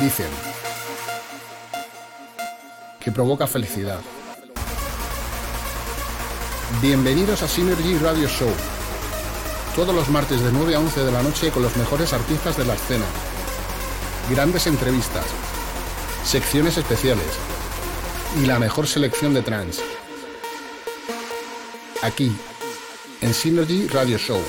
Dicen 0.00 0.30
que 2.98 3.12
provoca 3.12 3.46
felicidad. 3.46 4.00
Bienvenidos 6.80 7.42
a 7.42 7.48
Synergy 7.48 7.98
Radio 7.98 8.26
Show. 8.26 8.48
Todos 9.76 9.94
los 9.94 10.08
martes 10.08 10.40
de 10.40 10.50
9 10.50 10.74
a 10.76 10.80
11 10.80 11.04
de 11.04 11.12
la 11.12 11.22
noche 11.22 11.50
con 11.50 11.62
los 11.62 11.76
mejores 11.76 12.14
artistas 12.14 12.56
de 12.56 12.64
la 12.64 12.74
escena. 12.74 13.04
Grandes 14.30 14.66
entrevistas, 14.66 15.26
secciones 16.24 16.78
especiales 16.78 17.26
y 18.42 18.46
la 18.46 18.58
mejor 18.58 18.86
selección 18.86 19.34
de 19.34 19.42
trance. 19.42 19.82
Aquí, 22.02 22.32
en 23.20 23.34
Synergy 23.34 23.88
Radio 23.88 24.16
Show. 24.16 24.40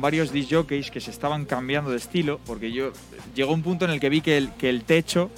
Con 0.00 0.02
varios 0.02 0.32
disc 0.32 0.50
jockeys 0.50 0.90
que 0.90 0.98
se 0.98 1.10
estaban 1.10 1.44
cambiando 1.44 1.90
de 1.90 1.98
estilo, 1.98 2.40
porque 2.46 2.72
yo 2.72 2.90
llegó 3.34 3.52
un 3.52 3.62
punto 3.62 3.84
en 3.84 3.90
el 3.90 4.00
que 4.00 4.08
vi 4.08 4.22
que 4.22 4.38
el, 4.38 4.50
que 4.54 4.70
el 4.70 4.84
techo 4.84 5.30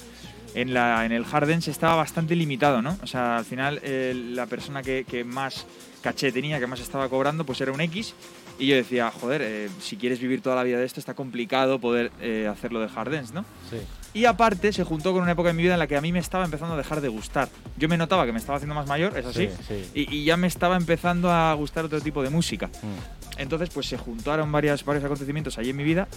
en, 0.55 0.73
la, 0.73 1.05
en 1.05 1.11
el 1.11 1.25
hard 1.29 1.59
se 1.59 1.69
estaba 1.69 1.95
bastante 1.95 2.33
limitado, 2.33 2.81
¿no? 2.81 2.97
O 3.03 3.07
sea, 3.07 3.35
al 3.35 3.43
final 3.43 3.81
eh, 3.83 4.13
la 4.15 4.45
persona 4.45 4.81
que, 4.81 5.03
que, 5.03 5.25
más 5.25 5.65
caché 6.01 6.31
tenía, 6.31 6.61
que 6.61 6.67
más 6.67 6.79
estaba 6.79 7.09
cobrando, 7.09 7.45
pues 7.45 7.59
era 7.59 7.73
un 7.73 7.81
X. 7.81 8.13
Y 8.57 8.67
yo 8.67 8.75
decía, 8.75 9.11
joder, 9.11 9.41
eh, 9.43 9.69
si 9.81 9.97
quieres 9.97 10.21
vivir 10.21 10.41
toda 10.41 10.55
la 10.55 10.63
vida 10.63 10.77
de 10.77 10.85
esto, 10.85 11.01
está 11.01 11.13
complicado 11.13 11.79
poder 11.79 12.11
eh, 12.21 12.47
hacerlo 12.49 12.79
de 12.79 12.87
hard 12.95 13.33
¿no? 13.33 13.43
Sí. 13.69 13.77
Y 14.13 14.25
aparte 14.25 14.71
se 14.71 14.83
juntó 14.83 15.11
con 15.11 15.23
una 15.23 15.31
época 15.31 15.49
en 15.49 15.55
mi 15.57 15.63
vida 15.63 15.73
en 15.73 15.79
la 15.79 15.87
que 15.87 15.97
a 15.97 16.01
mí 16.01 16.13
me 16.13 16.19
estaba 16.19 16.45
empezando 16.45 16.75
a 16.75 16.77
dejar 16.77 17.01
de 17.01 17.09
gustar. 17.09 17.49
Yo 17.77 17.89
me 17.89 17.97
notaba 17.97 18.25
que 18.25 18.31
me 18.31 18.37
estaba 18.37 18.57
haciendo 18.57 18.75
más 18.75 18.87
mayor, 18.87 19.17
es 19.17 19.25
así, 19.25 19.49
Sí, 19.49 19.63
sí. 19.67 20.05
Y, 20.07 20.17
y 20.17 20.23
ya 20.23 20.37
me 20.37 20.47
estaba 20.47 20.77
empezando 20.77 21.31
a 21.31 21.51
gustar 21.55 21.83
otro 21.83 21.99
tipo 21.99 22.21
de 22.21 22.29
música. 22.29 22.67
Mm. 22.67 23.22
Entonces, 23.37 23.69
pues 23.69 23.87
se 23.87 23.97
juntaron 23.97 24.51
varias, 24.51 24.83
varios 24.85 25.03
acontecimientos 25.05 25.57
allí 25.57 25.71
en 25.71 25.77
mi 25.77 25.83
vida 25.83 26.07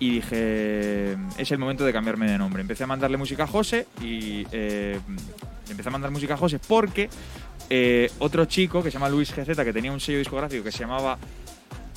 y 0.00 0.10
dije, 0.16 1.16
es 1.38 1.50
el 1.50 1.58
momento 1.58 1.84
de 1.84 1.92
cambiarme 1.92 2.30
de 2.30 2.38
nombre. 2.38 2.60
Empecé 2.62 2.84
a 2.84 2.86
mandarle 2.86 3.16
música 3.16 3.44
a 3.44 3.46
José 3.46 3.86
y 4.02 4.46
eh, 4.52 4.98
empecé 5.70 5.88
a 5.88 5.92
mandar 5.92 6.10
música 6.10 6.34
a 6.34 6.36
José 6.36 6.58
porque 6.58 7.08
eh, 7.70 8.10
otro 8.18 8.44
chico 8.46 8.82
que 8.82 8.90
se 8.90 8.94
llama 8.94 9.08
Luis 9.08 9.34
GZ, 9.34 9.56
que 9.64 9.72
tenía 9.72 9.92
un 9.92 10.00
sello 10.00 10.18
discográfico 10.18 10.64
que 10.64 10.72
se 10.72 10.78
llamaba 10.80 11.18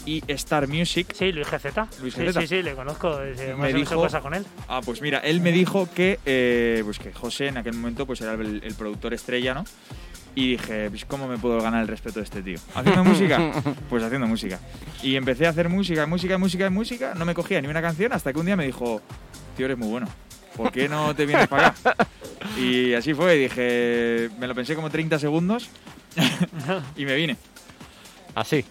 E-Star 0.06 0.68
Music, 0.68 1.14
Sí, 1.14 1.31
Luis 1.31 1.48
GZ. 1.48 2.00
Luis 2.02 2.14
sí, 2.16 2.22
GZ. 2.25 2.40
sí, 2.42 2.48
sí, 2.48 2.62
le 2.64 2.74
conozco. 2.74 3.22
eh, 3.22 3.36
Me 3.56 3.56
más 3.56 3.74
dijo- 3.74 3.96
cosas 3.96 4.22
con 4.22 4.34
él. 4.34 4.46
Ah, 4.68 4.81
pues 4.84 5.02
mira, 5.02 5.19
él 5.19 5.42
me 5.42 5.52
dijo 5.52 5.88
que, 5.94 6.19
eh, 6.25 6.81
pues 6.84 6.98
que 7.00 7.14
José 7.14 7.48
en 7.48 7.57
aquel 7.57 7.74
momento 7.75 8.06
pues 8.07 8.19
era 8.22 8.34
el, 8.34 8.62
el 8.64 8.74
productor 8.74 9.14
estrella, 9.14 9.54
¿no? 9.54 9.64
Y 10.33 10.51
dije, 10.51 10.89
pues 10.89 11.04
¿cómo 11.06 11.28
me 11.28 11.38
puedo 11.38 11.62
ganar 11.62 11.81
el 11.81 11.88
respeto 11.88 12.19
de 12.19 12.24
este 12.24 12.42
tío? 12.42 12.57
¿Haciendo 12.74 13.04
música? 13.04 13.51
Pues 13.89 14.04
haciendo 14.04 14.28
música. 14.28 14.60
Y 15.04 15.16
empecé 15.16 15.45
a 15.45 15.50
hacer 15.50 15.68
música, 15.68 16.06
música, 16.06 16.38
música, 16.38 16.69
música. 16.69 17.13
No 17.16 17.25
me 17.25 17.33
cogía 17.33 17.62
ni 17.62 17.68
una 17.68 17.81
canción 17.81 18.13
hasta 18.13 18.31
que 18.31 18.39
un 18.39 18.45
día 18.45 18.56
me 18.56 18.66
dijo, 18.66 19.01
tío, 19.57 19.66
eres 19.66 19.78
muy 19.78 19.89
bueno. 19.89 20.07
¿Por 20.56 20.72
qué 20.72 20.88
no 20.88 21.13
te 21.16 21.25
vienes 21.25 21.48
para 21.48 21.68
acá? 21.68 21.95
Y 22.57 22.94
así 22.94 23.13
fue. 23.13 23.38
y 23.38 23.39
Dije, 23.44 24.30
me 24.39 24.48
lo 24.48 24.56
pensé 24.56 24.75
como 24.75 24.89
30 24.89 25.19
segundos 25.19 25.69
y 26.95 27.06
me 27.06 27.16
vine. 27.16 27.38
Así. 28.36 28.63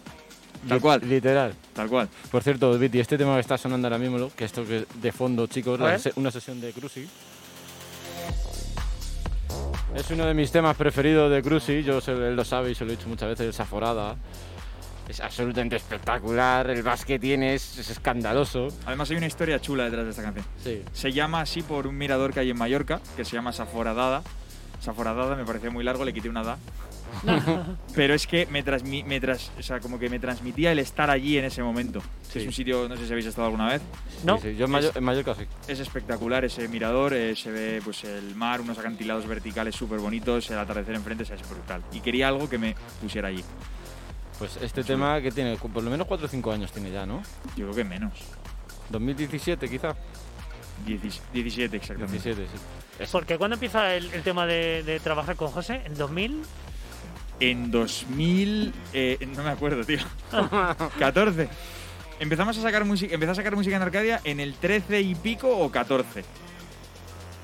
Tal 0.68 0.80
cual. 0.80 1.00
Literal. 1.06 1.54
Tal 1.74 1.88
cual. 1.88 2.08
Por 2.30 2.42
cierto, 2.42 2.78
Viti, 2.78 3.00
este 3.00 3.16
tema 3.16 3.34
que 3.34 3.40
está 3.40 3.56
sonando 3.56 3.88
ahora 3.88 3.98
mismo, 3.98 4.30
que 4.36 4.44
esto 4.44 4.66
que 4.66 4.84
de 5.00 5.12
fondo, 5.12 5.46
chicos, 5.46 5.80
la 5.80 5.98
una 6.16 6.30
sesión 6.30 6.60
de 6.60 6.72
Cruci. 6.72 7.06
Es 9.94 10.10
uno 10.10 10.24
de 10.26 10.34
mis 10.34 10.52
temas 10.52 10.76
preferidos 10.76 11.30
de 11.30 11.42
Cruci, 11.42 11.82
yo 11.82 12.00
se- 12.00 12.12
él 12.12 12.36
lo 12.36 12.44
sabe 12.44 12.70
y 12.70 12.74
se 12.74 12.84
lo 12.84 12.92
he 12.92 12.96
dicho 12.96 13.08
muchas 13.08 13.28
veces, 13.30 13.48
esa 13.48 13.64
forada. 13.64 14.16
Es 15.08 15.18
absolutamente 15.20 15.74
espectacular, 15.74 16.70
el 16.70 16.82
bass 16.84 17.04
que 17.04 17.18
tiene 17.18 17.54
es, 17.54 17.76
es 17.78 17.90
escandaloso. 17.90 18.68
Además 18.86 19.10
hay 19.10 19.16
una 19.16 19.26
historia 19.26 19.60
chula 19.60 19.84
detrás 19.84 20.04
de 20.04 20.10
esta 20.10 20.22
canción. 20.22 20.44
Sí. 20.62 20.82
Se 20.92 21.10
llama 21.12 21.40
así 21.40 21.62
por 21.62 21.88
un 21.88 21.98
mirador 21.98 22.32
que 22.32 22.38
hay 22.40 22.50
en 22.50 22.58
Mallorca, 22.58 23.00
que 23.16 23.24
se 23.24 23.32
llama 23.32 23.52
Saforadada. 23.52 24.22
Saforadada 24.80 25.34
me 25.34 25.44
pareció 25.44 25.72
muy 25.72 25.82
largo, 25.82 26.04
le 26.04 26.12
quité 26.12 26.28
una 26.28 26.44
da. 26.44 26.58
Pero 27.94 28.14
es 28.14 28.26
que 28.26 28.46
me, 28.46 28.64
transmi- 28.64 29.04
me 29.04 29.20
tras- 29.20 29.50
o 29.58 29.62
sea, 29.62 29.80
como 29.80 29.98
que 29.98 30.08
me 30.08 30.18
transmitía 30.18 30.72
el 30.72 30.78
estar 30.78 31.10
allí 31.10 31.38
en 31.38 31.44
ese 31.44 31.62
momento. 31.62 32.00
Sí. 32.30 32.40
Es 32.40 32.46
un 32.46 32.52
sitio, 32.52 32.88
no 32.88 32.96
sé 32.96 33.06
si 33.06 33.12
habéis 33.12 33.26
estado 33.26 33.46
alguna 33.46 33.68
vez. 33.68 33.82
¿No? 34.24 34.38
Sí, 34.38 34.50
sí, 34.52 34.56
Yo 34.56 34.66
en, 34.66 34.70
Mayo- 34.70 34.92
en 34.94 35.04
Mallorca 35.04 35.34
sí. 35.34 35.44
Es 35.68 35.80
espectacular 35.80 36.44
ese 36.44 36.68
mirador, 36.68 37.12
eh, 37.14 37.34
se 37.36 37.50
ve 37.50 37.80
pues 37.84 38.04
el 38.04 38.34
mar, 38.34 38.60
unos 38.60 38.78
acantilados 38.78 39.26
verticales 39.26 39.74
súper 39.74 39.98
bonitos, 39.98 40.50
el 40.50 40.58
atardecer 40.58 40.94
enfrente 40.94 41.24
o 41.24 41.26
sea, 41.26 41.36
es 41.36 41.48
brutal. 41.48 41.82
Y 41.92 42.00
quería 42.00 42.28
algo 42.28 42.48
que 42.48 42.58
me 42.58 42.74
pusiera 43.00 43.28
allí. 43.28 43.44
Pues 44.38 44.56
este 44.62 44.82
tema 44.84 45.20
que 45.20 45.30
tiene, 45.32 45.56
por 45.56 45.82
lo 45.82 45.90
menos 45.90 46.06
4 46.06 46.26
o 46.26 46.28
5 46.28 46.52
años 46.52 46.72
tiene 46.72 46.90
ya, 46.90 47.04
¿no? 47.04 47.22
Yo 47.56 47.64
creo 47.66 47.74
que 47.74 47.84
menos. 47.84 48.12
2017 48.90 49.68
quizá. 49.68 49.94
10 50.86 51.20
17 51.34 51.76
exactamente. 51.76 52.12
17, 52.30 52.46
sí. 52.46 53.04
Porque 53.12 53.36
cuando 53.36 53.54
empieza 53.54 53.94
el, 53.94 54.10
el 54.12 54.22
tema 54.22 54.46
de, 54.46 54.82
de 54.82 54.98
trabajar 55.00 55.36
con 55.36 55.48
José, 55.50 55.82
en 55.84 55.94
2000, 55.94 56.42
En 57.40 57.70
2000, 57.70 58.72
eh, 58.92 59.28
no 59.34 59.42
me 59.42 59.50
acuerdo, 59.50 59.82
tío. 59.84 59.98
14. 60.98 61.48
Empezamos 62.20 62.56
a 62.58 62.62
sacar 62.62 62.84
música, 62.84 63.14
empecé 63.14 63.32
a 63.32 63.34
sacar 63.34 63.56
música 63.56 63.76
en 63.76 63.82
Arcadia 63.82 64.20
en 64.24 64.40
el 64.40 64.54
13 64.54 65.00
y 65.00 65.14
pico 65.14 65.48
o 65.48 65.70
14. 65.70 66.22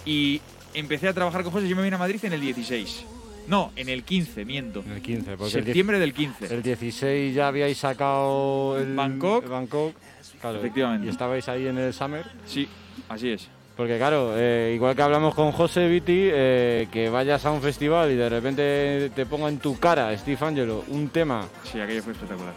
Y 0.04 0.42
empecé 0.74 1.08
a 1.08 1.14
trabajar 1.14 1.42
con 1.42 1.52
José, 1.52 1.66
yo 1.66 1.76
me 1.76 1.82
vine 1.82 1.96
a 1.96 1.98
Madrid 1.98 2.22
en 2.24 2.34
el 2.34 2.40
16. 2.42 3.04
No, 3.48 3.72
en 3.76 3.88
el 3.88 4.02
15, 4.02 4.44
miento. 4.44 4.82
En 4.84 4.92
el 4.92 5.02
15, 5.02 5.36
porque 5.36 5.58
el 5.58 5.64
Septiembre 5.64 5.98
del 5.98 6.12
15. 6.12 6.54
El 6.54 6.62
16 6.62 7.34
ya 7.34 7.48
habíais 7.48 7.78
sacado 7.78 8.78
el 8.78 8.94
Bangkok. 8.94 9.44
el 9.44 9.50
Bangkok. 9.50 9.94
Claro, 10.40 10.58
Efectivamente. 10.58 11.06
Y 11.06 11.10
estabais 11.10 11.48
ahí 11.48 11.66
en 11.66 11.78
el 11.78 11.94
Summer. 11.94 12.26
Sí, 12.44 12.68
así 13.08 13.30
es. 13.30 13.48
Porque 13.76 13.98
claro, 13.98 14.32
eh, 14.36 14.72
igual 14.74 14.96
que 14.96 15.02
hablamos 15.02 15.34
con 15.34 15.52
José 15.52 15.86
Viti, 15.86 16.30
eh, 16.32 16.88
que 16.90 17.10
vayas 17.10 17.44
a 17.44 17.50
un 17.50 17.60
festival 17.60 18.10
y 18.10 18.16
de 18.16 18.28
repente 18.30 19.10
te 19.14 19.26
ponga 19.26 19.48
en 19.50 19.58
tu 19.58 19.78
cara, 19.78 20.16
Steve 20.16 20.38
Angelo, 20.40 20.82
un 20.88 21.10
tema 21.10 21.44
Sí, 21.62 21.78
aquello 21.78 22.02
fue 22.02 22.14
espectacular. 22.14 22.54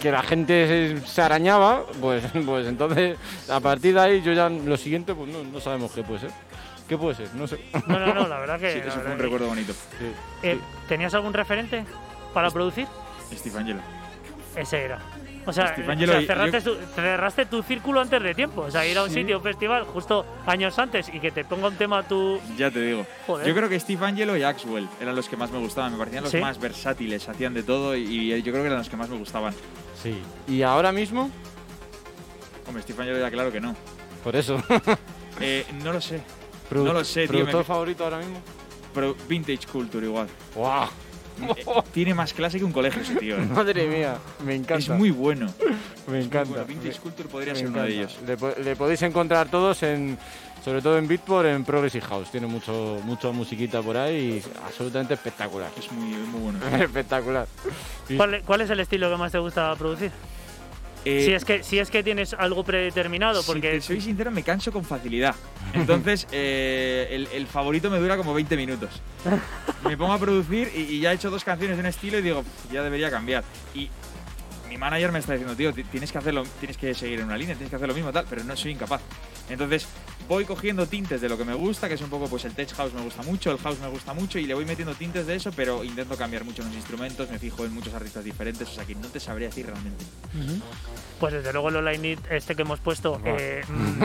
que 0.00 0.10
la 0.10 0.22
gente 0.22 0.96
se, 0.98 1.06
se 1.06 1.20
arañaba, 1.20 1.84
pues, 2.00 2.24
pues 2.46 2.66
entonces 2.66 3.18
a 3.50 3.60
partir 3.60 3.92
de 3.94 4.00
ahí 4.00 4.22
yo 4.22 4.32
ya 4.32 4.48
lo 4.48 4.76
siguiente 4.78 5.14
pues 5.14 5.30
no, 5.30 5.42
no 5.44 5.60
sabemos 5.60 5.92
qué 5.92 6.02
puede 6.02 6.20
ser. 6.20 6.30
¿Qué 6.88 6.96
puede 6.96 7.14
ser? 7.14 7.28
No 7.34 7.46
sé. 7.46 7.58
no, 7.86 7.98
no, 7.98 8.14
no, 8.14 8.28
la 8.28 8.38
verdad 8.40 8.58
que. 8.58 8.72
Sí, 8.72 8.78
eso 8.80 8.98
fue 9.00 9.10
un 9.12 9.16
que- 9.18 9.22
recuerdo 9.22 9.46
bonito. 9.46 9.72
Sí. 9.72 10.12
Eh, 10.42 10.58
¿Tenías 10.88 11.12
algún 11.14 11.32
referente 11.34 11.84
para 12.34 12.50
producir? 12.50 12.86
Steve 13.32 13.58
Angelo. 13.58 13.80
Ese 14.56 14.82
era. 14.84 14.98
O 15.44 15.52
sea, 15.52 15.64
o 15.72 15.74
cerraste, 15.74 16.60
yo- 16.60 16.76
tu, 16.76 16.76
cerraste 16.94 17.46
tu 17.46 17.62
círculo 17.62 18.00
antes 18.00 18.22
de 18.22 18.34
tiempo. 18.34 18.62
O 18.62 18.70
sea, 18.70 18.86
ir 18.86 18.96
a 18.96 19.02
un 19.02 19.08
Sí. 19.08 19.16
sitio, 19.16 19.38
un 19.38 19.42
festival, 19.42 19.84
justo 19.84 20.24
años 20.46 20.78
antes 20.78 21.08
y 21.12 21.18
que 21.18 21.30
te 21.32 21.44
ponga 21.44 21.68
un 21.68 21.74
tema 21.76 22.02
tú. 22.04 22.40
Ya 22.56 22.70
te 22.70 22.80
digo. 22.80 23.04
Joder. 23.26 23.46
Yo 23.48 23.54
creo 23.54 23.68
que 23.68 23.80
Steve 23.80 24.06
Angelo 24.06 24.36
y 24.36 24.42
Axwell 24.44 24.88
eran 25.00 25.16
los 25.16 25.28
que 25.28 25.36
más 25.36 25.50
me 25.50 25.58
gustaban. 25.58 25.92
Me 25.92 25.98
parecían 25.98 26.22
los 26.22 26.30
¿Sí? 26.32 26.38
más 26.38 26.60
versátiles, 26.60 27.28
hacían 27.28 27.54
de 27.54 27.62
todo 27.64 27.96
y, 27.96 28.28
yo 28.42 28.52
creo 28.52 28.62
que 28.62 28.66
eran 28.66 28.78
los 28.78 28.88
que 28.88 28.96
más 28.96 29.08
me 29.08 29.16
gustaban. 29.18 29.52
Sí. 30.00 30.16
Y 30.48 30.62
ahora 30.62 30.92
mismo, 30.92 31.30
Hombre, 32.66 32.82
Steve 32.82 33.02
Angelo 33.02 33.18
ya 33.18 33.30
claro 33.30 33.50
que 33.50 33.60
no. 33.60 33.74
por 34.22 34.36
eso. 34.36 34.62
Eh, 35.40 35.64
no 35.82 35.92
lo 35.94 36.00
sé. 36.00 36.20
Produ- 36.70 36.84
No 36.84 36.92
lo 36.92 37.04
sé, 37.04 37.22
tío, 37.22 37.28
¿Productor 37.30 37.60
me- 37.60 37.64
favorito 37.64 38.04
ahora 38.04 38.18
mismo? 38.18 38.40
Pero 38.94 39.16
Vintage 39.26 39.66
Culture 39.66 40.06
igual. 40.06 40.28
¡Guau! 40.54 40.88
Tiene 41.92 42.14
más 42.14 42.32
clase 42.32 42.58
que 42.58 42.64
un 42.64 42.72
colegio 42.72 43.02
ese 43.02 43.16
tío. 43.16 43.36
¿eh? 43.36 43.46
Madre 43.46 43.86
mía, 43.86 44.16
me 44.44 44.54
encanta. 44.54 44.76
Es 44.78 44.88
muy 44.88 45.10
bueno. 45.10 45.52
me 46.06 46.20
encanta. 46.20 46.50
Bueno, 46.50 46.64
Vintage 46.66 46.98
Culture 47.00 47.28
podría 47.28 47.52
Me 47.54 47.58
ser 47.60 47.68
uno 47.68 47.82
de 47.82 47.88
ellos. 47.92 48.18
Le, 48.26 48.36
po- 48.36 48.54
le 48.62 48.76
podéis 48.76 49.02
encontrar 49.02 49.48
todos 49.48 49.82
en, 49.82 50.18
sobre 50.64 50.80
todo 50.82 50.98
en 50.98 51.08
Beatport, 51.08 51.46
en 51.48 51.64
Progressive 51.64 52.04
House. 52.06 52.30
Tiene 52.30 52.46
mucho, 52.46 52.98
mucho 53.04 53.32
musiquita 53.32 53.82
por 53.82 53.96
ahí 53.96 54.42
y 54.44 54.62
absolutamente 54.66 55.14
espectacular. 55.14 55.70
Es 55.78 55.90
muy, 55.92 56.14
muy 56.14 56.40
bueno. 56.52 56.58
espectacular. 56.84 57.46
Y- 58.08 58.16
¿Cuál, 58.16 58.42
cuál 58.44 58.60
es 58.62 58.70
el 58.70 58.80
estilo 58.80 59.10
que 59.10 59.16
más 59.16 59.32
te 59.32 59.38
gusta 59.38 59.74
producir? 59.76 60.10
Eh, 61.04 61.24
si, 61.26 61.32
es 61.32 61.44
que, 61.44 61.62
si 61.64 61.78
es 61.78 61.90
que 61.90 62.02
tienes 62.02 62.32
algo 62.34 62.62
predeterminado, 62.64 63.42
Si 63.42 63.46
porque. 63.46 63.70
te 63.72 63.80
soy 63.80 64.00
sincero, 64.00 64.30
me 64.30 64.42
canso 64.42 64.70
con 64.72 64.84
facilidad. 64.84 65.34
Entonces, 65.72 66.26
eh, 66.32 67.08
el, 67.10 67.28
el 67.32 67.46
favorito 67.46 67.90
me 67.90 67.98
dura 67.98 68.16
como 68.16 68.32
20 68.34 68.56
minutos. 68.56 69.02
Me 69.84 69.96
pongo 69.96 70.12
a 70.12 70.18
producir 70.18 70.70
y, 70.76 70.80
y 70.82 71.00
ya 71.00 71.10
he 71.10 71.16
hecho 71.16 71.28
dos 71.30 71.42
canciones 71.42 71.76
de 71.76 71.80
un 71.80 71.86
estilo 71.86 72.18
y 72.18 72.22
digo, 72.22 72.42
"Pff, 72.44 72.72
ya 72.72 72.82
debería 72.84 73.10
cambiar. 73.10 73.42
Y 73.74 73.90
mi 74.72 74.78
manager 74.78 75.12
me 75.12 75.18
está 75.18 75.32
diciendo, 75.34 75.54
tío, 75.54 75.72
ti- 75.72 75.84
tienes 75.84 76.10
que 76.10 76.18
hacerlo, 76.18 76.44
tienes 76.58 76.76
que 76.78 76.94
seguir 76.94 77.20
en 77.20 77.26
una 77.26 77.36
línea, 77.36 77.54
tienes 77.54 77.68
que 77.70 77.76
hacer 77.76 77.88
lo 77.88 77.94
mismo, 77.94 78.10
tal, 78.10 78.24
pero 78.28 78.42
no 78.42 78.56
soy 78.56 78.72
incapaz. 78.72 79.02
Entonces, 79.50 79.86
voy 80.28 80.44
cogiendo 80.46 80.86
tintes 80.86 81.20
de 81.20 81.28
lo 81.28 81.36
que 81.36 81.44
me 81.44 81.52
gusta, 81.52 81.88
que 81.88 81.94
es 81.94 82.00
un 82.00 82.08
poco, 82.08 82.26
pues 82.28 82.44
el 82.46 82.54
tech 82.54 82.72
house 82.74 82.94
me 82.94 83.02
gusta 83.02 83.22
mucho, 83.22 83.50
el 83.50 83.58
house 83.58 83.78
me 83.80 83.88
gusta 83.88 84.14
mucho, 84.14 84.38
y 84.38 84.46
le 84.46 84.54
voy 84.54 84.64
metiendo 84.64 84.94
tintes 84.94 85.26
de 85.26 85.34
eso, 85.36 85.50
pero 85.54 85.84
intento 85.84 86.16
cambiar 86.16 86.44
mucho 86.44 86.62
los 86.62 86.72
instrumentos, 86.72 87.30
me 87.30 87.38
fijo 87.38 87.66
en 87.66 87.74
muchos 87.74 87.92
artistas 87.92 88.24
diferentes, 88.24 88.66
o 88.66 88.72
sea 88.72 88.84
que 88.86 88.94
no 88.94 89.08
te 89.08 89.20
sabría 89.20 89.48
decir 89.48 89.66
realmente. 89.66 90.04
Pues 91.20 91.34
desde 91.34 91.52
luego 91.52 91.68
el 91.68 91.76
online 91.76 92.16
este 92.30 92.56
que 92.56 92.62
hemos 92.62 92.80
puesto 92.80 93.20
eh, 93.24 93.62
mm, 93.68 94.02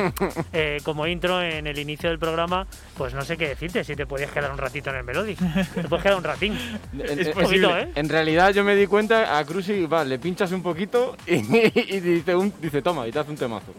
eh, 0.54 0.78
como 0.84 1.08
intro 1.08 1.42
en 1.42 1.66
el 1.66 1.80
inicio 1.80 2.10
del 2.10 2.20
programa, 2.20 2.68
pues 2.96 3.14
no 3.16 3.24
sé 3.24 3.38
qué 3.38 3.48
decirte, 3.48 3.84
si 3.84 3.96
te 3.96 4.06
podías 4.06 4.30
quedar 4.32 4.52
un 4.52 4.58
ratito 4.60 4.90
en 4.92 4.98
el 4.98 5.04
Melodic. 5.04 5.40
Te 5.74 5.84
puedes 5.88 6.04
quedar 6.04 6.18
un 6.18 6.24
ratín. 6.24 6.54
Es 7.00 7.30
posible. 7.30 7.68
Poquito, 7.68 7.78
¿eh? 7.78 7.92
en 7.96 8.10
realidad 8.10 8.54
yo 8.54 8.64
me 8.64 8.76
di 8.76 8.86
cuenta 8.86 9.38
a 9.38 9.46
Cruci, 9.46 9.86
va, 9.86 10.04
le 10.04 10.20
pinchas 10.20 10.52
un 10.52 10.57
poquito 10.62 11.16
y, 11.28 11.36
y 11.36 12.00
dice, 12.00 12.36
un, 12.36 12.54
dice, 12.62 12.82
toma, 12.82 13.08
y 13.08 13.12
te 13.12 13.20
hace 13.20 13.32
un 13.32 13.38
temazo. 13.38 13.74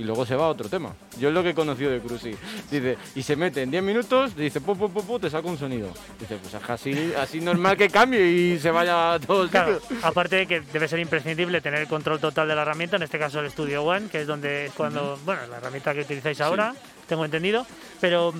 Y 0.00 0.04
luego 0.04 0.24
se 0.24 0.34
va 0.34 0.46
a 0.46 0.48
otro 0.48 0.66
tema. 0.66 0.94
Yo 1.18 1.28
es 1.28 1.34
lo 1.34 1.42
que 1.42 1.50
he 1.50 1.54
conocido 1.54 1.90
de 1.90 2.00
Cruci. 2.00 2.34
Dice, 2.70 2.96
y 3.14 3.22
se 3.22 3.36
mete 3.36 3.60
en 3.60 3.70
10 3.70 3.82
minutos, 3.82 4.34
dice, 4.34 4.58
pu, 4.62 4.74
pu, 4.74 4.90
pu, 4.90 5.04
pu, 5.04 5.18
te 5.18 5.28
saca 5.28 5.46
un 5.46 5.58
sonido. 5.58 5.88
Dice, 6.18 6.36
pues 6.36 6.54
es 6.54 6.70
así, 6.70 7.12
así 7.18 7.40
normal 7.42 7.76
que 7.76 7.90
cambie 7.90 8.26
y 8.26 8.58
se 8.58 8.70
vaya 8.70 9.12
a 9.12 9.20
todo 9.20 9.42
el 9.42 9.50
Claro, 9.50 9.78
aparte 10.02 10.36
de 10.36 10.46
que 10.46 10.60
debe 10.62 10.88
ser 10.88 11.00
imprescindible 11.00 11.60
tener 11.60 11.80
el 11.80 11.86
control 11.86 12.18
total 12.18 12.48
de 12.48 12.54
la 12.54 12.62
herramienta, 12.62 12.96
en 12.96 13.02
este 13.02 13.18
caso 13.18 13.40
el 13.40 13.50
Studio 13.50 13.82
One, 13.82 14.08
que 14.08 14.22
es 14.22 14.26
donde 14.26 14.66
es 14.66 14.72
cuando, 14.72 15.18
bueno, 15.26 15.42
la 15.50 15.58
herramienta 15.58 15.92
que 15.92 16.00
utilizáis 16.00 16.40
ahora, 16.40 16.74
tengo 17.06 17.26
entendido, 17.26 17.66
pero 18.00 18.32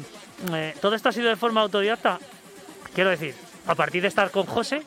eh, 0.54 0.75
todo 0.80 0.95
esto 0.95 1.11
ha 1.11 1.12
sido 1.12 1.28
de 1.28 1.37
forma 1.37 1.61
autodidacta. 1.61 2.19
Quiero 2.95 3.11
decir, 3.11 3.35
a 3.71 3.75
partir 3.77 4.03
de 4.03 4.09
estar 4.09 4.33
con 4.33 4.47
José, 4.47 4.83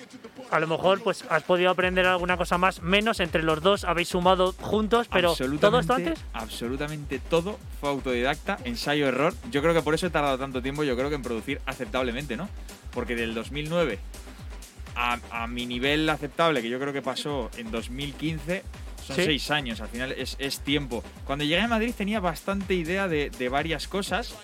a 0.51 0.59
lo 0.59 0.67
mejor 0.67 1.01
pues 1.01 1.23
has 1.29 1.41
podido 1.43 1.69
aprender 1.69 2.05
alguna 2.05 2.35
cosa 2.35 2.57
más, 2.57 2.81
menos 2.81 3.21
entre 3.21 3.41
los 3.41 3.61
dos 3.61 3.85
habéis 3.85 4.09
sumado 4.09 4.53
juntos, 4.59 5.07
pero 5.09 5.33
todo 5.61 5.79
esto 5.79 5.93
antes. 5.93 6.19
Absolutamente 6.33 7.19
todo 7.19 7.57
fue 7.79 7.89
autodidacta, 7.89 8.57
ensayo, 8.65 9.07
error. 9.07 9.33
Yo 9.51 9.61
creo 9.61 9.73
que 9.73 9.81
por 9.81 9.93
eso 9.93 10.07
he 10.07 10.09
tardado 10.09 10.37
tanto 10.37 10.61
tiempo, 10.61 10.83
yo 10.83 10.97
creo 10.97 11.07
que 11.07 11.15
en 11.15 11.21
producir 11.21 11.61
aceptablemente, 11.65 12.35
¿no? 12.35 12.49
Porque 12.91 13.15
del 13.15 13.33
2009 13.33 13.99
a, 14.95 15.17
a 15.31 15.47
mi 15.47 15.65
nivel 15.65 16.09
aceptable, 16.09 16.61
que 16.61 16.69
yo 16.69 16.77
creo 16.77 16.91
que 16.91 17.01
pasó 17.01 17.49
en 17.55 17.71
2015, 17.71 18.63
son 19.07 19.15
Sí. 19.15 19.23
seis 19.25 19.49
años, 19.51 19.79
al 19.81 19.87
final 19.87 20.11
es, 20.11 20.35
es 20.39 20.59
tiempo. 20.59 21.03
Cuando 21.25 21.45
llegué 21.45 21.61
a 21.61 21.67
Madrid 21.69 21.93
tenía 21.97 22.19
bastante 22.19 22.73
idea 22.73 23.07
de, 23.07 23.29
de 23.29 23.49
varias 23.49 23.87
cosas 23.87 24.35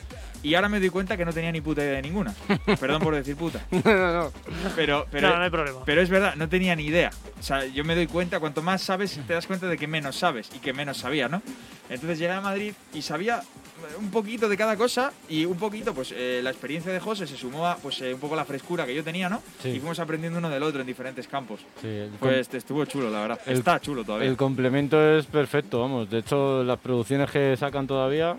y 0.43 0.53
ahora 0.55 0.69
me 0.69 0.79
doy 0.79 0.89
cuenta 0.89 1.17
que 1.17 1.25
no 1.25 1.33
tenía 1.33 1.51
ni 1.51 1.61
puta 1.61 1.81
idea 1.83 1.93
de 1.95 2.01
ninguna. 2.01 2.33
Perdón 2.79 3.01
por 3.01 3.15
decir 3.15 3.35
puta. 3.35 3.65
no, 3.71 3.81
no, 3.83 4.13
no. 4.23 4.31
Pero, 4.75 5.05
pero, 5.11 5.29
no, 5.29 5.37
no 5.37 5.43
hay 5.43 5.49
problema. 5.49 5.79
pero 5.85 6.01
es 6.01 6.09
verdad, 6.09 6.35
no 6.35 6.47
tenía 6.49 6.75
ni 6.75 6.85
idea. 6.85 7.11
O 7.39 7.43
sea, 7.43 7.65
yo 7.65 7.83
me 7.83 7.95
doy 7.95 8.07
cuenta, 8.07 8.39
cuanto 8.39 8.61
más 8.61 8.81
sabes, 8.81 9.19
te 9.27 9.33
das 9.33 9.47
cuenta 9.47 9.67
de 9.67 9.77
que 9.77 9.87
menos 9.87 10.15
sabes 10.15 10.49
y 10.55 10.59
que 10.59 10.73
menos 10.73 10.97
sabía, 10.97 11.27
¿no? 11.29 11.41
Entonces 11.89 12.19
llegué 12.19 12.31
a 12.33 12.41
Madrid 12.41 12.73
y 12.93 13.01
sabía 13.01 13.41
un 13.97 14.11
poquito 14.11 14.49
de 14.49 14.57
cada 14.57 14.75
cosa 14.75 15.11
y 15.29 15.45
un 15.45 15.57
poquito, 15.57 15.93
pues 15.93 16.13
eh, 16.15 16.41
la 16.43 16.49
experiencia 16.51 16.91
de 16.91 16.99
José 16.99 17.25
se 17.25 17.37
sumó 17.37 17.65
a 17.65 17.77
pues, 17.77 18.01
eh, 18.01 18.13
un 18.13 18.19
poco 18.19 18.35
la 18.35 18.43
frescura 18.45 18.85
que 18.85 18.93
yo 18.93 19.03
tenía, 19.03 19.29
¿no? 19.29 19.41
Sí. 19.63 19.69
Y 19.69 19.79
fuimos 19.79 19.99
aprendiendo 19.99 20.37
uno 20.37 20.49
del 20.49 20.61
otro 20.63 20.81
en 20.81 20.87
diferentes 20.87 21.27
campos. 21.27 21.61
Sí, 21.81 22.09
Pues 22.19 22.53
estuvo 22.53 22.83
chulo, 22.85 23.09
la 23.09 23.21
verdad. 23.21 23.39
El- 23.45 23.57
Está 23.59 23.79
chulo 23.79 24.03
todavía. 24.03 24.27
el 24.29 24.35
complemento 24.37 25.17
es 25.17 25.25
perfecto, 25.25 25.79
vamos. 25.79 26.09
De 26.09 26.19
hecho, 26.19 26.63
las 26.63 26.77
producciones 26.77 27.31
que 27.31 27.55
sacan 27.57 27.87
todavía 27.87 28.35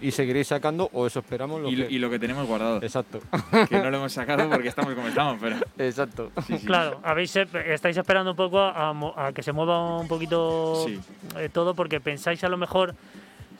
y 0.00 0.10
seguiréis 0.10 0.48
sacando, 0.48 0.88
o 0.92 1.06
eso 1.06 1.20
esperamos. 1.20 1.60
Lo 1.62 1.68
y, 1.70 1.76
lo- 1.76 1.88
que- 1.88 1.94
y 1.94 1.98
lo 1.98 2.10
que 2.10 2.18
tenemos 2.18 2.46
guardado, 2.46 2.76
Exacto, 2.82 3.20
que 3.68 3.78
no 3.78 3.90
lo 3.90 3.96
hemos 3.98 4.12
sacado 4.12 4.48
porque 4.50 4.68
estamos 4.68 4.94
como 4.94 5.08
estamos, 5.08 5.38
pero 5.40 5.56
exacto. 5.78 6.30
sí, 6.46 6.58
sí. 6.58 6.66
Claro, 6.66 7.00
habéis, 7.02 7.34
estáis 7.36 7.96
esperando 7.96 8.30
un 8.32 8.36
poco 8.36 8.60
a, 8.60 8.92
mo- 8.92 9.14
a 9.16 9.32
que 9.32 9.42
se 9.42 9.52
mueva 9.52 9.98
un 9.98 10.08
poquito 10.08 10.84
Sí. 10.86 10.98
eh, 11.36 11.48
todo 11.52 11.74
porque 11.74 12.00
pensáis 12.00 12.42
a 12.44 12.48
lo 12.48 12.56
mejor 12.56 12.94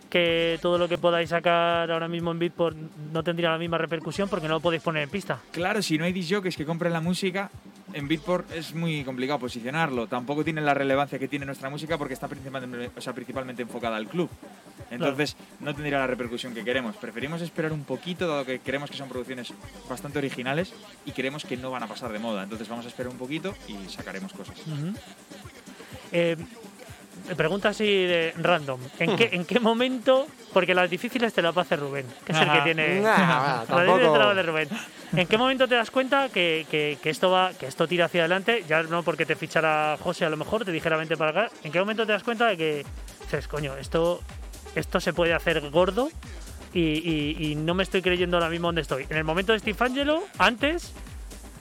que 0.09 0.59
todo 0.63 0.79
lo 0.79 0.89
que 0.89 0.99
podáis 0.99 1.31
sacar 1.31 1.91
ahora 1.91 2.09
mismo 2.09 2.31
en 2.31 2.39
Beatport 2.39 2.77
no 3.13 3.23
tendría 3.23 3.51
la 3.51 3.59
misma 3.59 3.79
repercusión 3.79 4.29
porque 4.29 4.49
no 4.49 4.55
lo 4.55 4.61
podéis 4.61 4.83
poner 4.83 5.03
en 5.03 5.11
pista. 5.11 5.41
Claro, 5.51 5.83
si 5.83 5.99
no 5.99 6.05
hay 6.05 6.13
disjockeys 6.13 6.57
que 6.57 6.65
compren 6.65 6.93
la 6.93 7.01
música, 7.01 7.51
en 7.93 8.09
Beatport 8.09 8.51
es 8.53 8.75
muy 8.75 9.05
complicado 9.05 9.39
posicionarlo. 9.39 10.07
Tampoco 10.07 10.45
tiene 10.45 10.61
la 10.61 10.75
relevancia 10.75 11.19
que 11.19 11.29
tiene 11.29 11.47
nuestra 11.47 11.71
música 11.71 11.99
porque 11.99 12.15
está 12.15 12.29
principalmente, 12.29 12.91
o 12.97 13.01
sea, 13.01 13.13
principalmente 13.13 13.63
enfocada 13.63 13.97
al 13.97 14.09
club. 14.09 14.31
Entonces 14.91 15.37
no 15.61 15.75
tendría 15.75 15.99
la 15.99 16.07
repercusión 16.07 16.55
que 16.55 16.65
queremos. 16.65 16.97
Preferimos 16.97 17.43
esperar 17.43 17.73
un 17.73 17.85
poquito, 17.85 18.27
dado 18.27 18.45
que 18.45 18.61
creemos 18.61 18.91
que 18.91 18.97
son 18.97 19.09
producciones 19.09 19.53
bastante 19.89 20.19
originales 20.19 20.73
y 21.05 21.13
creemos 21.13 21.45
que 21.45 21.57
no 21.57 21.71
van 21.71 21.83
a 21.83 21.87
pasar 21.87 22.13
de 22.13 22.19
moda. 22.19 22.43
Entonces 22.43 22.69
vamos 22.69 22.85
a 22.87 22.89
esperar 22.89 23.13
un 23.13 23.19
poquito 23.19 23.55
y 23.69 23.91
sacaremos 23.91 24.33
cosas. 24.33 24.57
Eh, 26.13 26.37
pregunta 27.37 27.71
así 27.71 27.85
de 27.87 28.33
random. 28.37 28.81
¿En 28.99 29.17
qué, 29.17 29.29
¿En 29.33 29.45
qué 29.45 29.61
momento? 29.61 30.27
Porque 30.53 30.75
las 30.75 30.89
difíciles 30.91 31.33
te 31.33 31.43
las 31.43 31.57
va 31.57 31.63
a 31.63 31.65
hacer 31.65 31.79
Rubén, 31.81 32.07
que 32.25 32.33
es 32.33 32.39
el 32.39 32.51
que 32.53 32.61
tiene. 32.61 33.01
Nah, 33.01 33.65
Las 33.69 33.69
difíciles 33.69 33.87
tampoco. 33.87 33.99
te 34.13 34.19
las 34.19 34.27
va 34.27 34.29
a 34.29 34.33
hacer 34.33 34.47
Rubén. 34.47 34.69
¿En 35.15 35.27
qué 35.27 35.39
momento 35.39 35.67
te 35.69 35.75
das 35.75 35.91
cuenta 35.91 36.29
que, 36.29 36.67
que- 36.71 36.99
que 37.03 37.11
esto 37.11 37.31
va, 37.31 37.53
que 37.53 37.67
esto 37.67 37.87
tira 37.89 38.07
hacia 38.07 38.21
adelante? 38.23 38.65
Ya 38.69 38.83
no 38.83 39.03
porque 39.03 39.25
te 39.27 39.37
fichara 39.37 39.97
José 40.03 40.25
a 40.25 40.31
lo 40.31 40.37
mejor, 40.37 40.65
te 40.65 40.73
dijera 40.73 40.97
vente 40.97 41.17
para 41.17 41.31
acá. 41.31 41.51
¿En 41.65 41.73
qué 41.73 41.79
momento 41.81 42.07
te 42.07 42.13
das 42.13 42.23
cuenta 42.23 42.47
de 42.49 42.57
que 42.57 42.87
dices, 43.23 43.49
coño, 43.49 43.77
esto, 43.77 44.21
esto 44.75 45.01
se 45.01 45.13
puede 45.13 45.33
hacer 45.35 45.61
gordo 45.71 46.11
y, 46.75 46.81
y- 46.81 47.37
y 47.51 47.55
no 47.55 47.75
me 47.75 47.83
estoy 47.83 48.03
creyendo 48.03 48.37
ahora 48.37 48.51
mismo 48.51 48.69
dónde 48.69 48.83
estoy? 48.83 49.07
En 49.09 49.17
el 49.17 49.25
momento 49.25 49.53
de 49.53 49.59
Steve 49.61 49.79
Angelo, 49.81 50.23
antes, 50.39 50.93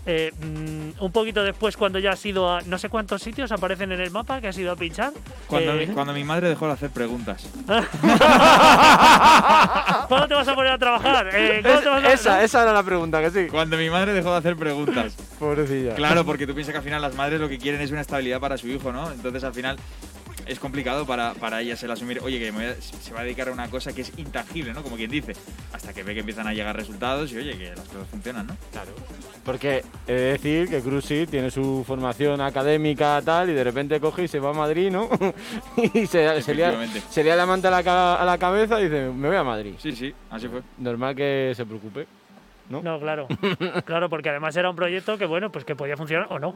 eh, 0.10 0.32
mm, 0.40 1.04
un 1.04 1.12
poquito 1.12 1.44
después, 1.44 1.76
cuando 1.78 2.00
ya 2.00 2.12
has 2.14 2.26
ido 2.26 2.50
a 2.50 2.62
no 2.62 2.78
sé 2.80 2.88
cuántos 2.90 3.22
sitios 3.22 3.52
aparecen 3.52 3.92
en 3.92 4.00
el 4.02 4.10
mapa 4.10 4.40
que 4.42 4.48
has 4.48 4.58
ido 4.58 4.72
a 4.72 4.76
pinchar. 4.76 5.12
Cuando, 5.48 5.74
eh, 5.74 5.86
mi, 5.86 5.94
cuando 5.94 6.14
mi 6.14 6.24
madre 6.24 6.48
dejó 6.50 6.66
de 6.68 6.74
hacer 6.74 6.90
preguntas. 6.92 7.46
¿Cuándo 10.08 10.28
te 10.28 10.34
vas 10.34 10.48
a 10.48 10.56
poner 10.56 10.72
a 10.72 10.78
trabajar? 10.78 11.30
Eh, 11.34 11.60
¿cuándo 11.62 11.82
te 11.82 11.90
vas 11.90 12.04
a- 12.06 12.14
esa, 12.14 12.44
esa 12.44 12.64
era 12.64 12.74
la 12.74 12.84
pregunta, 12.84 13.22
que 13.22 13.30
sí. 13.32 13.48
Cuando 13.50 13.78
mi 13.78 13.90
madre 13.90 14.14
dejó 14.14 14.32
de 14.32 14.38
hacer 14.38 14.56
preguntas. 14.56 15.16
Pobrecilla. 15.40 15.96
Claro, 15.96 16.26
porque 16.26 16.48
tú 16.48 16.54
piensas 16.54 16.72
que 16.74 16.78
al 16.78 16.84
final 16.84 17.02
las 17.02 17.16
madres 17.16 17.40
lo 17.40 17.50
que 17.50 17.58
quieren 17.58 17.82
es 17.82 17.92
una 17.92 18.02
estabilidad 18.02 18.40
para 18.40 18.58
su 18.58 18.68
hijo, 18.70 18.92
¿no? 18.92 19.12
Entonces 19.12 19.44
al 19.44 19.54
final 19.54 19.78
es 20.48 20.60
complicado 20.60 21.06
para, 21.06 21.34
para 21.34 21.62
ellas 21.62 21.82
el 21.84 21.92
asumir, 21.92 22.20
oye, 22.24 22.39
que 22.39 22.51
me 22.51 22.58
voy 22.60 22.68
a- 22.68 22.82
se 22.82 23.13
va 23.13 23.22
a 23.22 23.24
dedicar 23.24 23.50
a 23.50 23.51
una 23.51 23.70
cosa 23.70 23.94
que 23.94 24.01
es 24.01 24.12
intangible, 24.18 24.74
¿no? 24.74 24.84
Como 24.84 24.96
quien 24.96 25.10
dice. 25.12 25.34
Hasta 25.74 25.94
que 25.94 26.04
ve 26.04 26.13
que 26.13 26.22
empiezan 26.22 26.48
a 26.48 26.54
llegar 26.54 26.75
resultados 26.75 27.32
y 27.32 27.38
oye, 27.38 27.58
que 27.58 27.70
las 27.70 27.88
cosas 27.88 28.08
funcionan, 28.10 28.48
¿no? 28.48 28.58
Claro. 28.72 28.92
Porque 29.44 29.84
he 30.08 30.13
de 30.13 30.22
decir 30.34 30.70
que 30.70 30.82
Cruci 30.82 31.25
tiene 31.27 31.50
su 31.51 31.84
formación 31.88 32.42
académica 32.42 33.22
tal 33.24 33.50
y 33.50 33.54
de 33.54 33.63
repente 33.63 34.00
coge 34.00 34.24
y 34.24 34.27
se 34.27 34.39
va 34.39 34.50
a 34.50 34.54
Madrid, 34.54 34.92
¿no? 34.92 35.10
y 35.94 36.06
se, 36.08 36.42
se, 36.42 36.54
lía, 36.56 36.70
Efectivamente. 36.70 37.01
se 37.10 37.24
lía 37.24 37.36
la 37.36 37.46
manta 37.46 37.70
a 37.75 37.82
la, 37.82 38.16
a 38.16 38.25
la 38.25 38.38
cabeza 38.38 38.80
y 38.82 38.86
dice, 38.86 39.10
me 39.10 39.27
voy 39.27 39.38
a 39.38 39.44
Madrid. 39.44 39.74
Sí, 39.80 39.94
sí, 39.94 40.13
así 40.30 40.48
fue. 40.48 40.62
Normal 40.77 41.16
que 41.16 41.54
se 41.56 41.66
preocupe. 41.66 42.08
¿no? 42.70 42.82
No, 42.82 43.00
claro. 43.00 43.27
claro, 43.86 44.10
porque 44.10 44.30
además 44.30 44.54
era 44.58 44.70
un 44.70 44.75
proyecto 44.75 45.18
que, 45.18 45.25
bueno, 45.25 45.50
pues 45.51 45.63
que 45.63 45.75
podía 45.75 45.96
funcionar 45.96 46.27
o 46.30 46.38
no. 46.39 46.54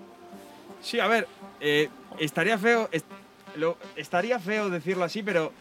Sí, 0.82 1.00
a 1.00 1.08
ver, 1.08 1.26
eh, 1.62 1.88
estaría 2.20 2.58
feo, 2.58 2.90
est- 2.92 3.06
lo, 3.56 3.78
estaría 3.96 4.40
feo 4.40 4.70
decirlo 4.70 5.04
así, 5.04 5.24
pero 5.24 5.52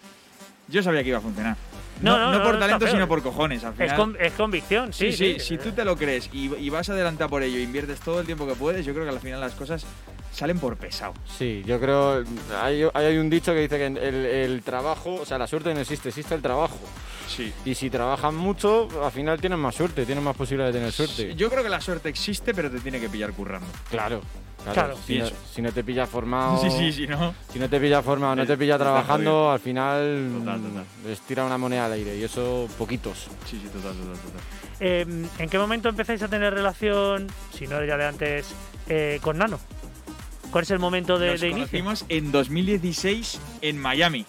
yo 0.68 0.82
sabía 0.82 1.02
que 1.02 1.08
iba 1.10 1.18
a 1.18 1.22
funcionar. 1.22 1.56
No, 2.00 2.12
No, 2.16 2.18
no, 2.18 2.32
no 2.32 2.38
no, 2.38 2.44
por 2.44 2.58
talento, 2.58 2.86
sino 2.86 3.06
por 3.06 3.22
cojones. 3.22 3.62
Al 3.62 3.72
Es, 3.72 3.78
final, 3.78 3.96
con- 3.96 4.16
es 4.18 4.32
convicción, 4.32 4.92
sí. 4.92 5.12
Sí, 5.12 5.34
sí, 5.34 5.40
si 5.40 5.58
tú 5.58 5.72
te 5.72 5.84
lo 5.84 5.96
crees 5.96 6.30
y, 6.32 6.54
y 6.54 6.70
vas 6.70 6.88
adelante 6.88 7.26
por 7.28 7.42
ello, 7.42 7.58
inviertes 7.58 8.00
todo 8.00 8.20
el 8.20 8.26
tiempo 8.26 8.46
que 8.46 8.54
puedes, 8.54 8.86
yo 8.86 8.94
creo 8.94 9.04
que 9.04 9.10
al 9.10 9.20
final 9.20 9.38
las 9.40 9.52
cosas 9.54 9.84
salen 10.32 10.58
por 10.58 10.76
pesado. 10.78 11.12
Sí, 11.38 11.62
yo 11.66 11.78
creo. 11.78 12.24
Hay, 12.62 12.84
hay 12.94 13.18
un 13.18 13.28
dicho 13.28 13.52
que 13.52 13.60
dice 13.60 13.76
que 13.76 13.86
el, 13.86 13.98
el 13.98 14.62
trabajo, 14.62 15.16
o 15.16 15.26
sea, 15.26 15.36
la 15.36 15.46
suerte 15.46 15.74
no 15.74 15.80
existe, 15.80 16.08
existe 16.08 16.34
el 16.34 16.40
trabajo. 16.40 16.78
Sí. 17.28 17.52
Y 17.66 17.74
si 17.74 17.90
trabajas 17.90 18.32
mucho, 18.32 18.88
al 19.04 19.12
final 19.12 19.38
tienes 19.40 19.58
más 19.58 19.74
suerte, 19.74 20.06
tienes 20.06 20.24
más 20.24 20.34
posibilidades 20.36 20.72
de 20.74 20.80
tener 20.80 20.92
suerte. 20.92 21.34
Yo 21.34 21.50
creo 21.50 21.62
que 21.62 21.68
la 21.68 21.82
suerte 21.82 22.08
existe, 22.08 22.54
pero 22.54 22.70
te 22.70 22.80
tiene 22.80 22.98
que 22.98 23.10
pillar 23.10 23.32
currando. 23.32 23.66
Claro. 23.90 24.22
Claro, 24.64 24.74
Claro. 24.74 24.94
Si, 25.06 25.18
no, 25.18 25.24
Pienso. 25.26 25.34
si 25.54 25.62
no 25.62 25.72
te 25.72 25.82
pillas 25.84 26.08
formado, 26.08 26.60
Sí, 26.60 26.70
sí, 26.70 26.92
sí, 26.92 27.06
¿no? 27.06 27.34
si 27.52 27.58
no 27.58 27.68
te 27.68 27.80
pillas 27.80 28.04
formado, 28.04 28.36
no 28.36 28.46
te 28.46 28.56
pillas 28.58 28.74
está 28.74 28.84
trabajando, 28.84 29.50
al 29.50 29.60
final 29.60 30.28
Total, 30.38 30.60
total. 30.60 30.84
les 31.06 31.20
tira 31.20 31.44
una 31.44 31.56
moneda 31.58 31.86
al 31.86 31.92
aire 31.92 32.16
y 32.16 32.22
eso 32.24 32.68
poquitos. 32.76 33.28
Sí, 33.46 33.58
sí, 33.62 33.68
total, 33.68 33.92
total, 33.96 34.12
total. 34.18 34.40
Eh, 34.80 35.06
¿En 35.38 35.48
qué 35.48 35.58
momento 35.58 35.88
empezáis 35.88 36.22
a 36.22 36.28
tener 36.28 36.52
relación, 36.54 37.26
si 37.56 37.66
no 37.66 37.82
ya 37.84 37.96
de 37.96 38.06
antes, 38.06 38.46
eh, 38.88 39.18
con 39.22 39.38
Nano? 39.38 39.58
¿Cuál 40.50 40.64
es 40.64 40.70
el 40.72 40.78
momento 40.78 41.18
de, 41.18 41.32
Nos 41.32 41.40
de 41.40 41.48
inicio? 41.48 41.66
conocimos 41.66 42.04
en 42.08 42.32
2016 42.32 43.38
en 43.62 43.78
Miami. 43.78 44.26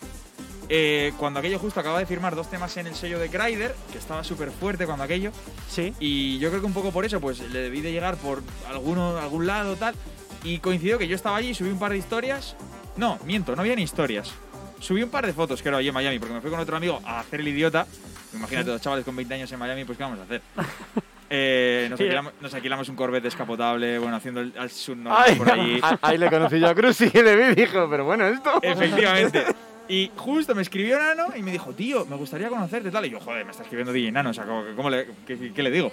Eh, 0.73 1.11
cuando 1.17 1.39
aquello 1.39 1.59
justo 1.59 1.79
acaba 1.81 1.99
de 1.99 2.05
firmar 2.05 2.33
dos 2.35 2.49
temas 2.49 2.77
en 2.77 2.87
el 2.87 2.95
sello 2.95 3.19
de 3.19 3.27
Kryder, 3.29 3.75
que 3.91 3.97
estaba 3.97 4.23
súper 4.23 4.51
fuerte 4.51 4.85
cuando 4.85 5.03
aquello. 5.03 5.31
Sí. 5.69 5.93
Y 5.99 6.37
yo 6.39 6.49
creo 6.49 6.61
que 6.61 6.67
un 6.67 6.73
poco 6.73 6.91
por 6.91 7.03
eso, 7.03 7.19
pues 7.19 7.39
le 7.39 7.59
debí 7.59 7.81
de 7.81 7.91
llegar 7.91 8.15
por 8.17 8.41
alguno, 8.69 9.17
algún 9.17 9.47
lado, 9.47 9.75
tal. 9.75 9.95
Y 10.43 10.59
coincidió 10.59 10.97
que 10.97 11.07
yo 11.07 11.15
estaba 11.15 11.37
allí, 11.37 11.53
subí 11.53 11.69
un 11.69 11.79
par 11.79 11.91
de 11.91 11.97
historias. 11.97 12.55
No, 12.97 13.19
miento, 13.25 13.55
no 13.55 13.61
había 13.61 13.75
ni 13.75 13.83
historias. 13.83 14.33
Subí 14.79 15.03
un 15.03 15.09
par 15.09 15.25
de 15.25 15.33
fotos, 15.33 15.61
que 15.61 15.69
era 15.69 15.77
allí 15.77 15.89
en 15.89 15.93
Miami, 15.93 16.17
porque 16.17 16.33
me 16.33 16.41
fui 16.41 16.49
con 16.49 16.59
otro 16.59 16.75
amigo 16.75 16.99
a 17.05 17.19
hacer 17.19 17.39
el 17.39 17.47
idiota. 17.47 17.85
Imagínate, 18.33 18.71
dos 18.71 18.81
chavales 18.81 19.05
con 19.05 19.15
20 19.15 19.33
años 19.33 19.51
en 19.51 19.59
Miami, 19.59 19.85
pues 19.85 19.97
¿qué 19.97 20.03
vamos 20.03 20.19
a 20.19 20.23
hacer? 20.23 20.41
Eh, 21.33 21.87
nos, 21.89 21.97
alquilamos, 21.97 22.33
nos 22.41 22.53
alquilamos 22.53 22.89
un 22.89 22.95
Corvette 22.97 23.23
descapotable, 23.23 23.97
bueno, 23.99 24.17
haciendo 24.17 24.41
el, 24.41 24.53
el 24.53 24.69
subnormal 24.69 25.37
por 25.37 25.49
allí. 25.49 25.79
ahí 26.01 26.17
le 26.17 26.29
conocí 26.29 26.59
yo 26.59 26.67
a 26.67 26.75
Cruz 26.75 26.99
y 26.99 27.09
le 27.09 27.37
vi 27.37 27.55
dijo, 27.55 27.89
pero 27.89 28.03
bueno, 28.03 28.27
esto. 28.27 28.59
Efectivamente. 28.61 29.45
Y 29.87 30.09
justo 30.15 30.55
me 30.55 30.61
escribió 30.61 30.97
Nano 30.97 31.33
y 31.35 31.41
me 31.41 31.51
dijo, 31.51 31.73
tío, 31.73 32.05
me 32.05 32.15
gustaría 32.15 32.47
conocerte 32.47 32.91
tal. 32.91 33.05
Y 33.05 33.09
yo, 33.09 33.19
joder, 33.19 33.43
me 33.43 33.51
está 33.51 33.63
escribiendo 33.63 33.91
DJ 33.91 34.11
Nano, 34.11 34.29
o 34.29 34.33
sea, 34.33 34.45
¿cómo, 34.45 34.63
cómo 34.73 34.89
le, 34.89 35.05
qué, 35.27 35.51
qué 35.53 35.63
le 35.63 35.69
digo? 35.69 35.91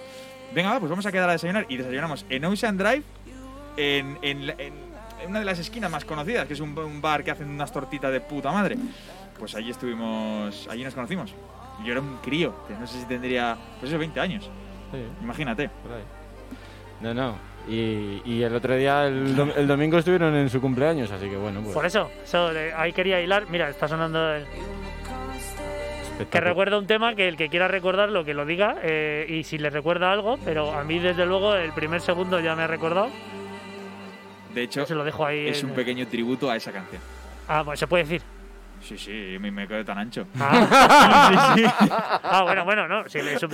Venga, 0.53 0.71
va, 0.71 0.79
pues 0.79 0.89
vamos 0.89 1.05
a 1.05 1.11
quedar 1.11 1.29
a 1.29 1.33
desayunar. 1.33 1.65
Y 1.67 1.77
desayunamos 1.77 2.25
en 2.29 2.45
Ocean 2.45 2.77
Drive, 2.77 3.03
en, 3.77 4.17
en 4.21 4.49
en- 4.49 4.89
en 5.21 5.29
una 5.31 5.39
de 5.39 5.45
las 5.45 5.59
esquinas 5.59 5.91
más 5.91 6.05
conocidas, 6.05 6.47
que 6.47 6.53
es 6.53 6.61
un, 6.61 6.77
un 6.79 7.01
bar 7.01 7.25
que 7.25 7.31
hacen 7.31 7.49
unas 7.49 7.71
tortitas 7.73 8.09
de 8.11 8.21
puta 8.21 8.51
madre. 8.53 8.77
Pues 9.37 9.53
allí 9.55 9.69
estuvimos, 9.69 10.65
allí 10.69 10.83
nos 10.83 10.93
conocimos. 10.93 11.33
Yo 11.83 11.91
era 11.91 11.99
un 12.01 12.17
crío, 12.17 12.53
que 12.67 12.73
no 12.75 12.87
sé 12.87 12.99
si 13.01 13.05
tendría, 13.05 13.57
pues 13.79 13.91
eso, 13.91 13.99
20 13.99 14.17
años. 14.19 14.49
Sí, 14.91 14.97
Imagínate. 15.21 15.69
No, 17.01 17.13
no. 17.13 17.35
Y, 17.67 18.21
y 18.25 18.41
el 18.43 18.55
otro 18.55 18.75
día, 18.75 19.05
el, 19.07 19.35
dom- 19.35 19.53
el 19.55 19.67
domingo, 19.67 19.97
estuvieron 19.97 20.33
en 20.35 20.49
su 20.49 20.59
cumpleaños, 20.61 21.11
así 21.11 21.29
que 21.29 21.35
bueno, 21.37 21.61
pues. 21.61 21.73
Por 21.73 21.85
eso, 21.85 22.09
eso 22.23 22.53
de- 22.53 22.73
ahí 22.73 22.93
quería 22.93 23.21
hilar. 23.21 23.45
Mira, 23.49 23.69
está 23.69 23.87
sonando 23.89 24.33
el- 24.35 24.45
que 26.29 26.39
recuerda 26.41 26.77
un 26.77 26.85
tema 26.87 27.15
que 27.15 27.27
el 27.29 27.37
que 27.37 27.47
quiera 27.49 27.67
recordarlo 27.69 28.25
que 28.25 28.33
lo 28.33 28.45
diga 28.45 28.75
eh, 28.83 29.25
y 29.29 29.43
si 29.45 29.57
le 29.57 29.69
recuerda 29.69 30.11
algo, 30.11 30.37
pero 30.43 30.73
a 30.73 30.83
mí 30.83 30.99
desde 30.99 31.25
luego 31.25 31.55
el 31.55 31.71
primer 31.71 32.01
segundo 32.01 32.39
ya 32.41 32.55
me 32.55 32.63
ha 32.63 32.67
recordado. 32.67 33.09
De 34.53 34.63
hecho, 34.63 34.85
Se 34.85 34.95
lo 34.95 35.03
dejo 35.03 35.25
ahí. 35.25 35.47
es 35.47 35.61
en- 35.63 35.69
un 35.69 35.75
pequeño 35.75 36.07
tributo 36.07 36.49
a 36.49 36.55
esa 36.55 36.71
canción. 36.71 37.01
Ah, 37.47 37.63
pues 37.63 37.79
se 37.79 37.87
puede 37.87 38.03
decir. 38.03 38.21
Sí, 38.81 38.97
sí, 38.97 39.37
me, 39.41 39.51
me 39.51 39.67
quedo 39.67 39.83
tan 39.83 39.97
ancho. 39.97 40.25
Ah, 40.39 41.53
Ah, 42.23 42.43
bueno, 42.43 42.63
bueno, 42.63 42.87
no. 42.87 43.09
sí, 43.09 43.19
eso- 43.19 43.47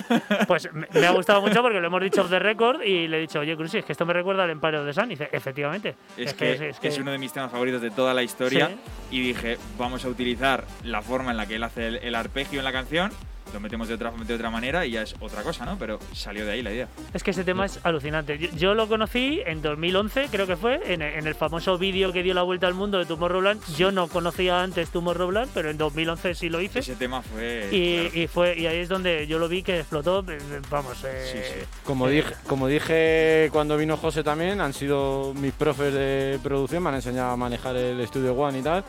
pues 0.47 0.71
me, 0.73 0.87
me 0.93 1.07
ha 1.07 1.11
gustado 1.11 1.41
mucho 1.41 1.61
porque 1.63 1.79
lo 1.79 1.87
hemos 1.87 2.01
dicho 2.01 2.21
off 2.21 2.29
the 2.29 2.37
record 2.39 2.81
y 2.83 3.07
le 3.07 3.17
he 3.17 3.21
dicho, 3.21 3.39
oye, 3.39 3.55
Cruci, 3.57 3.79
es 3.79 3.85
que 3.85 3.91
esto 3.93 4.05
me 4.05 4.13
recuerda 4.13 4.43
al 4.43 4.51
Empire 4.51 4.83
the 4.85 4.93
Sun. 4.93 5.05
Y 5.05 5.09
dice, 5.15 5.29
efectivamente. 5.31 5.95
Es, 6.15 6.33
que, 6.35 6.69
es, 6.69 6.79
que- 6.79 7.01
uno 7.01 7.11
de 7.11 7.17
mis 7.17 7.33
temas 7.33 7.51
favoritos 7.51 7.81
de 7.81 7.89
toda 7.91 8.13
la 8.13 8.21
historia. 8.23 8.67
Sí. 8.67 8.75
Y 9.17 9.21
dije, 9.21 9.57
vamos 9.77 10.05
a 10.05 10.09
utilizar 10.09 10.63
la 10.83 11.01
forma 11.01 11.31
en 11.31 11.37
la 11.37 11.45
que 11.47 11.55
él 11.55 11.63
hace 11.63 11.87
el, 11.87 11.95
el 11.97 12.13
arpegio 12.15 12.59
en 12.59 12.65
la 12.65 12.71
canción, 12.71 13.11
lo 13.55 13.61
metemos 13.61 13.87
de 13.87 13.93
otra, 13.93 14.11
de 14.11 14.33
otra 14.33 14.49
manera 14.49 14.85
y 14.85 14.91
ya 14.91 15.01
es 15.01 15.15
otra 15.19 15.41
cosa, 15.41 15.65
¿no? 15.65 15.77
Pero 15.79 15.97
salió 16.13 16.45
de 16.45 16.51
ahí 16.51 16.61
la 16.61 16.73
idea. 16.73 16.87
Es 17.13 17.23
que 17.23 17.31
ese 17.31 17.45
tema 17.45 17.65
es 17.65 17.79
alucinante. 17.83 18.37
Yo, 18.37 18.49
yo 18.49 18.73
lo 18.73 18.87
conocí 18.89 19.41
en 19.45 19.61
2011, 19.61 20.27
creo 20.29 20.45
que 20.45 20.57
fue, 20.57 20.93
en, 20.93 21.01
en 21.01 21.25
el 21.25 21.35
famoso 21.35 21.77
vídeo 21.77 22.11
que 22.11 22.21
dio 22.21 22.33
la 22.33 22.43
vuelta 22.43 22.67
al 22.67 22.73
mundo 22.73 22.97
de 22.97 23.05
Tomorrowland. 23.05 23.61
Yo 23.77 23.91
no 23.93 24.09
conocía 24.09 24.61
antes 24.61 24.89
Tomorrowland, 24.89 25.49
pero 25.53 25.69
en 25.69 25.77
2011 25.77 26.35
sí 26.35 26.49
lo 26.49 26.59
hice. 26.59 26.79
Ese 26.79 26.95
tema 26.95 27.21
fue. 27.21 27.69
Y, 27.71 27.95
claro, 28.09 28.19
y 28.19 28.27
fue 28.27 28.59
y 28.59 28.67
ahí 28.67 28.79
es 28.79 28.89
donde 28.89 29.25
yo 29.25 29.39
lo 29.39 29.47
vi 29.47 29.63
que 29.63 29.79
explotó. 29.79 30.19
eh, 30.27 30.37
Vamos, 30.69 31.01
eh, 31.05 31.29
Sí, 31.31 31.39
sí. 31.61 31.65
Como 31.85 32.09
dije, 32.09 32.33
como 32.47 32.67
dije 32.67 33.49
cuando 33.53 33.77
vino 33.77 33.95
José 33.95 34.21
también, 34.23 34.59
han 34.59 34.73
sido 34.73 35.33
mis 35.35 35.53
profes 35.53 35.93
de 35.93 36.39
producción, 36.43 36.83
me 36.83 36.89
han 36.89 36.95
enseñado 36.95 37.31
a 37.31 37.37
manejar 37.37 37.75
el 37.77 38.05
Studio 38.05 38.33
One 38.33 38.59
y 38.59 38.61
tal. 38.61 38.83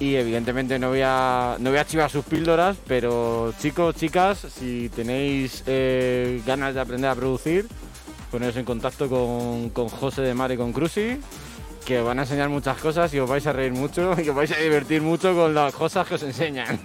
Y 0.00 0.14
evidentemente 0.14 0.78
no 0.78 0.90
voy 0.90 1.00
a, 1.04 1.56
no 1.58 1.70
voy 1.70 1.78
a 1.78 1.84
chivar 1.84 2.08
sus 2.10 2.24
píldoras, 2.24 2.76
pero 2.86 3.52
chicos, 3.58 3.96
chicas, 3.96 4.38
si 4.38 4.88
tenéis 4.90 5.64
eh, 5.66 6.40
ganas 6.46 6.74
de 6.74 6.80
aprender 6.80 7.10
a 7.10 7.16
producir, 7.16 7.66
poneros 8.30 8.56
en 8.56 8.64
contacto 8.64 9.08
con, 9.08 9.70
con 9.70 9.88
José 9.88 10.22
de 10.22 10.34
Mar 10.34 10.52
y 10.52 10.56
con 10.56 10.72
Cruci, 10.72 11.18
que 11.84 11.98
os 11.98 12.06
van 12.06 12.20
a 12.20 12.22
enseñar 12.22 12.48
muchas 12.48 12.76
cosas 12.76 13.12
y 13.14 13.18
os 13.18 13.28
vais 13.28 13.46
a 13.46 13.52
reír 13.52 13.72
mucho 13.72 14.14
y 14.22 14.28
os 14.28 14.36
vais 14.36 14.52
a 14.52 14.56
divertir 14.58 15.02
mucho 15.02 15.34
con 15.34 15.54
las 15.54 15.74
cosas 15.74 16.06
que 16.06 16.14
os 16.14 16.22
enseñan. 16.22 16.78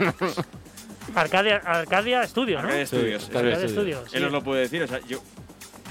Arcadia, 1.13 1.57
Arcadia 1.57 2.25
Studio, 2.25 2.61
¿no? 2.61 2.69
Arcadia 2.69 2.87
Studios. 2.87 3.23
Sí, 3.23 3.29
Arcadia 3.29 3.51
es. 3.51 3.57
Arcadia 3.57 3.69
Studio. 3.69 3.95
Studio, 3.97 4.09
sí. 4.09 4.17
Él 4.17 4.23
os 4.25 4.31
lo 4.31 4.41
puede 4.41 4.61
decir, 4.61 4.81
o 4.81 4.87
sea, 4.87 4.99
yo 5.07 5.21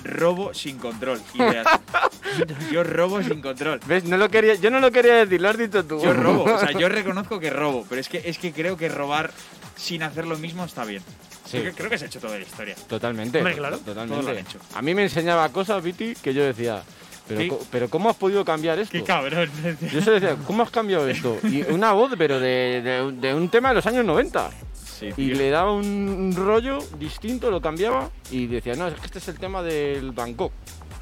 robo 0.05 0.53
sin 0.55 0.79
control. 0.79 1.21
Yo 2.73 2.83
robo 2.85 3.23
sin 3.23 3.41
control. 3.43 3.81
¿Ves? 3.87 4.05
No 4.05 4.17
lo 4.17 4.29
quería, 4.31 4.55
yo 4.55 4.71
no 4.71 4.81
lo 4.81 4.91
quería 4.91 5.15
decir, 5.17 5.41
lo 5.41 5.49
has 5.51 5.59
dicho 5.59 5.85
tú. 5.85 6.01
Yo 6.03 6.13
robo, 6.13 6.45
o 6.45 6.59
sea, 6.59 6.73
yo 6.79 6.89
reconozco 6.89 7.39
que 7.41 7.51
robo, 7.51 7.85
pero 7.89 8.01
es 8.01 8.09
que, 8.09 8.23
es 8.25 8.39
que 8.39 8.53
creo 8.53 8.77
que 8.77 8.89
robar 8.89 9.31
sin 9.77 10.03
hacer 10.03 10.27
lo 10.27 10.37
mismo 10.39 10.65
está 10.65 10.85
bien. 10.85 11.03
Sí. 11.45 11.59
Creo, 11.59 11.65
que, 11.65 11.73
creo 11.73 11.91
que 11.91 11.99
se 11.99 12.05
ha 12.05 12.07
hecho 12.09 12.21
toda 12.21 12.37
la 12.39 12.45
historia. 12.45 12.75
Totalmente. 12.89 13.39
Hombre, 13.39 13.55
claro. 13.57 13.79
Todo 13.79 13.95
lo 13.95 14.01
Totalmente. 14.07 14.31
han 14.31 14.39
hecho. 14.47 14.59
A 14.75 14.83
mí 14.83 14.95
me 14.95 15.03
enseñaba 15.03 15.49
cosas, 15.51 15.83
Viti, 15.83 16.15
que 16.15 16.33
yo 16.33 16.43
decía, 16.45 16.83
pero, 17.71 17.89
¿cómo 17.91 18.09
has 18.11 18.17
podido 18.17 18.45
cambiar 18.45 18.79
esto? 18.79 18.93
Qué 18.93 19.05
cabrón. 19.05 19.51
Yo 19.93 20.01
se 20.01 20.11
decía, 20.13 20.37
¿cómo 20.47 20.63
has 20.63 20.71
cambiado 20.71 21.09
esto? 21.09 21.39
Y 21.45 21.63
una 21.71 21.93
voz, 21.93 22.13
pero 22.17 22.41
de, 22.41 22.81
de 22.83 23.03
un- 23.03 23.21
de 23.21 23.35
un 23.35 23.49
tema 23.49 23.71
de 23.71 23.75
los 23.77 23.87
años 23.87 24.05
90. 24.05 24.51
Sí, 25.11 25.23
Y 25.23 25.35
le 25.35 25.51
daba 25.51 25.73
un, 25.73 26.33
rollo 26.37 26.79
distinto, 26.99 27.51
lo 27.51 27.61
cambiaba 27.61 28.11
y 28.31 28.47
decía, 28.47 28.75
no, 28.75 28.87
es 28.89 28.95
que 28.95 29.07
este 29.07 29.19
es 29.19 29.29
el 29.29 29.39
tema 29.39 29.63
del 29.63 30.13
Bangkok. 30.13 30.53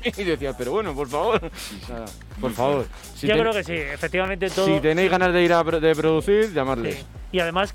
Y 0.16 0.24
decía, 0.24 0.56
pero 0.56 0.72
bueno, 0.72 0.94
por 0.94 1.08
favor. 1.08 1.38
Nada, 1.88 2.06
por 2.40 2.52
favor. 2.52 2.86
Si, 3.14 3.26
Yo 3.26 3.34
ten- 3.34 3.42
creo 3.42 3.52
que 3.52 3.64
sí, 3.64 3.74
efectivamente 3.74 4.48
todo. 4.48 4.64
si 4.66 4.80
tenéis 4.80 5.10
ganas 5.10 5.32
de 5.34 5.42
ir 5.42 5.52
a 5.52 5.62
de 5.62 5.94
producir, 5.94 6.52
llamarles. 6.54 6.96
Sí. 6.96 7.04
Y 7.32 7.40
además, 7.40 7.74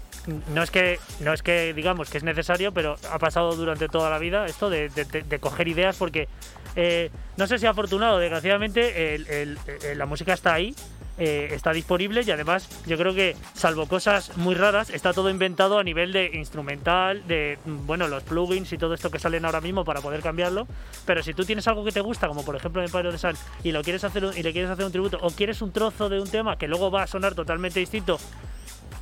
no 0.53 0.63
es 0.63 0.71
que 0.71 0.99
no 1.19 1.31
es 1.33 1.43
que 1.43 1.73
digamos 1.75 2.09
que 2.09 2.17
es 2.17 2.23
necesario, 2.23 2.71
pero 2.73 2.97
ha 3.11 3.19
pasado 3.19 3.55
durante 3.55 3.87
toda 3.87 4.09
la 4.09 4.17
vida 4.17 4.47
esto 4.47 4.69
de, 4.71 4.89
de- 4.89 5.05
de- 5.05 5.21
de 5.21 5.39
coger 5.39 5.67
ideas 5.67 5.95
porque 5.97 6.27
eh, 6.75 7.09
no 7.37 7.45
sé 7.47 7.59
si 7.59 7.67
afortunado 7.67 8.17
desgraciadamente 8.17 9.13
el- 9.15 9.27
el- 9.27 9.59
el- 9.83 9.97
la 9.97 10.05
música 10.07 10.33
está 10.33 10.55
ahí. 10.55 10.75
Eh, 11.17 11.49
está 11.51 11.71
disponible 11.71 12.23
y 12.25 12.31
además 12.31 12.67
yo 12.85 12.97
creo 12.97 13.13
que 13.13 13.35
salvo 13.53 13.87
cosas 13.87 14.35
muy 14.37 14.53
raras 14.53 14.89
está 14.89 15.13
todo 15.13 15.29
inventado 15.29 15.79
a 15.79 15.83
nivel 15.83 16.11
de 16.11 16.31
instrumental 16.33 17.25
de 17.27 17.57
mm, 17.63 17.85
bueno 17.85 18.07
los 18.07 18.23
plugins 18.23 18.73
y 18.73 18.77
todo 18.77 18.93
esto 18.93 19.09
que 19.09 19.19
salen 19.19 19.45
ahora 19.45 19.61
mismo 19.61 19.85
para 19.85 20.01
poder 20.01 20.21
cambiarlo. 20.21 20.67
Pero 21.05 21.23
si 21.23 21.33
tú 21.33 21.45
tienes 21.45 21.67
algo 21.67 21.85
que 21.85 21.91
te 21.91 22.01
gusta 22.01 22.27
como 22.27 22.43
por 22.43 22.55
ejemplo 22.55 22.83
Empire 22.83 23.07
of 23.07 23.15
the 23.15 23.19
Sun 23.19 23.35
y 23.63 23.71
lo 23.71 23.81
quieres 23.81 24.03
hacer 24.03 24.25
y 24.35 24.43
le 24.43 24.51
quieres 24.51 24.69
hacer 24.69 24.85
un 24.85 24.91
tributo 24.91 25.17
o 25.21 25.29
quieres 25.29 25.61
un 25.61 25.71
trozo 25.71 26.09
de 26.09 26.19
un 26.19 26.29
tema 26.29 26.57
que 26.57 26.67
luego 26.67 26.91
va 26.91 27.03
a 27.03 27.07
sonar 27.07 27.33
totalmente 27.33 27.79
distinto 27.79 28.19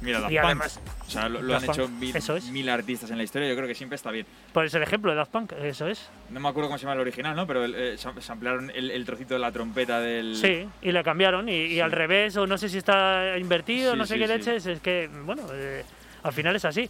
Mira, 0.03 0.19
Daft 0.19 0.31
y 0.31 0.35
Punk. 0.35 0.45
además 0.45 0.79
O 1.07 1.09
sea, 1.09 1.29
lo, 1.29 1.41
lo 1.41 1.55
han 1.55 1.63
hecho 1.63 1.87
mil, 1.87 2.15
eso 2.15 2.35
es. 2.35 2.45
mil 2.49 2.69
artistas 2.69 3.09
en 3.09 3.17
la 3.17 3.23
historia. 3.23 3.47
Yo 3.49 3.55
creo 3.55 3.67
que 3.67 3.75
siempre 3.75 3.95
está 3.95 4.11
bien. 4.11 4.25
Pues 4.51 4.73
el 4.73 4.83
ejemplo 4.83 5.11
de 5.11 5.17
Daft 5.17 5.31
Punk, 5.31 5.53
eso 5.53 5.87
es. 5.87 6.09
No 6.29 6.39
me 6.39 6.49
acuerdo 6.49 6.67
cómo 6.69 6.77
se 6.77 6.83
llama 6.83 6.93
el 6.95 6.99
original, 6.99 7.35
¿no? 7.35 7.47
Pero 7.47 7.65
eh, 7.65 7.95
sam- 7.97 8.19
samplearon 8.21 8.69
el, 8.75 8.91
el 8.91 9.05
trocito 9.05 9.33
de 9.33 9.39
la 9.39 9.51
trompeta 9.51 9.99
del. 9.99 10.35
Sí, 10.35 10.67
y 10.81 10.91
le 10.91 11.03
cambiaron. 11.03 11.47
Y, 11.49 11.53
y 11.67 11.79
al 11.79 11.91
revés, 11.91 12.35
o 12.37 12.45
no 12.45 12.57
sé 12.57 12.69
si 12.69 12.77
está 12.79 13.37
invertido, 13.37 13.93
Sí, 13.93 13.97
no 13.97 14.05
sé 14.05 14.13
sí, 14.15 14.19
qué 14.19 14.27
leches. 14.27 14.65
Es 14.65 14.79
que, 14.81 15.09
bueno, 15.23 15.43
eh, 15.53 15.83
al 16.23 16.33
final 16.33 16.55
es 16.55 16.65
así. 16.65 16.89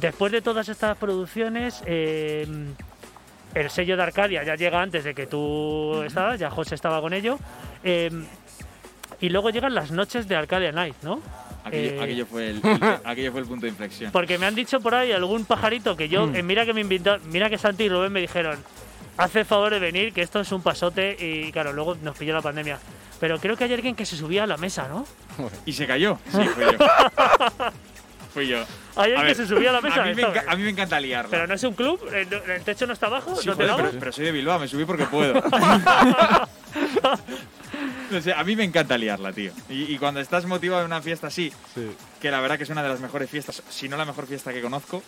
Después 0.00 0.30
de 0.30 0.42
todas 0.42 0.68
estas 0.68 0.96
producciones, 0.98 1.82
eh, 1.86 2.46
el 3.54 3.70
sello 3.70 3.96
de 3.96 4.02
Arcadia 4.02 4.44
ya 4.44 4.54
llega 4.54 4.80
antes 4.80 5.02
de 5.04 5.14
que 5.14 5.26
tú 5.26 6.02
estabas, 6.02 6.38
ya 6.38 6.50
José 6.50 6.74
estaba 6.74 7.00
con 7.00 7.12
ello. 7.14 7.38
eh, 7.82 8.10
y 9.20 9.30
luego 9.30 9.50
llegan 9.50 9.74
las 9.74 9.90
noches 9.90 10.28
de 10.28 10.36
Arcadia 10.36 10.70
Night, 10.70 10.94
¿no? 11.02 11.20
Aquello, 11.68 11.90
Eh, 11.94 12.00
aquello 12.02 12.26
fue 12.26 12.50
el, 12.50 12.60
el- 12.62 12.98
aquello 13.04 13.32
fue 13.32 13.40
el 13.40 13.46
punto 13.46 13.66
de 13.66 13.70
inflexión. 13.70 14.10
Porque 14.12 14.36
me 14.38 14.46
han 14.46 14.54
dicho 14.54 14.80
por 14.80 14.94
ahí 14.94 15.12
algún 15.12 15.44
pajarito 15.44 15.96
que 15.96 16.08
yo, 16.08 16.26
Mm. 16.26 16.36
eh, 16.36 16.42
mira 16.42 16.66
que 16.66 16.74
me 16.74 16.80
invitó, 16.82 17.18
mira 17.30 17.48
que 17.48 17.56
Santi 17.58 17.84
y 17.84 17.88
Rubén 17.88 18.12
me 18.12 18.20
dijeron, 18.20 18.58
haz 19.16 19.34
el 19.36 19.44
favor 19.44 19.70
de 19.72 19.78
venir, 19.78 20.12
que 20.12 20.22
esto 20.22 20.40
es 20.40 20.50
un 20.52 20.62
pasote 20.62 21.16
y 21.18 21.50
claro, 21.52 21.72
luego 21.72 21.96
nos 22.02 22.16
pilló 22.16 22.34
la 22.34 22.42
pandemia. 22.42 22.78
Pero 23.20 23.38
creo 23.40 23.56
que 23.56 23.64
hay 23.64 23.72
alguien 23.74 23.94
que 23.96 24.06
se 24.06 24.16
subía 24.16 24.44
a 24.44 24.46
la 24.46 24.56
mesa, 24.58 24.86
¿no? 24.88 25.06
¿Y 25.66 25.72
se 25.72 25.86
cayó? 25.86 26.18
Sí, 26.30 26.38
fui 26.54 26.64
yo. 26.64 26.78
Fui 28.34 28.46
yo. 28.46 28.58
Hay 28.94 29.12
alguien 29.12 29.26
que 29.28 29.34
se 29.34 29.46
subía 29.48 29.70
a 29.70 29.72
la 29.72 29.80
mesa. 29.80 30.02
A 30.02 30.06
mí, 30.06 30.14
me, 30.14 30.20
esto- 30.22 30.34
enca- 30.34 30.44
a 30.46 30.54
mí 30.54 30.62
me 30.62 30.68
encanta 30.70 31.00
liarla. 31.00 31.30
pero 31.30 31.46
no 31.46 31.54
es 31.54 31.64
un 31.64 31.72
club, 31.74 31.98
el, 32.12 32.28
el 32.52 32.62
techo 32.62 32.86
no 32.86 32.92
está 32.92 33.06
abajo, 33.06 33.34
Sí, 33.36 33.46
no 33.48 33.52
te 33.56 33.62
joder, 33.64 33.68
daba. 33.68 33.82
pero, 33.88 33.98
pero 33.98 34.12
soy 34.12 34.26
de 34.26 34.32
Bilbao, 34.32 34.58
me 34.58 34.68
subí 34.68 34.84
porque 34.84 35.06
puedo. 35.06 35.42
No 38.10 38.20
sé, 38.20 38.32
a 38.32 38.42
mí 38.44 38.56
me 38.56 38.64
encanta 38.64 38.96
liarla, 38.98 39.32
tío. 39.32 39.52
Y, 39.68 39.84
y 39.92 39.98
cuando 39.98 40.20
estás 40.20 40.46
motivado 40.46 40.80
en 40.82 40.86
una 40.86 41.02
fiesta 41.02 41.26
así, 41.28 41.52
Sí. 41.74 41.88
que 42.20 42.30
la 42.30 42.40
verdad 42.40 42.56
que 42.56 42.64
es 42.64 42.70
una 42.70 42.82
de 42.82 42.88
las 42.88 43.00
mejores 43.00 43.28
fiestas, 43.30 43.62
si 43.68 43.88
no 43.88 43.96
la 43.96 44.04
mejor 44.04 44.26
fiesta 44.26 44.52
que 44.52 44.60
conozco, 44.62 45.02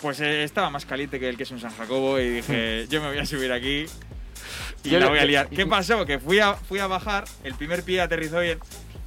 pues 0.00 0.20
eh, 0.20 0.44
estaba 0.44 0.70
más 0.70 0.84
caliente 0.86 1.18
que 1.18 1.28
el 1.28 1.36
que 1.36 1.44
es 1.44 1.50
un 1.50 1.60
San 1.60 1.74
Jacobo 1.76 2.18
y 2.18 2.28
dije, 2.28 2.86
yo 2.90 3.00
me 3.00 3.08
voy 3.08 3.18
a 3.18 3.26
subir 3.26 3.52
aquí 3.52 3.86
y 4.84 4.90
Yo 4.90 5.00
la 5.00 5.08
voy 5.08 5.18
a 5.18 5.24
liar. 5.24 5.48
¿Qué 5.48 5.66
pasó? 5.66 6.04
Que 6.04 6.18
fui 6.18 6.38
a, 6.40 6.54
fui 6.54 6.78
a 6.78 6.86
bajar, 6.86 7.24
el 7.42 7.54
primer 7.54 7.82
pie 7.82 8.00
aterrizó 8.02 8.40
bien, 8.40 8.58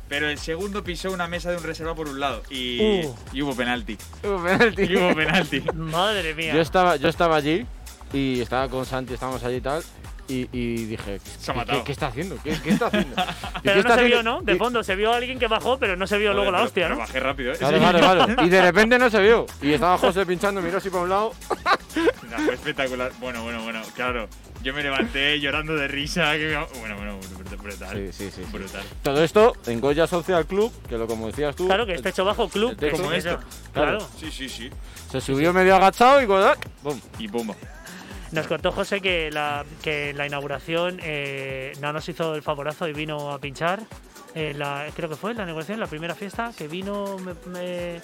pero 0.10 0.28
el 0.30 0.40
segundo 0.40 0.84
pisó 0.84 1.12
una 1.12 1.28
mesa 1.28 1.52
de 1.52 1.58
un 1.58 1.64
reserva 1.64 1.94
por 1.94 2.08
un 2.08 2.20
lado 2.20 2.42
y, 2.50 2.80
Uh. 3.06 3.16
y 3.34 3.42
hubo 3.44 3.56
penalti. 3.56 3.98
Hubo 4.24 4.44
penalti. 4.44 4.84
Y 4.84 4.96
hubo 4.96 5.14
penalti. 5.16 5.62
Madre 5.76 6.34
mía. 6.34 6.54
Yo 6.56 6.62
estaba, 6.62 6.96
yo 6.96 7.10
estaba 7.10 7.36
allí 7.36 7.66
y 8.14 8.40
estaba 8.42 8.70
con 8.70 8.86
Santi, 8.86 9.14
estábamos 9.14 9.44
allí 9.44 9.58
y 9.58 9.62
tal. 9.62 9.84
Y, 10.30 10.50
y 10.52 10.86
dije, 10.86 11.20
Se 11.40 11.52
ha 11.52 11.54
¿qué, 11.54 11.58
matado. 11.60 11.80
qué- 11.80 11.86
qué 11.86 11.92
está 11.94 12.08
haciendo? 12.08 12.36
¿Qué, 12.44 12.58
qué 12.62 12.70
está 12.72 12.88
haciendo? 12.88 13.16
¿Y 13.22 13.24
qué 13.24 13.62
pero 13.64 13.80
está 13.80 13.90
no 13.90 13.96
se 13.96 14.04
vio? 14.04 14.24
¿no? 14.24 14.42
De 14.42 14.56
fondo 14.56 14.84
se 14.84 14.96
vio 14.96 15.14
a 15.14 15.18
alguien 15.18 15.40
que 15.40 15.48
bajó, 15.48 15.78
pero 15.80 15.96
no 15.96 16.06
se 16.06 16.18
vio 16.18 16.34
luego 16.34 16.52
la 16.52 16.58
pero- 16.58 16.68
hostia, 16.68 16.84
pero 16.86 16.96
¿no? 16.96 17.00
bajé 17.02 17.20
rápido, 17.22 17.54
¿eh? 17.54 17.58
Claro, 17.58 17.78
Sí. 17.78 17.82
claro, 17.84 18.00
claro. 18.26 18.46
Y 18.46 18.50
de 18.50 18.62
repente 18.62 19.00
no 19.00 19.10
se 19.10 19.22
vio. 19.22 19.46
Y 19.62 19.72
estaba 19.74 19.98
José 20.00 20.26
pinchando, 20.26 20.62
miró 20.62 20.78
así 20.80 20.90
para 20.90 21.04
un 21.04 21.10
lado. 21.10 21.34
Nah, 22.30 22.38
fue 22.46 22.54
espectacular. 22.54 23.12
Bueno, 23.20 23.42
bueno, 23.42 23.64
bueno, 23.64 23.82
claro. 23.96 24.28
Yo 24.62 24.72
me 24.74 24.84
levanté 24.84 25.40
llorando 25.40 25.76
de 25.76 25.88
risa. 25.88 26.34
que 26.34 26.46
me- 26.74 26.80
Bueno, 26.80 26.96
bueno, 26.98 27.20
brut- 27.40 27.58
brutal. 27.58 27.96
Sí, 28.12 28.12
sí, 28.26 28.32
sí, 28.36 28.44
sí. 28.44 28.52
Brutal. 28.52 28.84
Todo 29.02 29.24
esto 29.24 29.54
en 29.66 29.80
Goya 29.80 30.06
Social 30.06 30.46
Club, 30.46 30.72
que 30.90 30.98
lo 30.98 31.08
como 31.08 31.28
decías 31.28 31.56
tú. 31.56 31.66
Claro 31.68 31.86
que 31.88 31.94
este 31.94 32.10
hecho 32.10 32.26
bajo 32.26 32.50
club. 32.50 32.76
como 32.92 33.12
es- 33.14 33.26
esto. 33.26 33.40
Claro. 33.74 34.00
Sí, 34.20 34.30
sí, 34.30 34.48
sí. 34.50 34.70
Se 35.10 35.22
subió 35.22 35.54
medio 35.54 35.76
agachado 35.78 36.22
y. 36.22 36.26
¡Bum! 36.26 37.00
Y 37.18 37.28
bomba. 37.28 37.56
Nos 38.32 38.48
contó 38.48 38.72
José 38.72 39.00
que 39.02 39.32
la, 39.32 39.64
que 39.82 40.10
en 40.12 40.18
la 40.18 40.28
inauguración 40.28 41.00
eh, 41.02 41.74
no 41.82 41.94
nos 41.94 42.08
hizo 42.10 42.36
el 42.36 42.42
favorazo 42.42 42.88
y 42.88 42.94
vino 42.94 43.32
a 43.32 43.40
pinchar. 43.40 43.82
en 44.36 44.60
la, 44.60 44.86
creo 44.96 45.10
que 45.10 45.16
fue 45.16 45.32
en 45.32 45.38
la 45.38 45.44
inauguración, 45.44 45.80
la 45.80 45.88
primera 45.88 46.14
fiesta, 46.16 46.52
que 46.58 46.68
vino. 46.68 47.18
Me, 47.20 47.34
me- 47.52 48.02